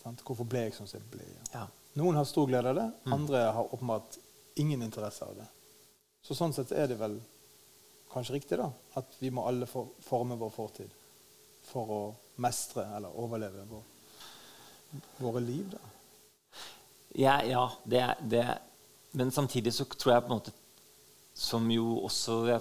sant? 0.03 0.22
Hvorfor 0.26 0.47
ble 0.49 0.66
jeg 0.66 0.76
som 0.76 0.88
jeg 0.90 1.05
ble. 1.11 1.26
Ja. 1.53 1.66
Noen 1.99 2.16
har 2.16 2.24
stor 2.28 2.49
glede 2.49 2.72
av 2.72 2.78
det, 2.78 2.88
mm. 3.05 3.12
andre 3.12 3.45
har 3.57 3.74
åpenbart 3.74 4.16
ingen 4.61 4.82
interesse 4.82 5.24
av 5.24 5.36
det. 5.36 5.47
Så 6.22 6.36
sånn 6.38 6.55
sett 6.57 6.72
er 6.72 6.88
det 6.88 6.99
vel 7.01 7.18
kanskje 8.12 8.36
riktig 8.36 8.59
da, 8.61 8.68
at 8.99 9.16
vi 9.20 9.30
må 9.34 9.45
alle 9.49 9.66
for, 9.68 9.95
forme 10.05 10.36
vår 10.40 10.53
fortid 10.55 10.93
for 11.66 11.93
å 11.93 12.03
mestre 12.43 12.84
eller 12.97 13.16
overleve 13.18 13.64
vår, 13.70 13.82
våre 15.18 15.43
liv. 15.45 15.72
da. 15.72 15.80
Ja, 17.18 17.36
ja 17.45 17.64
det, 17.84 18.05
det, 18.20 18.45
men 19.12 19.32
samtidig 19.32 19.74
så 19.74 19.84
tror 19.84 20.14
jeg 20.14 20.24
på 20.24 20.30
en 20.30 20.38
måte 20.38 20.53
Som 21.36 21.68
jo 21.72 21.99
også 22.05 22.34
jeg, 22.49 22.61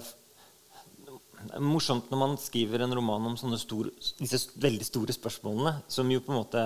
det 1.42 1.56
er 1.56 1.64
morsomt 1.64 2.08
når 2.10 2.20
man 2.20 2.38
skriver 2.40 2.84
en 2.84 2.94
roman 2.96 3.32
om 3.32 3.36
store, 3.36 3.90
disse 4.18 4.54
veldig 4.60 4.86
store 4.86 5.12
spørsmålene, 5.12 5.74
som 5.88 6.08
jo 6.10 6.22
på 6.24 6.32
en 6.32 6.38
måte 6.38 6.62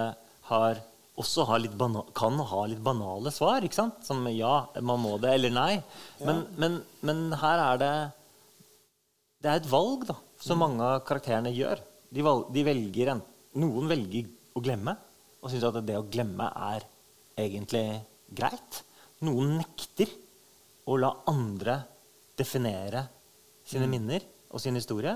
har, 0.50 0.82
også 1.16 1.46
har 1.48 1.64
kan 2.16 2.38
ha 2.50 2.62
litt 2.68 2.82
banale 2.84 3.32
svar. 3.32 3.64
ikke 3.64 3.78
sant? 3.78 4.04
Som 4.04 4.26
ja, 4.28 4.68
man 4.80 5.00
må 5.00 5.16
det, 5.22 5.32
eller 5.34 5.52
nei. 5.54 5.72
Men, 6.20 6.42
ja. 6.44 6.60
men, 6.62 6.78
men 7.00 7.22
her 7.40 7.62
er 7.72 7.80
det 7.80 7.94
Det 9.42 9.50
er 9.50 9.60
et 9.60 9.70
valg 9.70 10.06
da, 10.08 10.16
som 10.40 10.60
mange 10.60 10.84
av 10.84 11.04
karakterene 11.08 11.52
gjør. 11.54 11.80
De, 12.10 12.22
valg, 12.24 12.48
de 12.52 12.64
velger 12.66 13.12
en, 13.14 13.22
Noen 13.56 13.88
velger 13.88 14.28
å 14.56 14.60
glemme 14.64 14.96
og 15.40 15.52
syns 15.52 15.64
at 15.68 15.78
det 15.86 15.96
å 15.96 16.06
glemme 16.10 16.48
er 16.72 16.84
egentlig 17.38 17.84
greit. 18.34 18.82
Noen 19.24 19.56
nekter 19.60 20.10
å 20.90 20.96
la 20.98 21.12
andre 21.30 21.78
definere 22.36 23.04
sine 23.66 23.86
mm. 23.86 23.92
minner 23.92 24.26
og 24.50 24.62
sin 24.62 24.76
historie, 24.78 25.14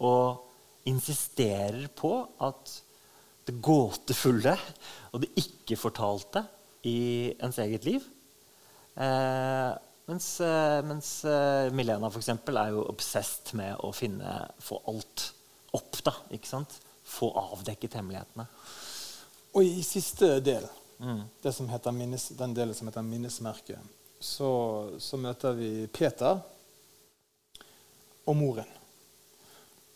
og 0.00 0.86
insisterer 0.88 1.88
på 1.96 2.12
at 2.44 2.76
det 3.48 3.56
gåtefulle 3.64 4.56
og 5.10 5.22
det 5.22 5.30
ikke-fortalte 5.40 6.44
i 6.88 7.32
ens 7.42 7.58
eget 7.62 7.86
liv 7.88 8.04
eh, 8.96 9.72
Mens, 10.10 10.40
eh, 10.40 10.80
mens 10.82 11.24
eh, 11.24 11.70
Milena 11.70 12.08
for 12.10 12.18
eksempel, 12.18 12.56
er 12.58 12.72
jo 12.74 12.86
obsessed 12.90 13.52
med 13.54 13.78
å 13.78 13.92
finne, 13.94 14.32
få 14.58 14.80
alt 14.90 15.28
opp. 15.76 16.00
da, 16.02 16.14
ikke 16.34 16.50
sant? 16.50 16.74
Få 17.06 17.28
avdekket 17.38 17.94
hemmelighetene. 18.00 18.46
Og 19.54 19.66
i 19.66 19.84
siste 19.86 20.32
del, 20.42 20.66
mm. 20.98 21.22
minnes, 21.94 22.26
den 22.38 22.56
delen 22.58 22.74
som 22.74 22.90
heter 22.90 23.06
minnesmerket, 23.06 23.94
så, 24.18 24.50
så 24.98 25.20
møter 25.20 25.54
vi 25.54 25.70
Peter 25.86 26.42
og 28.26 28.36
moren. 28.36 28.76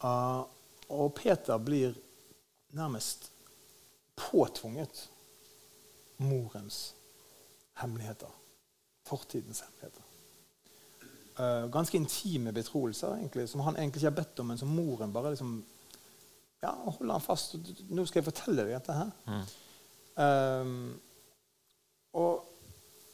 Uh, 0.04 0.46
og 0.94 1.10
Peter 1.16 1.58
blir 1.58 1.94
nærmest 2.76 3.32
påtvunget 4.16 5.08
morens 6.16 6.94
hemmeligheter. 7.74 8.28
Fortidens 9.06 9.60
hemmeligheter. 9.60 10.02
Uh, 11.34 11.70
ganske 11.70 11.96
intime 11.96 12.52
betroelser 12.52 13.16
egentlig, 13.16 13.48
som 13.48 13.60
han 13.60 13.76
egentlig 13.76 14.00
ikke 14.00 14.10
har 14.10 14.22
bedt 14.22 14.38
om, 14.40 14.46
men 14.46 14.58
som 14.58 14.68
moren 14.70 15.12
bare 15.12 15.34
liksom 15.34 15.64
ja, 16.62 16.70
holder 16.70 17.12
han 17.12 17.20
fast. 17.20 17.56
'Nå 17.88 18.06
skal 18.06 18.20
jeg 18.20 18.30
fortelle 18.30 18.64
deg 18.64 18.76
dette 18.76 18.92
her.' 18.92 19.10
Mm. 19.26 19.44
Um, 20.14 21.00
og 22.14 22.44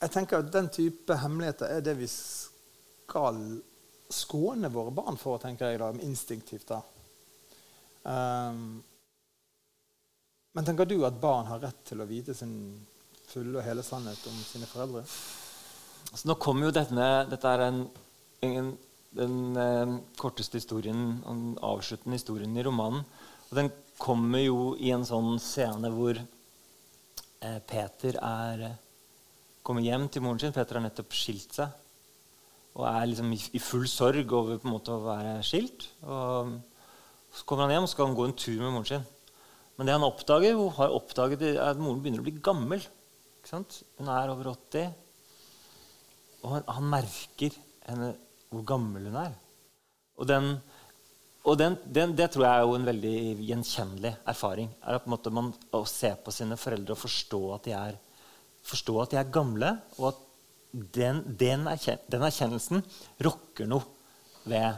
jeg 0.02 0.10
tenker 0.10 0.38
at 0.38 0.52
den 0.52 0.68
type 0.68 1.16
hemmeligheter 1.16 1.66
er 1.66 1.80
det 1.80 1.96
vi 1.96 2.06
skal 2.10 3.40
skåne 4.10 4.68
våre 4.72 4.92
barn 4.92 5.16
for, 5.16 5.38
tenker 5.40 5.70
jeg 5.70 5.80
da, 5.80 5.90
instinktivt. 6.04 6.68
da. 6.68 6.80
Um, 8.04 8.82
men 10.56 10.66
tenker 10.66 10.88
du 10.88 10.98
at 11.06 11.20
barn 11.20 11.48
har 11.50 11.62
rett 11.62 11.84
til 11.86 12.02
å 12.02 12.08
vite 12.08 12.34
sin 12.34 12.54
fulle 13.30 13.60
og 13.60 13.66
hele 13.66 13.84
sannhet 13.86 14.22
om 14.26 14.38
sine 14.42 14.68
foreldre? 14.70 15.04
Altså, 16.10 16.24
nå 16.26 16.36
kommer 16.42 16.66
jo 16.66 16.74
dette 16.74 16.96
med 16.96 17.30
Dette 17.30 17.52
er 17.54 17.66
en, 17.68 17.84
en, 18.46 18.72
den 19.16 19.36
eh, 19.60 19.94
korteste 20.18 20.58
historien, 20.58 21.20
den 21.22 21.44
avsluttende 21.66 22.18
historien 22.18 22.56
i 22.56 22.64
romanen. 22.66 23.04
Og 23.50 23.58
den 23.58 23.70
kommer 24.00 24.42
jo 24.42 24.72
i 24.78 24.90
en 24.94 25.06
sånn 25.06 25.36
scene 25.42 25.90
hvor 25.94 26.18
eh, 26.18 27.60
Peter 27.70 28.18
er, 28.18 28.66
kommer 29.66 29.86
hjem 29.86 30.08
til 30.10 30.24
moren 30.24 30.42
sin. 30.42 30.56
Peter 30.56 30.78
har 30.78 30.86
nettopp 30.86 31.14
skilt 31.14 31.60
seg 31.60 31.78
og 32.78 32.84
er 32.86 33.08
liksom 33.10 33.32
i, 33.34 33.38
i, 33.58 33.60
full 33.62 33.86
sorg 33.90 34.32
over 34.32 34.60
på 34.60 34.68
en 34.68 34.74
måte 34.76 34.94
å 34.94 35.02
være 35.02 35.40
skilt. 35.46 35.88
Og 36.06 36.52
så 37.34 37.46
kommer 37.46 37.66
han 37.66 37.74
hjem 37.74 37.88
og 37.88 37.92
skal 37.92 38.08
han 38.08 38.18
gå 38.18 38.28
en 38.28 38.36
tur 38.38 38.60
med 38.60 38.70
moren 38.70 38.90
sin. 38.92 39.08
Men 39.80 39.88
det 39.88 39.94
han 39.96 40.02
oppdager, 40.04 40.58
har 40.76 40.92
oppdaget 40.92 41.42
er 41.54 41.58
at 41.64 41.78
moren 41.80 42.02
begynner 42.04 42.20
å 42.20 42.24
bli 42.26 42.34
gammel. 42.44 42.82
Hun 43.48 44.10
er 44.12 44.28
over 44.28 44.50
80. 44.52 44.90
Og 46.42 46.50
han, 46.52 46.66
han 46.68 46.90
merker 46.92 47.56
henne, 47.86 48.10
hvor 48.52 48.66
gammel 48.68 49.08
hun 49.08 49.16
er. 49.22 49.32
Og, 50.20 50.28
den, 50.28 50.50
og 51.48 51.56
den, 51.56 51.78
den, 51.96 52.12
det 52.12 52.28
tror 52.34 52.44
jeg 52.44 52.58
er 52.58 52.68
jo 52.68 52.76
en 52.76 52.86
veldig 52.90 53.14
gjenkjennelig 53.48 54.12
erfaring. 54.34 54.68
er 54.84 55.00
at 55.00 55.08
på 55.08 55.32
man, 55.32 55.48
Å 55.72 55.82
se 55.88 56.12
på 56.12 56.36
sine 56.36 56.60
foreldre 56.60 56.92
og 56.92 57.00
forstå 57.06 57.42
at 57.56 57.70
de 57.70 57.76
er, 57.80 57.96
at 57.96 59.16
de 59.16 59.22
er 59.22 59.32
gamle, 59.32 59.74
og 59.96 60.10
at 60.10 60.22
den, 60.92 61.24
den, 61.40 61.64
den 61.64 62.28
erkjennelsen 62.28 62.84
rokker 63.24 63.72
noe 63.72 64.44
ved 64.44 64.68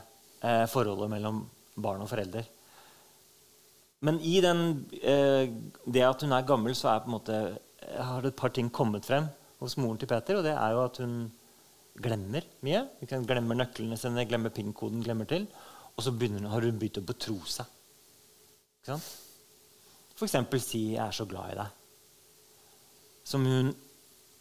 eh, 0.46 0.66
forholdet 0.70 1.10
mellom 1.10 1.42
barn 1.74 2.06
og 2.06 2.14
forelder. 2.14 2.46
Men 4.02 4.18
i 4.26 4.40
den, 4.42 4.88
eh, 4.98 5.50
det 5.86 6.02
at 6.02 6.24
hun 6.24 6.34
er 6.34 6.46
gammel, 6.46 6.74
så 6.74 6.90
er 6.90 7.04
på 7.04 7.10
en 7.10 7.16
måte, 7.16 7.36
har 7.92 8.22
det 8.22 8.32
et 8.32 8.40
par 8.40 8.50
ting 8.50 8.70
kommet 8.70 9.06
frem 9.06 9.28
hos 9.60 9.76
moren 9.78 9.98
til 9.98 10.10
Peter. 10.10 10.38
Og 10.38 10.44
det 10.46 10.56
er 10.56 10.74
jo 10.74 10.84
at 10.84 10.98
hun 11.02 11.30
glemmer 12.02 12.42
mye. 12.66 12.82
Hun 13.10 13.28
glemmer 13.28 13.58
nøklene 13.58 13.98
sine, 13.98 14.26
glemmer 14.26 14.50
PIN-koden, 14.50 15.04
glemmer 15.04 15.28
til. 15.30 15.46
Og 15.96 16.02
så 16.02 16.10
hun, 16.10 16.44
har 16.50 16.66
hun 16.66 16.80
begynt 16.80 16.98
å 16.98 17.06
betro 17.06 17.38
seg. 17.46 17.66
Ikke 18.80 18.96
sant? 18.96 19.12
F.eks. 20.16 20.62
si 20.62 20.92
'jeg 20.92 21.06
er 21.06 21.10
så 21.10 21.24
glad 21.24 21.52
i 21.52 21.58
deg'. 21.58 21.70
Som 23.24 23.44
hun 23.46 23.74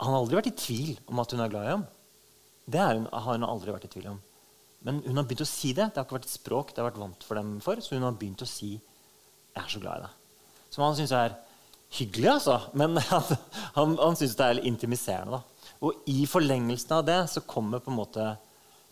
han 0.01 0.15
har 0.15 0.23
aldri 0.23 0.37
vært 0.39 0.49
i 0.49 0.57
tvil 0.57 0.95
om 1.11 1.19
at 1.21 1.33
hun 1.33 1.43
er 1.43 1.49
glad 1.53 1.67
i 1.67 1.73
ham. 1.75 1.83
Det 2.65 2.81
hun, 2.81 3.05
har 3.05 3.35
hun 3.37 3.45
aldri 3.45 3.73
vært 3.73 3.85
i 3.85 3.91
tvil 3.93 4.07
om. 4.15 4.21
Men 4.81 5.01
hun 5.05 5.19
har 5.19 5.27
begynt 5.29 5.45
å 5.45 5.49
si 5.49 5.73
det. 5.77 5.91
Det 5.91 5.99
har 5.99 6.07
ikke 6.07 6.17
vært 6.17 6.29
et 6.29 6.39
språk 6.39 6.71
det 6.71 6.81
har 6.81 6.89
vært 6.89 7.01
vant 7.03 7.25
for 7.27 7.37
dem 7.37 7.51
for. 7.61 7.81
Så 7.83 7.93
hun 7.93 8.07
har 8.07 8.17
begynt 8.17 8.41
å 8.41 8.49
si 8.49 8.73
'Jeg 9.55 9.63
er 9.63 9.69
så 9.69 9.79
glad 9.79 9.97
i 9.97 10.03
deg'. 10.05 10.17
Som 10.71 10.83
han 10.83 10.95
syns 10.95 11.11
er 11.11 11.35
hyggelig, 11.91 12.29
altså. 12.29 12.59
Men 12.73 12.97
han, 13.13 13.23
han, 13.75 13.97
han 13.97 14.15
syns 14.15 14.35
det 14.35 14.45
er 14.45 14.63
intimiserende. 14.67 15.39
da. 15.39 15.41
Og 15.81 16.03
i 16.07 16.25
forlengelsen 16.25 16.93
av 16.97 17.05
det 17.05 17.19
så 17.29 17.41
kommer 17.41 17.79
på 17.79 17.91
en 17.91 17.97
måte 17.97 18.37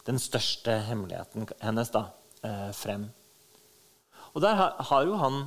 den 0.07 0.19
største 0.19 0.79
hemmeligheten 0.87 1.47
hennes 1.61 1.91
da, 1.93 2.07
eh, 2.43 2.71
frem. 2.73 3.09
Og 4.33 4.41
der 4.41 4.55
har, 4.55 4.75
har 4.89 5.05
jo 5.05 5.15
han 5.15 5.39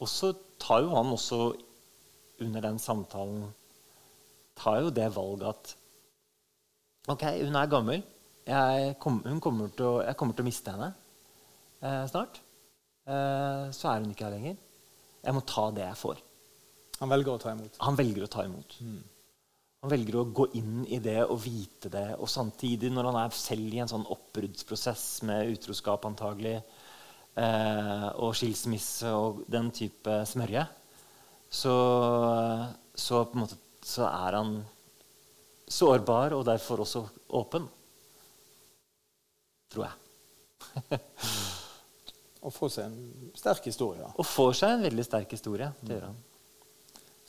også, 0.00 0.34
tar 0.60 0.82
jo 0.84 0.94
han 0.94 1.12
også 1.12 1.40
under 2.40 2.60
den 2.60 2.78
samtalen 2.78 3.50
tar 4.60 4.80
jo 4.84 4.90
det 4.90 5.08
valget 5.16 5.48
at 5.48 5.76
Ok, 7.08 7.22
hun 7.24 7.56
er 7.56 7.66
gammel. 7.66 8.02
Jeg, 8.46 8.94
kom, 9.00 9.22
kommer 9.40 9.70
å, 9.82 9.90
jeg 10.04 10.16
kommer 10.20 10.36
til 10.36 10.44
å 10.44 10.46
miste 10.46 10.74
henne 10.74 10.90
eh, 11.80 12.04
snart. 12.10 12.42
Eh, 13.10 13.70
så 13.74 13.90
er 13.90 14.02
hun 14.02 14.12
ikke 14.12 14.28
her 14.28 14.36
lenger. 14.36 14.58
Jeg 15.20 15.36
må 15.36 15.42
ta 15.46 15.68
det 15.74 15.86
jeg 15.86 16.00
får. 16.00 16.20
Han 17.00 17.12
velger 17.12 17.32
å 17.32 17.40
ta 17.40 17.54
imot? 17.54 17.80
Han 17.84 17.98
velger 17.98 18.26
å 18.26 18.30
ta 18.30 18.44
imot. 18.46 18.76
Mm. 18.84 19.00
Han 19.80 19.92
velger 19.94 20.18
å 20.20 20.26
gå 20.36 20.46
inn 20.60 20.82
i 20.92 20.98
det 21.00 21.22
og 21.24 21.38
vite 21.40 21.90
det. 21.92 22.06
Og 22.20 22.28
samtidig, 22.28 22.90
når 22.92 23.08
han 23.08 23.18
er 23.22 23.36
selv 23.36 23.72
i 23.72 23.80
en 23.80 23.90
sånn 23.90 24.04
oppbruddsprosess 24.12 25.06
med 25.28 25.54
utroskap 25.54 26.04
antagelig, 26.08 26.58
eh, 27.40 28.08
og 28.20 28.36
skilsmisse 28.36 29.14
og 29.16 29.40
den 29.48 29.72
type 29.72 30.20
smørje, 30.28 30.66
så, 31.50 31.74
så 32.92 33.24
på 33.24 33.38
en 33.38 33.46
måte 33.46 33.58
så 33.80 34.04
er 34.10 34.36
han 34.36 34.52
sårbar 35.70 36.36
og 36.36 36.44
derfor 36.46 36.84
også 36.84 37.06
åpen. 37.40 37.64
Tror 39.72 39.88
jeg. 39.88 41.00
Og 42.40 42.54
får 42.54 42.72
seg 42.76 42.88
en 42.88 43.30
sterk 43.36 43.68
historie. 43.68 44.00
da. 44.00 44.10
Og 44.16 44.26
får 44.26 44.52
seg 44.62 44.74
en 44.74 44.84
veldig 44.88 45.04
sterk 45.04 45.32
historie. 45.36 45.70
Det 45.80 45.98
gjør 45.98 46.06
han. 46.08 46.18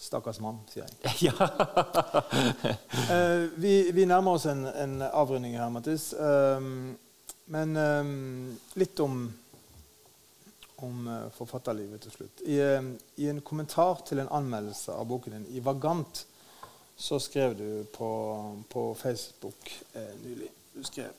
Stakkars 0.01 0.39
mann, 0.41 0.61
sier 0.71 0.87
jeg. 0.87 1.15
Ja. 1.29 1.35
Eh, 3.11 3.49
vi, 3.59 3.91
vi 3.91 4.05
nærmer 4.07 4.37
oss 4.37 4.45
en, 4.47 4.63
en 4.65 5.01
avrunding 5.03 5.57
her, 5.59 5.69
Mattis. 5.73 6.13
Um, 6.15 6.93
men 7.51 7.75
um, 7.75 8.57
litt 8.79 8.99
om, 9.03 9.25
om 10.85 11.07
uh, 11.09 11.27
forfatterlivet 11.35 12.05
til 12.05 12.13
slutt. 12.13 12.43
I, 12.47 12.59
um, 12.79 12.93
I 13.19 13.27
en 13.33 13.41
kommentar 13.43 14.05
til 14.07 14.23
en 14.23 14.31
anmeldelse 14.31 14.95
av 14.95 15.09
boken 15.11 15.35
din 15.35 15.49
i 15.57 15.63
Vagant 15.65 16.23
så 17.01 17.19
skrev 17.19 17.57
du 17.57 17.83
på, 17.91 18.09
på 18.69 18.95
Facebook 18.95 19.71
eh, 19.93 20.15
nylig 20.23 20.49
Du 20.73 20.83
skrev 20.83 21.09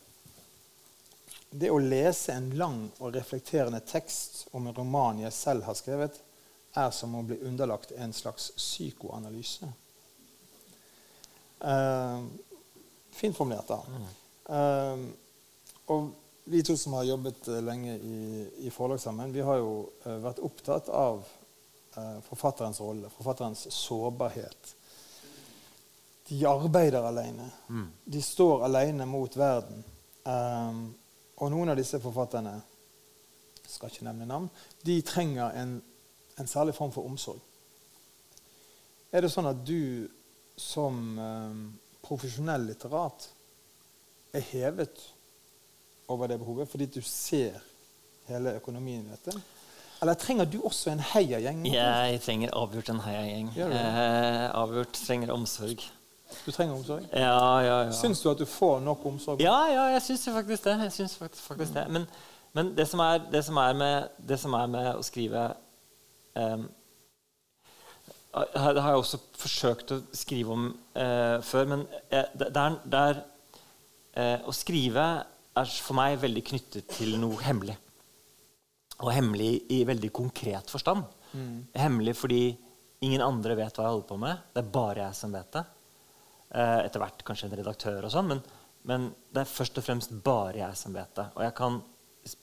Det 1.53 1.69
å 1.69 1.79
lese 1.79 2.33
en 2.33 2.49
lang 2.57 2.79
og 2.99 3.13
reflekterende 3.13 3.83
tekst 3.85 4.47
om 4.57 4.67
en 4.67 4.77
roman 4.77 5.21
jeg 5.21 5.35
selv 5.37 5.67
har 5.69 5.77
skrevet, 5.77 6.17
er 6.73 6.91
som 6.97 7.13
å 7.19 7.25
bli 7.29 7.37
underlagt 7.45 7.93
en 7.93 8.15
slags 8.17 8.51
psykoanalyse. 8.57 9.69
Uh, 11.61 12.25
fint 13.13 13.37
formulert, 13.37 13.69
da. 13.69 14.09
Uh, 14.49 15.05
og 15.93 16.09
vi 16.49 16.63
to 16.65 16.77
som 16.81 16.97
har 16.97 17.05
jobbet 17.11 17.49
uh, 17.53 17.61
lenge 17.61 17.99
i, 18.01 18.49
i 18.65 18.73
forlag 18.73 19.01
sammen, 19.01 19.35
vi 19.37 19.45
har 19.45 19.61
jo 19.61 19.75
uh, 20.07 20.17
vært 20.25 20.41
opptatt 20.43 20.89
av 20.89 21.21
uh, 21.99 22.19
forfatterens 22.31 22.81
rolle, 22.81 23.13
forfatterens 23.13 23.67
sårbarhet. 23.77 24.73
De 26.33 26.41
arbeider 26.49 27.05
alene. 27.05 27.51
De 28.09 28.25
står 28.25 28.65
alene 28.65 29.05
mot 29.05 29.37
verden. 29.37 29.85
Um, 30.25 30.87
og 31.43 31.51
noen 31.51 31.73
av 31.73 31.79
disse 31.79 31.99
forfatterne 32.03 32.55
skal 33.67 33.91
ikke 33.91 34.07
nevne 34.07 34.29
navn, 34.29 34.49
de 34.87 34.99
trenger 35.07 35.57
en, 35.59 35.79
en 36.39 36.51
særlig 36.51 36.75
form 36.77 36.93
for 36.95 37.09
omsorg. 37.09 37.41
Er 39.13 39.25
det 39.25 39.33
sånn 39.33 39.51
at 39.51 39.65
du 39.67 40.09
som 40.57 41.01
um, 41.19 41.65
profesjonell 42.05 42.69
litterat 42.71 43.27
er 44.33 44.45
hevet 44.53 45.03
over 46.13 46.31
det 46.31 46.39
behovet 46.41 46.71
fordi 46.71 46.89
du 46.95 47.03
ser 47.05 47.59
hele 48.29 48.55
økonomien 48.61 49.05
i 49.05 49.13
dette? 49.17 49.35
Eller 50.03 50.19
trenger 50.19 50.49
du 50.51 50.61
også 50.67 50.91
en 50.93 51.03
heiagjeng? 51.13 51.67
Jeg 51.69 52.23
trenger 52.25 52.55
avgjort 52.59 52.89
en 52.91 53.03
heiagjeng. 53.05 53.53
Eh, 53.55 54.47
avgjort 54.59 54.97
trenger 54.99 55.31
omsorg. 55.35 55.85
Du 56.47 56.51
trenger 56.51 56.75
omsorg? 56.75 57.07
Ja, 57.13 57.61
ja, 57.63 57.79
ja. 57.87 57.95
Syns 57.97 58.21
du 58.23 58.31
at 58.31 58.39
du 58.39 58.47
får 58.49 58.81
nok 58.85 59.07
omsorg? 59.07 59.43
Ja, 59.43 59.57
ja, 59.71 59.89
jeg 59.95 60.03
syns 60.03 60.29
faktisk 60.35 60.65
det. 60.65 60.77
Jeg 60.87 60.93
synes 60.93 61.17
faktisk, 61.17 61.43
faktisk 61.45 61.75
det. 61.75 61.87
Men, 61.89 62.07
men 62.53 62.77
det, 62.77 62.87
som 62.89 63.01
er, 63.01 63.19
det, 63.33 63.45
som 63.45 63.55
med, 63.55 64.09
det 64.29 64.39
som 64.41 64.55
er 64.59 64.71
med 64.73 64.89
å 64.95 65.03
skrive 65.07 65.45
um, 66.35 66.67
Det 68.33 68.63
har 68.65 68.91
jeg 68.91 69.03
også 69.05 69.21
forsøkt 69.39 69.95
å 69.95 70.01
skrive 70.17 70.57
om 70.57 70.67
uh, 70.73 71.39
før, 71.45 71.69
men 71.75 71.87
eh, 72.09 72.29
det, 72.39 72.51
er, 72.57 72.79
det 72.85 73.05
er 73.11 73.23
uh, 74.17 74.49
Å 74.49 74.57
skrive 74.57 75.07
er 75.53 75.73
for 75.85 75.99
meg 75.99 76.21
veldig 76.21 76.45
knyttet 76.49 76.89
til 76.97 77.19
noe 77.21 77.41
hemmelig. 77.45 77.77
Og 79.03 79.11
hemmelig 79.13 79.53
i 79.75 79.83
veldig 79.85 80.13
konkret 80.15 80.71
forstand. 80.73 81.05
Hemmelig 81.77 82.15
fordi 82.17 82.43
ingen 83.03 83.23
andre 83.25 83.57
vet 83.59 83.77
hva 83.77 83.87
jeg 83.87 83.97
holder 83.97 84.09
på 84.09 84.19
med. 84.21 84.43
Det 84.55 84.63
er 84.63 84.75
bare 84.75 85.07
jeg 85.07 85.19
som 85.19 85.35
vet 85.35 85.51
det. 85.57 85.65
Eh, 86.53 86.79
etter 86.85 87.01
hvert 87.01 87.23
kanskje 87.25 87.47
en 87.49 87.55
redaktør 87.57 88.05
og 88.05 88.13
sånn, 88.13 88.27
men, 88.29 88.41
men 88.89 89.05
det 89.33 89.41
er 89.41 89.49
først 89.49 89.79
og 89.81 89.85
fremst 89.87 90.11
bare 90.25 90.59
jeg 90.59 90.77
som 90.77 90.93
vet 90.93 91.15
det. 91.17 91.25
Og 91.33 91.45
jeg 91.47 91.55
kan 91.57 91.79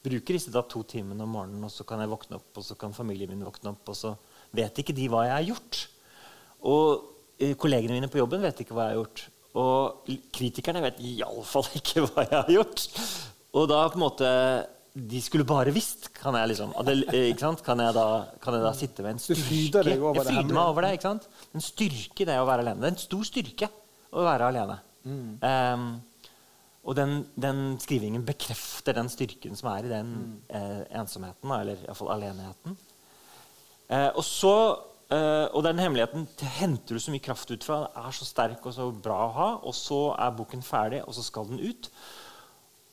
bruke 0.04 0.34
disse 0.34 0.54
da 0.54 0.64
to 0.66 0.82
timene 0.90 1.28
om 1.28 1.36
morgenen, 1.36 1.68
og 1.68 1.70
så 1.70 1.86
kan 1.88 2.02
jeg 2.02 2.10
våkne 2.10 2.40
opp, 2.40 2.50
og 2.58 2.66
så 2.66 2.78
kan 2.80 2.96
familien 2.96 3.30
min 3.30 3.46
våkne 3.46 3.76
opp, 3.76 3.92
og 3.92 3.98
så 3.98 4.16
vet 4.58 4.82
ikke 4.82 4.96
de 4.98 5.06
hva 5.14 5.28
jeg 5.28 5.36
har 5.36 5.46
gjort. 5.52 5.82
Og 6.74 6.88
eh, 7.38 7.54
kollegene 7.60 8.00
mine 8.00 8.10
på 8.10 8.18
jobben 8.20 8.42
vet 8.48 8.64
ikke 8.64 8.74
hva 8.74 8.88
jeg 8.88 8.98
har 8.98 9.04
gjort. 9.04 9.22
Og 9.62 10.10
kritikerne 10.34 10.82
vet 10.88 10.98
iallfall 11.12 11.70
ikke 11.80 12.08
hva 12.08 12.26
jeg 12.26 12.36
har 12.40 12.50
gjort. 12.56 12.88
Og 13.62 13.70
da 13.70 13.84
på 13.90 13.98
en 13.98 14.04
måte 14.04 14.30
De 14.94 15.20
skulle 15.22 15.46
bare 15.48 15.72
visst, 15.74 16.10
kan 16.18 16.36
jeg 16.38 16.50
liksom 16.52 16.74
det, 16.86 16.96
eh? 17.14 17.30
Kan 17.38 17.82
jeg, 17.82 17.94
da, 17.94 18.08
kan 18.42 18.58
jeg 18.58 18.66
da 18.66 18.72
sitte 18.78 19.06
med 19.06 19.16
en 19.16 19.22
styrke 19.22 19.54
Jeg 19.54 19.86
det 19.86 20.26
fryder 20.26 20.50
meg 20.50 20.64
over 20.64 20.86
det. 20.86 20.96
ikke 20.98 21.08
sant? 21.12 21.30
En 21.54 21.64
styrke 21.64 22.26
i 22.26 22.28
det 22.30 22.40
å 22.42 22.50
være 22.50 22.66
alene. 22.66 22.82
Det 22.82 22.90
er 22.90 22.96
en 22.96 23.02
stor 23.06 23.30
styrke 23.30 23.70
å 24.12 24.26
være 24.26 24.52
alene. 24.52 24.78
Um, 25.06 25.90
og 26.90 26.96
den, 26.98 27.24
den 27.38 27.76
skrivingen 27.82 28.24
bekrefter 28.26 28.96
den 28.98 29.10
styrken 29.12 29.58
som 29.58 29.70
er 29.74 29.86
i 29.86 29.92
den 29.92 30.14
eh, 30.48 30.86
ensomheten, 30.98 31.52
eller 31.54 31.82
iallfall 31.84 32.14
aleneheten. 32.16 32.78
Eh, 33.92 34.08
og 34.08 34.24
så 34.26 34.54
eh, 35.12 35.46
og 35.52 35.62
den 35.68 35.82
hemmeligheten 35.82 36.26
henter 36.58 36.96
du 36.96 37.04
så 37.04 37.14
mye 37.14 37.26
kraft 37.26 37.52
ut 37.52 37.68
fra. 37.68 37.84
Den 37.84 38.08
er 38.08 38.16
så 38.16 38.26
sterk 38.26 38.66
og 38.66 38.74
så 38.74 38.88
bra 38.96 39.20
å 39.26 39.36
ha. 39.36 39.50
Og 39.70 39.76
så 39.78 40.00
er 40.16 40.34
boken 40.40 40.66
ferdig, 40.66 41.04
og 41.06 41.14
så 41.18 41.26
skal 41.26 41.52
den 41.52 41.62
ut. 41.62 41.92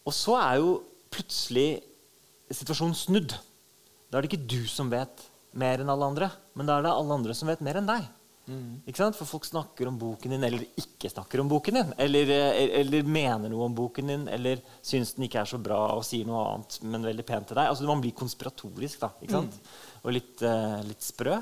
Og 0.06 0.14
så 0.14 0.36
er 0.42 0.60
jo 0.60 0.76
plutselig 1.14 1.68
situasjonen 2.52 2.98
snudd. 2.98 3.38
Da 4.10 4.18
er 4.18 4.26
det 4.26 4.32
ikke 4.32 4.50
du 4.50 4.66
som 4.70 4.90
vet 4.92 5.24
mer 5.56 5.80
enn 5.80 5.90
alle 5.92 6.10
andre, 6.10 6.30
men 6.58 6.68
da 6.68 6.76
er 6.76 6.84
det 6.84 6.92
alle 6.92 7.16
andre 7.16 7.34
som 7.38 7.48
vet 7.48 7.62
mer 7.64 7.80
enn 7.80 7.88
deg. 7.88 8.04
Ikke 8.46 9.00
sant? 9.00 9.16
For 9.18 9.26
folk 9.26 9.46
snakker 9.48 9.88
om 9.90 9.96
boken 9.98 10.36
din, 10.36 10.44
eller 10.46 10.62
ikke 10.78 11.10
snakker 11.10 11.42
om 11.42 11.48
boken 11.50 11.78
din. 11.80 11.92
Eller, 11.98 12.30
eh, 12.30 12.78
eller 12.80 13.02
mener 13.02 13.50
noe 13.50 13.66
om 13.66 13.74
boken 13.74 14.12
din, 14.12 14.28
eller 14.30 14.62
syns 14.86 15.16
den 15.16 15.26
ikke 15.26 15.40
er 15.42 15.50
så 15.50 15.58
bra 15.62 15.80
og 15.96 16.04
sier 16.06 16.28
noe 16.28 16.44
annet, 16.52 16.78
men 16.86 17.08
veldig 17.08 17.26
pent 17.26 17.50
til 17.50 17.58
deg. 17.58 17.72
Altså 17.72 17.88
Man 17.88 18.04
blir 18.04 18.14
konspiratorisk 18.14 19.02
da, 19.02 19.10
ikke 19.20 19.34
sant? 19.34 19.58
og 20.06 20.14
litt, 20.14 20.36
uh, 20.46 20.78
litt 20.86 21.02
sprø. 21.02 21.34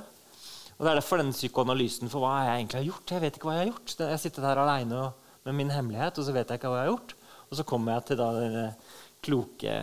Og 0.75 0.81
Det 0.81 0.91
er 0.91 0.99
derfor 0.99 1.21
den 1.21 1.35
psykoanalysen 1.35 2.11
for 2.11 2.25
hva 2.25 2.33
jeg 2.47 2.63
egentlig 2.63 2.81
har 2.81 2.89
gjort. 2.89 3.13
Jeg 3.13 3.21
vet 3.23 3.37
ikke 3.37 3.51
hva 3.51 3.59
jeg 3.59 3.67
har 3.67 3.73
gjort. 3.75 3.97
Jeg 4.01 4.23
sitter 4.25 4.49
her 4.49 4.63
aleine 4.65 5.13
med 5.45 5.55
min 5.55 5.71
hemmelighet, 5.71 6.19
og 6.19 6.25
så 6.25 6.33
vet 6.33 6.49
jeg 6.49 6.59
ikke 6.59 6.73
hva 6.73 6.81
jeg 6.81 6.89
har 6.89 6.97
gjort. 6.97 7.15
Og 7.51 7.59
så 7.59 7.67
kommer 7.69 7.95
jeg 7.95 8.07
til 8.09 8.19
da 8.19 8.29
denne 8.35 8.67
kloke 9.25 9.75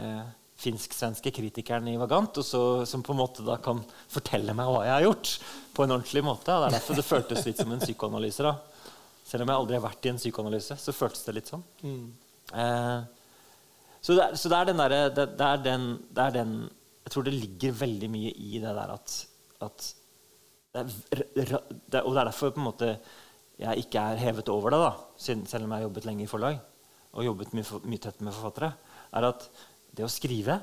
finsk-svenske 0.62 1.32
kritikeren 1.34 1.88
i 1.90 1.98
Vagant, 2.00 2.38
så, 2.46 2.62
som 2.86 3.04
på 3.06 3.16
en 3.16 3.22
måte 3.22 3.46
da 3.46 3.58
kan 3.64 3.82
fortelle 4.12 4.54
meg 4.58 4.70
hva 4.70 4.84
jeg 4.86 4.94
har 4.94 5.06
gjort. 5.08 5.32
På 5.74 5.86
en 5.86 5.96
ordentlig 5.96 6.24
måte. 6.26 6.52
Det 6.52 6.68
er 6.68 6.76
derfor 6.78 7.00
det 7.00 7.08
føltes 7.08 7.48
litt 7.48 7.62
som 7.62 7.72
en 7.74 7.82
psykoanalyse. 7.82 8.46
da. 8.46 8.92
Selv 9.26 9.46
om 9.46 9.52
jeg 9.54 9.62
aldri 9.64 9.80
har 9.80 9.86
vært 9.86 10.06
i 10.06 10.12
en 10.12 10.22
psykoanalyse, 10.22 10.78
så 10.82 10.94
føltes 10.96 11.24
det 11.28 11.38
litt 11.38 11.50
sånn. 11.52 11.64
Eh, 11.86 13.00
så, 14.02 14.18
det 14.18 14.28
så 14.42 14.52
det 14.52 14.60
er 14.60 14.70
den 14.70 14.82
derre 14.82 15.02
det, 15.14 15.26
det, 15.40 15.48
er 15.48 15.66
den, 15.66 15.84
det 16.12 16.24
er 16.24 16.34
den 16.36 16.54
Jeg 17.06 17.14
tror 17.14 17.26
det 17.28 17.34
ligger 17.38 17.76
veldig 17.80 18.10
mye 18.12 18.32
i 18.34 18.60
det 18.60 18.74
der 18.76 18.94
at, 18.96 19.14
at 19.62 19.86
det 20.74 20.82
er, 20.82 21.22
det, 21.38 22.02
Og 22.02 22.12
det 22.14 22.20
er 22.22 22.28
derfor 22.28 22.54
på 22.56 22.62
en 22.62 22.68
måte 22.70 22.96
jeg 23.62 23.84
ikke 23.84 24.02
er 24.02 24.18
hevet 24.18 24.50
over 24.50 24.74
det, 24.74 24.80
da, 24.82 24.92
selv 25.22 25.44
om 25.44 25.70
jeg 25.70 25.76
har 25.76 25.84
jobbet 25.86 26.06
lenge 26.08 26.24
i 26.26 26.30
forlag 26.30 26.56
og 27.12 27.26
jobbet 27.28 27.52
mye, 27.54 27.80
mye 27.92 28.02
tett 28.02 28.22
med 28.24 28.34
forfattere, 28.34 28.72
er 29.12 29.28
at 29.28 29.44
det 29.96 30.06
å 30.06 30.12
skrive 30.12 30.60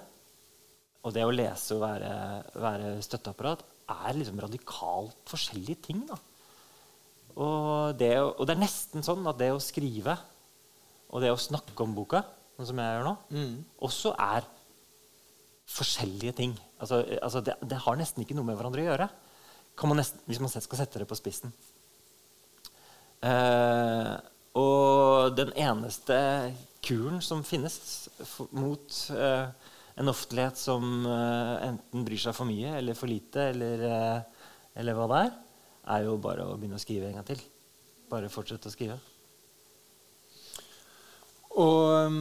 og 1.07 1.15
det 1.15 1.25
å 1.25 1.33
lese 1.33 1.77
og 1.77 1.85
være, 1.85 2.13
være 2.59 2.95
støtteapparat 3.05 3.63
er 3.89 4.19
liksom 4.19 4.41
radikalt 4.43 5.21
forskjellige 5.31 5.85
ting. 5.89 6.03
da. 6.09 6.19
Og 7.39 7.95
det, 7.99 8.13
og 8.19 8.43
det 8.49 8.57
er 8.57 8.65
nesten 8.65 9.05
sånn 9.07 9.25
at 9.31 9.39
det 9.41 9.53
å 9.55 9.63
skrive 9.63 10.17
og 11.09 11.23
det 11.25 11.31
å 11.33 11.41
snakke 11.41 11.85
om 11.85 11.95
boka, 11.97 12.21
sånn 12.59 12.69
som 12.73 12.81
jeg 12.83 12.97
gjør 12.97 13.07
nå, 13.07 13.15
også 13.87 14.13
er 14.21 14.45
forskjellige 15.69 16.35
ting. 16.37 16.53
Altså, 16.81 17.01
altså 17.23 17.41
det, 17.45 17.57
det 17.65 17.81
har 17.85 17.97
nesten 17.97 18.25
ikke 18.25 18.37
noe 18.37 18.49
med 18.49 18.59
hverandre 18.59 18.85
å 18.85 18.89
gjøre. 18.91 19.09
Man 19.79 20.01
nesten, 20.01 20.21
hvis 20.27 20.41
man 20.43 20.51
skal 20.51 20.81
sette 20.81 20.99
det 20.99 21.07
på 21.09 21.17
spissen. 21.17 21.53
Eh, 23.23 24.15
og 24.59 25.37
den 25.39 25.53
eneste 25.55 26.19
kuren 26.85 27.21
som 27.25 27.43
finnes 27.47 28.09
mot 28.55 28.97
eh, 29.15 29.47
en 29.99 30.13
offentlighet 30.13 30.59
som 30.61 31.07
eh, 31.07 31.55
enten 31.69 32.05
bryr 32.07 32.21
seg 32.23 32.37
for 32.37 32.49
mye 32.49 32.77
eller 32.79 32.99
for 32.99 33.11
lite, 33.11 33.51
eller, 33.53 33.85
eh, 33.89 34.51
eller 34.79 34.99
hva 34.99 35.09
det 35.11 35.23
er, 35.27 35.33
er 35.97 36.05
jo 36.07 36.19
bare 36.23 36.47
å 36.47 36.57
begynne 36.59 36.79
å 36.79 36.83
skrive 36.83 37.09
en 37.09 37.19
gang 37.19 37.27
til. 37.27 37.41
Bare 38.09 38.31
fortsette 38.33 38.71
å 38.71 38.75
skrive. 38.75 38.99
Og 41.59 42.07
um, 42.07 42.21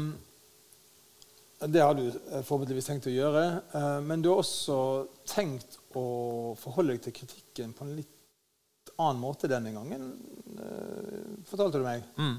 det 1.59 1.81
har 1.81 1.95
du 1.97 2.05
eh, 2.07 2.41
forhåpentligvis 2.45 2.89
tenkt 2.89 3.07
å 3.09 3.13
gjøre. 3.13 3.45
eh, 3.77 3.99
men 4.05 4.21
du 4.21 4.29
har 4.31 4.41
også 4.41 4.79
tenkt 5.29 5.79
å 5.97 6.53
forholde 6.59 6.95
deg 6.95 7.05
til 7.07 7.15
kritikken 7.21 7.73
på 7.77 7.85
en 7.85 7.95
litt 7.97 8.93
annen 8.97 9.21
måte 9.21 9.49
denne 9.49 9.73
gangen, 9.73 10.11
eh, 10.57 11.33
fortalte 11.49 11.81
du 11.81 11.85
meg. 11.85 12.05
Mm. 12.17 12.37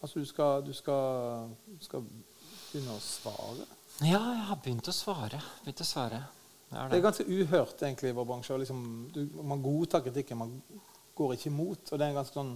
Altså 0.00 0.20
du 0.20 0.26
skal, 0.28 0.64
du 0.64 0.72
skal, 0.72 1.50
skal 1.84 2.04
begynne 2.70 2.96
å 2.96 3.00
svare. 3.04 3.66
Ja, 4.00 4.20
jeg 4.32 4.44
har 4.48 4.60
begynt 4.64 4.88
å 4.88 4.94
svare. 4.96 5.40
Begynt 5.64 5.82
å 5.84 5.88
svare. 5.88 6.22
Det 6.70 6.78
er 6.78 6.86
Det 6.86 6.90
det. 6.90 6.98
er 6.98 7.08
ganske 7.08 7.26
uhørt 7.28 7.82
egentlig 7.82 8.12
i 8.12 8.16
vår 8.16 8.28
bransje. 8.30 8.58
Liksom, 8.62 9.10
du, 9.12 9.20
man 9.42 9.62
godtar 9.62 10.00
kritikken, 10.06 10.38
man 10.38 10.54
går 11.14 11.34
ikke 11.34 11.50
imot. 11.50 11.92
Og 11.92 11.98
det 11.98 12.06
er 12.06 12.14
en 12.14 12.20
ganske 12.20 12.38
sånn 12.38 12.54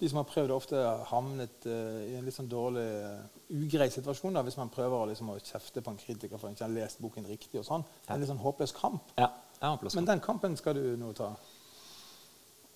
de 0.00 0.08
som 0.08 0.20
har 0.20 0.28
prøvd, 0.28 0.52
ofte 0.54 0.80
har 0.80 1.04
havnet 1.10 1.66
uh, 1.68 2.02
i 2.04 2.14
en 2.18 2.24
litt 2.24 2.36
sånn 2.36 2.48
dårlig, 2.48 2.84
uh, 3.04 3.40
ugrei 3.52 3.88
situasjon 3.92 4.36
da, 4.36 4.42
hvis 4.44 4.56
man 4.60 4.72
prøver 4.72 5.10
liksom, 5.10 5.32
å 5.32 5.40
kjefte 5.40 5.82
på 5.84 5.92
en 5.92 6.00
kritiker 6.00 6.40
for 6.40 6.52
ikke 6.52 6.64
å 6.64 6.68
ha 6.68 6.74
lest 6.74 7.02
boken 7.04 7.28
riktig. 7.28 7.58
og 7.60 7.66
sånn. 7.68 7.84
Er 8.08 8.16
en 8.16 8.24
litt 8.24 8.32
sånn 8.32 8.42
håpløs 8.42 8.74
kamp. 8.76 9.12
Ja, 9.20 9.30
håpløs 9.62 9.96
Men 9.96 10.08
den 10.12 10.24
kampen 10.24 10.56
skal 10.60 10.76
du 10.76 10.96
nå 11.00 11.12
ta. 11.16 11.34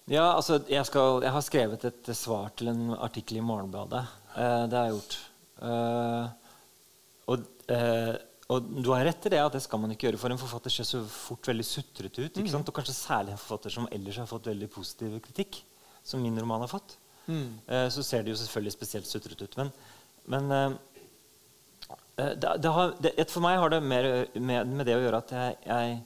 Ja, 0.08 0.30
altså, 0.32 0.60
jeg, 0.70 0.84
skal, 0.88 1.20
jeg, 1.24 1.32
har 1.34 1.44
skrevet 1.44 1.84
et 1.84 2.10
svar 2.16 2.48
til 2.56 2.70
en 2.72 2.94
artikkel 2.96 3.40
i 3.40 3.44
Morgenbladet. 3.44 4.04
Eh, 4.34 4.62
det 4.70 4.78
har 4.78 4.86
jeg 4.88 4.96
gjort. 4.96 5.18
og, 7.28 7.44
og, 8.48 8.68
du 8.78 8.88
har 8.94 9.04
rett 9.04 9.26
i 9.28 9.32
det 9.34 9.40
at 9.42 9.52
det 9.52 9.60
skal 9.64 9.82
man 9.82 9.92
ikke 9.92 10.06
gjøre, 10.08 10.20
for 10.22 10.32
en 10.32 10.40
forfatter 10.40 10.72
ser 10.72 10.88
så 10.88 11.02
fort 11.12 11.50
veldig 11.50 11.66
sutrete 11.66 12.24
ut. 12.24 12.38
ikke 12.40 12.48
mm. 12.48 12.62
Og 12.62 12.74
kanskje 12.78 12.96
særlig 12.96 13.34
en 13.34 13.42
forfatter 13.42 13.74
som 13.74 13.88
ellers 13.92 14.20
har 14.22 14.30
fått 14.30 14.48
veldig 14.48 14.70
positiv 14.72 15.18
kritikk, 15.26 15.60
som 16.02 16.22
min 16.24 16.40
roman 16.40 16.64
har 16.64 16.72
fått. 16.72 16.96
Mm. 17.28 17.58
Eh, 17.66 17.88
så 17.92 18.02
ser 18.02 18.22
det 18.24 18.32
jo 18.32 18.38
selvfølgelig 18.40 18.72
spesielt 18.72 19.08
sutrete 19.08 19.44
ut. 19.44 19.56
Men, 19.60 19.72
men 20.24 20.54
eh, 20.56 20.70
eh, 22.16 22.32
det, 22.40 22.54
det 22.64 22.72
har, 22.72 22.94
det, 23.04 23.12
for 23.28 23.44
meg 23.44 23.58
har 23.60 23.74
det 23.74 23.82
mer 23.84 24.08
med, 24.34 24.72
med, 24.72 24.86
det 24.88 24.96
å 24.96 25.02
gjøre 25.04 25.20
at 25.20 25.34
jeg, 25.36 25.58
jeg 25.68 25.98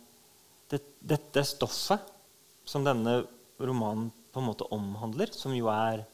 det, 0.72 0.82
Dette 1.14 1.46
stoffet 1.46 2.10
som 2.66 2.84
denne 2.86 3.20
romanen 3.68 4.10
på 4.32 4.40
en 4.40 4.48
måte 4.48 4.66
omhandler, 4.74 5.32
som 5.36 5.54
jo 5.56 5.68
er 5.72 6.04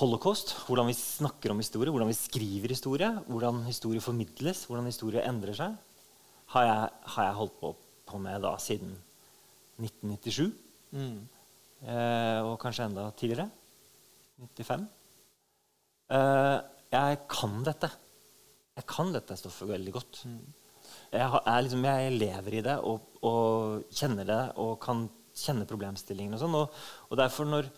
holocaust, 0.00 0.54
hvordan 0.66 0.88
vi 0.88 0.96
snakker 0.96 1.52
om 1.52 1.60
historie, 1.60 1.92
hvordan 1.92 2.10
vi 2.10 2.16
skriver 2.16 2.72
historie, 2.72 3.10
hvordan 3.28 3.62
historie 3.68 4.02
formidles, 4.02 4.64
hvordan 4.68 4.88
historie 4.88 5.24
endrer 5.28 5.56
seg, 5.58 5.76
har 6.54 6.68
jeg, 6.68 6.88
har 7.14 7.28
jeg 7.28 7.38
holdt 7.38 7.58
på, 7.60 7.72
på, 8.08 8.20
med 8.20 8.42
da 8.44 8.54
siden 8.60 8.94
1997. 9.80 10.52
Mm. 10.92 11.20
Eh, 11.82 12.40
og 12.46 12.58
kanskje 12.62 12.88
enda 12.88 13.08
tidligere. 13.16 13.48
95. 14.42 14.88
Uh, 16.12 16.18
eh, 16.18 16.58
jeg 16.92 17.20
kan 17.30 17.62
dette. 17.64 17.88
Jeg 18.76 18.88
kan 18.88 19.12
dette 19.14 19.36
stoffet 19.38 19.70
veldig 19.70 19.94
godt. 19.94 20.22
Mm. 20.28 20.42
Jeg, 21.12 21.26
har, 21.28 21.42
jeg, 21.46 21.64
liksom, 21.66 21.84
jeg, 21.84 22.12
lever 22.16 22.56
i 22.58 22.62
det 22.64 22.76
og, 22.88 23.08
og, 23.28 23.82
kjenner 23.92 24.28
det 24.28 24.40
og 24.60 24.72
kan 24.82 25.04
kjenne 25.36 25.68
problemstillingene. 25.68 26.36
Og, 26.36 26.42
sånn, 26.42 26.58
og, 26.58 26.82
og 27.10 27.20
derfor, 27.20 27.48
når, 27.48 27.70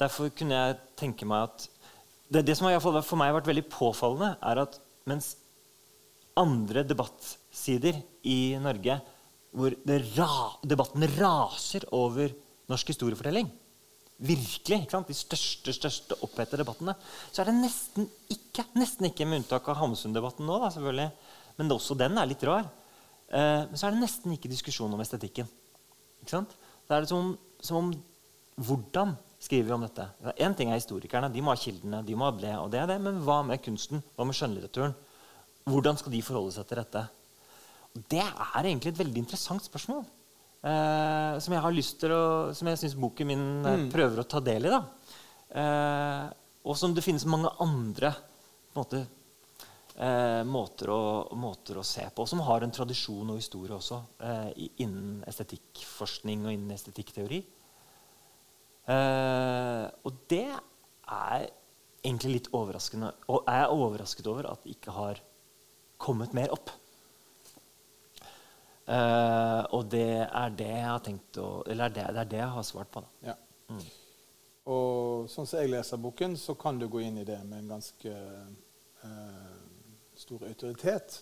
derfor, 0.00 0.30
kunne 0.36 0.60
jeg 0.60 0.78
tenke 0.98 1.28
meg 1.28 1.48
at 1.48 1.66
det, 2.32 2.44
det 2.46 2.56
som 2.58 2.66
har 2.68 2.80
for 2.82 3.18
meg 3.18 3.30
har 3.30 3.38
vært 3.38 3.50
veldig 3.52 3.66
påfallende, 3.70 4.32
er 4.42 4.62
at 4.64 4.80
mens 5.06 5.34
andre 6.36 6.82
debattsider 6.84 8.00
i 8.28 8.56
Norge 8.60 8.98
hvor 9.56 9.72
ra, 10.18 10.32
debatten 10.68 11.06
raser 11.16 11.86
over 11.96 12.32
norsk 12.68 12.90
historiefortelling, 12.92 13.48
virkelig, 14.16 14.80
de 14.88 15.16
største 15.16 15.72
største 15.76 16.16
opphete 16.24 16.58
debattene, 16.60 16.96
så 17.30 17.42
er 17.42 17.50
det 17.50 17.56
nesten 17.58 18.08
ikke, 18.32 18.66
nesten 18.76 19.08
ikke 19.10 19.26
med 19.28 19.42
unntak 19.42 19.68
av 19.70 19.78
Hamsun-debatten 19.80 20.48
nå, 20.48 20.58
da, 20.60 20.70
selvfølgelig, 20.74 21.08
men 21.56 21.72
også 21.72 21.96
den 22.00 22.20
er 22.20 22.28
litt 22.28 22.44
rar, 22.48 22.68
eh, 23.28 23.64
så 23.72 23.86
er 23.86 23.94
det 23.96 24.02
nesten 24.02 24.34
ikke 24.36 24.52
diskusjon 24.52 24.92
om 24.92 25.02
estetikken. 25.04 25.48
Ikke 26.20 26.34
sant? 26.34 26.56
Det 26.86 26.96
er 26.96 27.08
som, 27.10 27.34
som 27.60 27.80
om 27.80 27.94
Hvordan 28.56 29.12
skriver 29.42 29.66
vi 29.68 29.74
om 29.74 29.82
dette? 29.84 30.06
Én 30.40 30.54
ting 30.56 30.70
er 30.70 30.78
historikerne, 30.78 31.28
de 31.28 31.42
må 31.44 31.52
ha 31.52 31.60
kildene, 31.60 32.00
de 32.06 32.14
må 32.16 32.24
ha 32.24 32.32
ble, 32.32 32.54
og 32.56 32.70
det 32.72 32.80
er 32.80 32.88
det, 32.88 32.96
men 33.04 33.18
hva 33.26 33.42
med 33.44 33.60
kunsten? 33.60 34.00
Hva 34.16 34.24
med 34.24 34.36
skjønnlitteraturen? 34.38 34.94
Hvordan 35.68 35.98
skal 36.00 36.14
de 36.14 36.22
forholde 36.24 36.54
seg 36.54 36.68
til 36.70 36.80
dette? 36.80 37.02
Det 38.14 38.22
er 38.22 38.62
egentlig 38.62 38.94
et 38.94 39.02
veldig 39.02 39.22
interessant 39.26 39.66
spørsmål. 39.66 40.06
Eh, 40.66 41.36
som 41.42 41.54
jeg 41.54 41.62
har 41.62 41.74
lyst 41.74 41.98
til 42.00 42.14
å, 42.14 42.24
som 42.56 42.70
jeg 42.70 42.80
syns 42.80 42.96
boken 42.98 43.28
min 43.28 43.44
uh, 43.60 43.74
mm. 43.76 43.86
prøver 43.92 44.22
å 44.22 44.26
ta 44.26 44.40
del 44.42 44.66
i. 44.66 44.72
da. 44.72 44.80
Eh, 45.62 46.24
og 46.66 46.78
som 46.80 46.94
det 46.96 47.04
finnes 47.04 47.26
mange 47.28 47.52
andre 47.62 48.10
på 48.16 48.80
en 48.80 48.82
måte, 48.82 49.02
måter, 50.44 50.90
å, 50.92 51.02
måter, 51.40 51.78
å, 51.80 51.84
se 51.86 52.02
på, 52.12 52.26
som 52.28 52.42
har 52.44 52.60
en 52.60 52.74
tradisjon 52.74 53.30
og 53.32 53.38
historie 53.40 53.72
også 53.72 54.02
innen 54.84 55.22
estetikkforskning 55.24 56.44
og 56.44 56.52
innen 56.52 56.74
estetikkteori. 56.74 57.38
og 58.92 60.18
det 60.28 60.50
er 60.52 61.46
egentlig 62.06 62.34
litt 62.36 62.50
overraskende. 62.54 63.12
Og 63.32 63.46
jeg 63.46 63.62
er 63.62 63.74
overrasket 63.74 64.28
over 64.30 64.50
at 64.50 64.64
det 64.64 64.76
ikke 64.76 64.94
har 64.96 65.22
kommet 66.00 66.34
mer 66.36 66.52
opp. 66.54 66.72
Uh, 68.86 69.66
og 69.74 69.88
det 69.90 70.22
er 70.22 70.52
det 70.54 70.68
jeg 70.70 70.86
har 70.86 71.00
tenkt 71.02 71.38
å 71.42 71.64
Eller 71.66 71.90
det, 71.90 72.04
det 72.14 72.20
er 72.22 72.28
det 72.30 72.38
jeg 72.38 72.52
har 72.54 72.66
svart 72.66 72.90
på. 72.94 73.02
Da. 73.02 73.32
Ja. 73.32 73.34
Mm. 73.74 73.80
Og 74.70 75.26
sånn 75.30 75.48
som 75.48 75.58
jeg 75.58 75.72
leser 75.72 75.98
boken, 76.02 76.36
så 76.38 76.54
kan 76.58 76.78
du 76.78 76.86
gå 76.90 77.02
inn 77.02 77.18
i 77.18 77.26
det 77.26 77.38
med 77.48 77.64
en 77.64 77.72
ganske 77.74 78.12
uh, 79.02 79.55
stor 80.16 80.44
autoritet. 80.48 81.20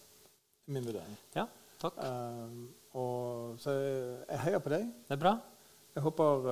Min 0.67 0.87
vurdering. 0.87 1.17
Ja, 1.37 1.47
takk. 1.83 1.99
Uh, 1.99 2.65
og, 2.95 3.59
så 3.61 3.75
jeg, 3.75 3.97
jeg, 4.29 4.43
heier 4.47 4.63
på 4.65 4.73
deg. 4.73 4.87
Det 5.09 5.17
er 5.17 5.23
bra. 5.25 5.35
Jeg 5.95 6.05
håper 6.07 6.49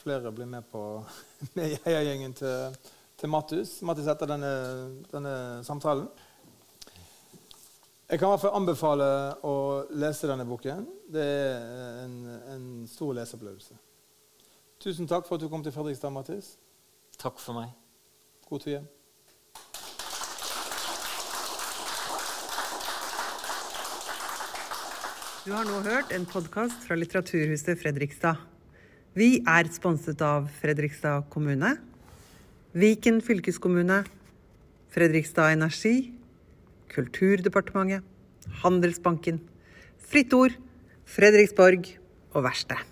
flere 0.00 0.32
blir 0.32 0.46
med 0.46 0.62
på 0.70 0.82
med 1.56 1.76
heiagjengen 1.84 2.34
til, 2.34 2.76
til 3.18 3.30
Mattis, 3.32 3.80
Mattis 3.82 4.08
etter 4.10 4.30
denne, 4.30 4.54
denne 5.10 5.34
samtalen. 5.66 6.08
Jeg 8.06 8.20
kan 8.20 8.28
i 8.28 8.30
hvert 8.30 8.42
fall 8.44 8.54
anbefale 8.54 9.06
å 9.42 9.54
lese 9.98 10.28
denne 10.30 10.46
boken. 10.46 10.84
Det 11.10 11.24
er 11.26 12.04
en, 12.04 12.14
en 12.54 12.68
stor 12.86 13.16
leseopplevelse. 13.18 13.74
Tusen 14.78 15.10
takk 15.10 15.26
for 15.26 15.34
at 15.34 15.42
du 15.42 15.50
kom 15.50 15.64
til 15.66 15.74
Fredrikstad, 15.74 16.14
Mattis. 16.14 16.52
Takk 17.18 17.40
for 17.42 17.58
meg. 17.58 17.72
God 18.46 18.62
tur 18.62 18.76
hjem. 18.76 18.86
Du 25.46 25.52
har 25.54 25.62
nå 25.62 25.76
hørt 25.84 26.10
en 26.10 26.24
podkast 26.26 26.80
fra 26.82 26.96
Litteraturhuset 26.98 27.78
Fredrikstad. 27.78 28.40
Vi 29.14 29.44
er 29.46 29.68
sponset 29.70 30.18
av 30.26 30.48
Fredrikstad 30.58 31.28
kommune, 31.30 31.68
Viken 32.74 33.20
fylkeskommune, 33.22 34.00
Fredrikstad 34.90 35.52
Energi 35.54 36.10
Kulturdepartementet, 36.90 38.02
Handelsbanken, 38.64 39.38
Fritt 40.10 40.34
Ord, 40.34 40.58
Fredriksborg 41.06 41.92
og 42.32 42.42
Verksted. 42.48 42.82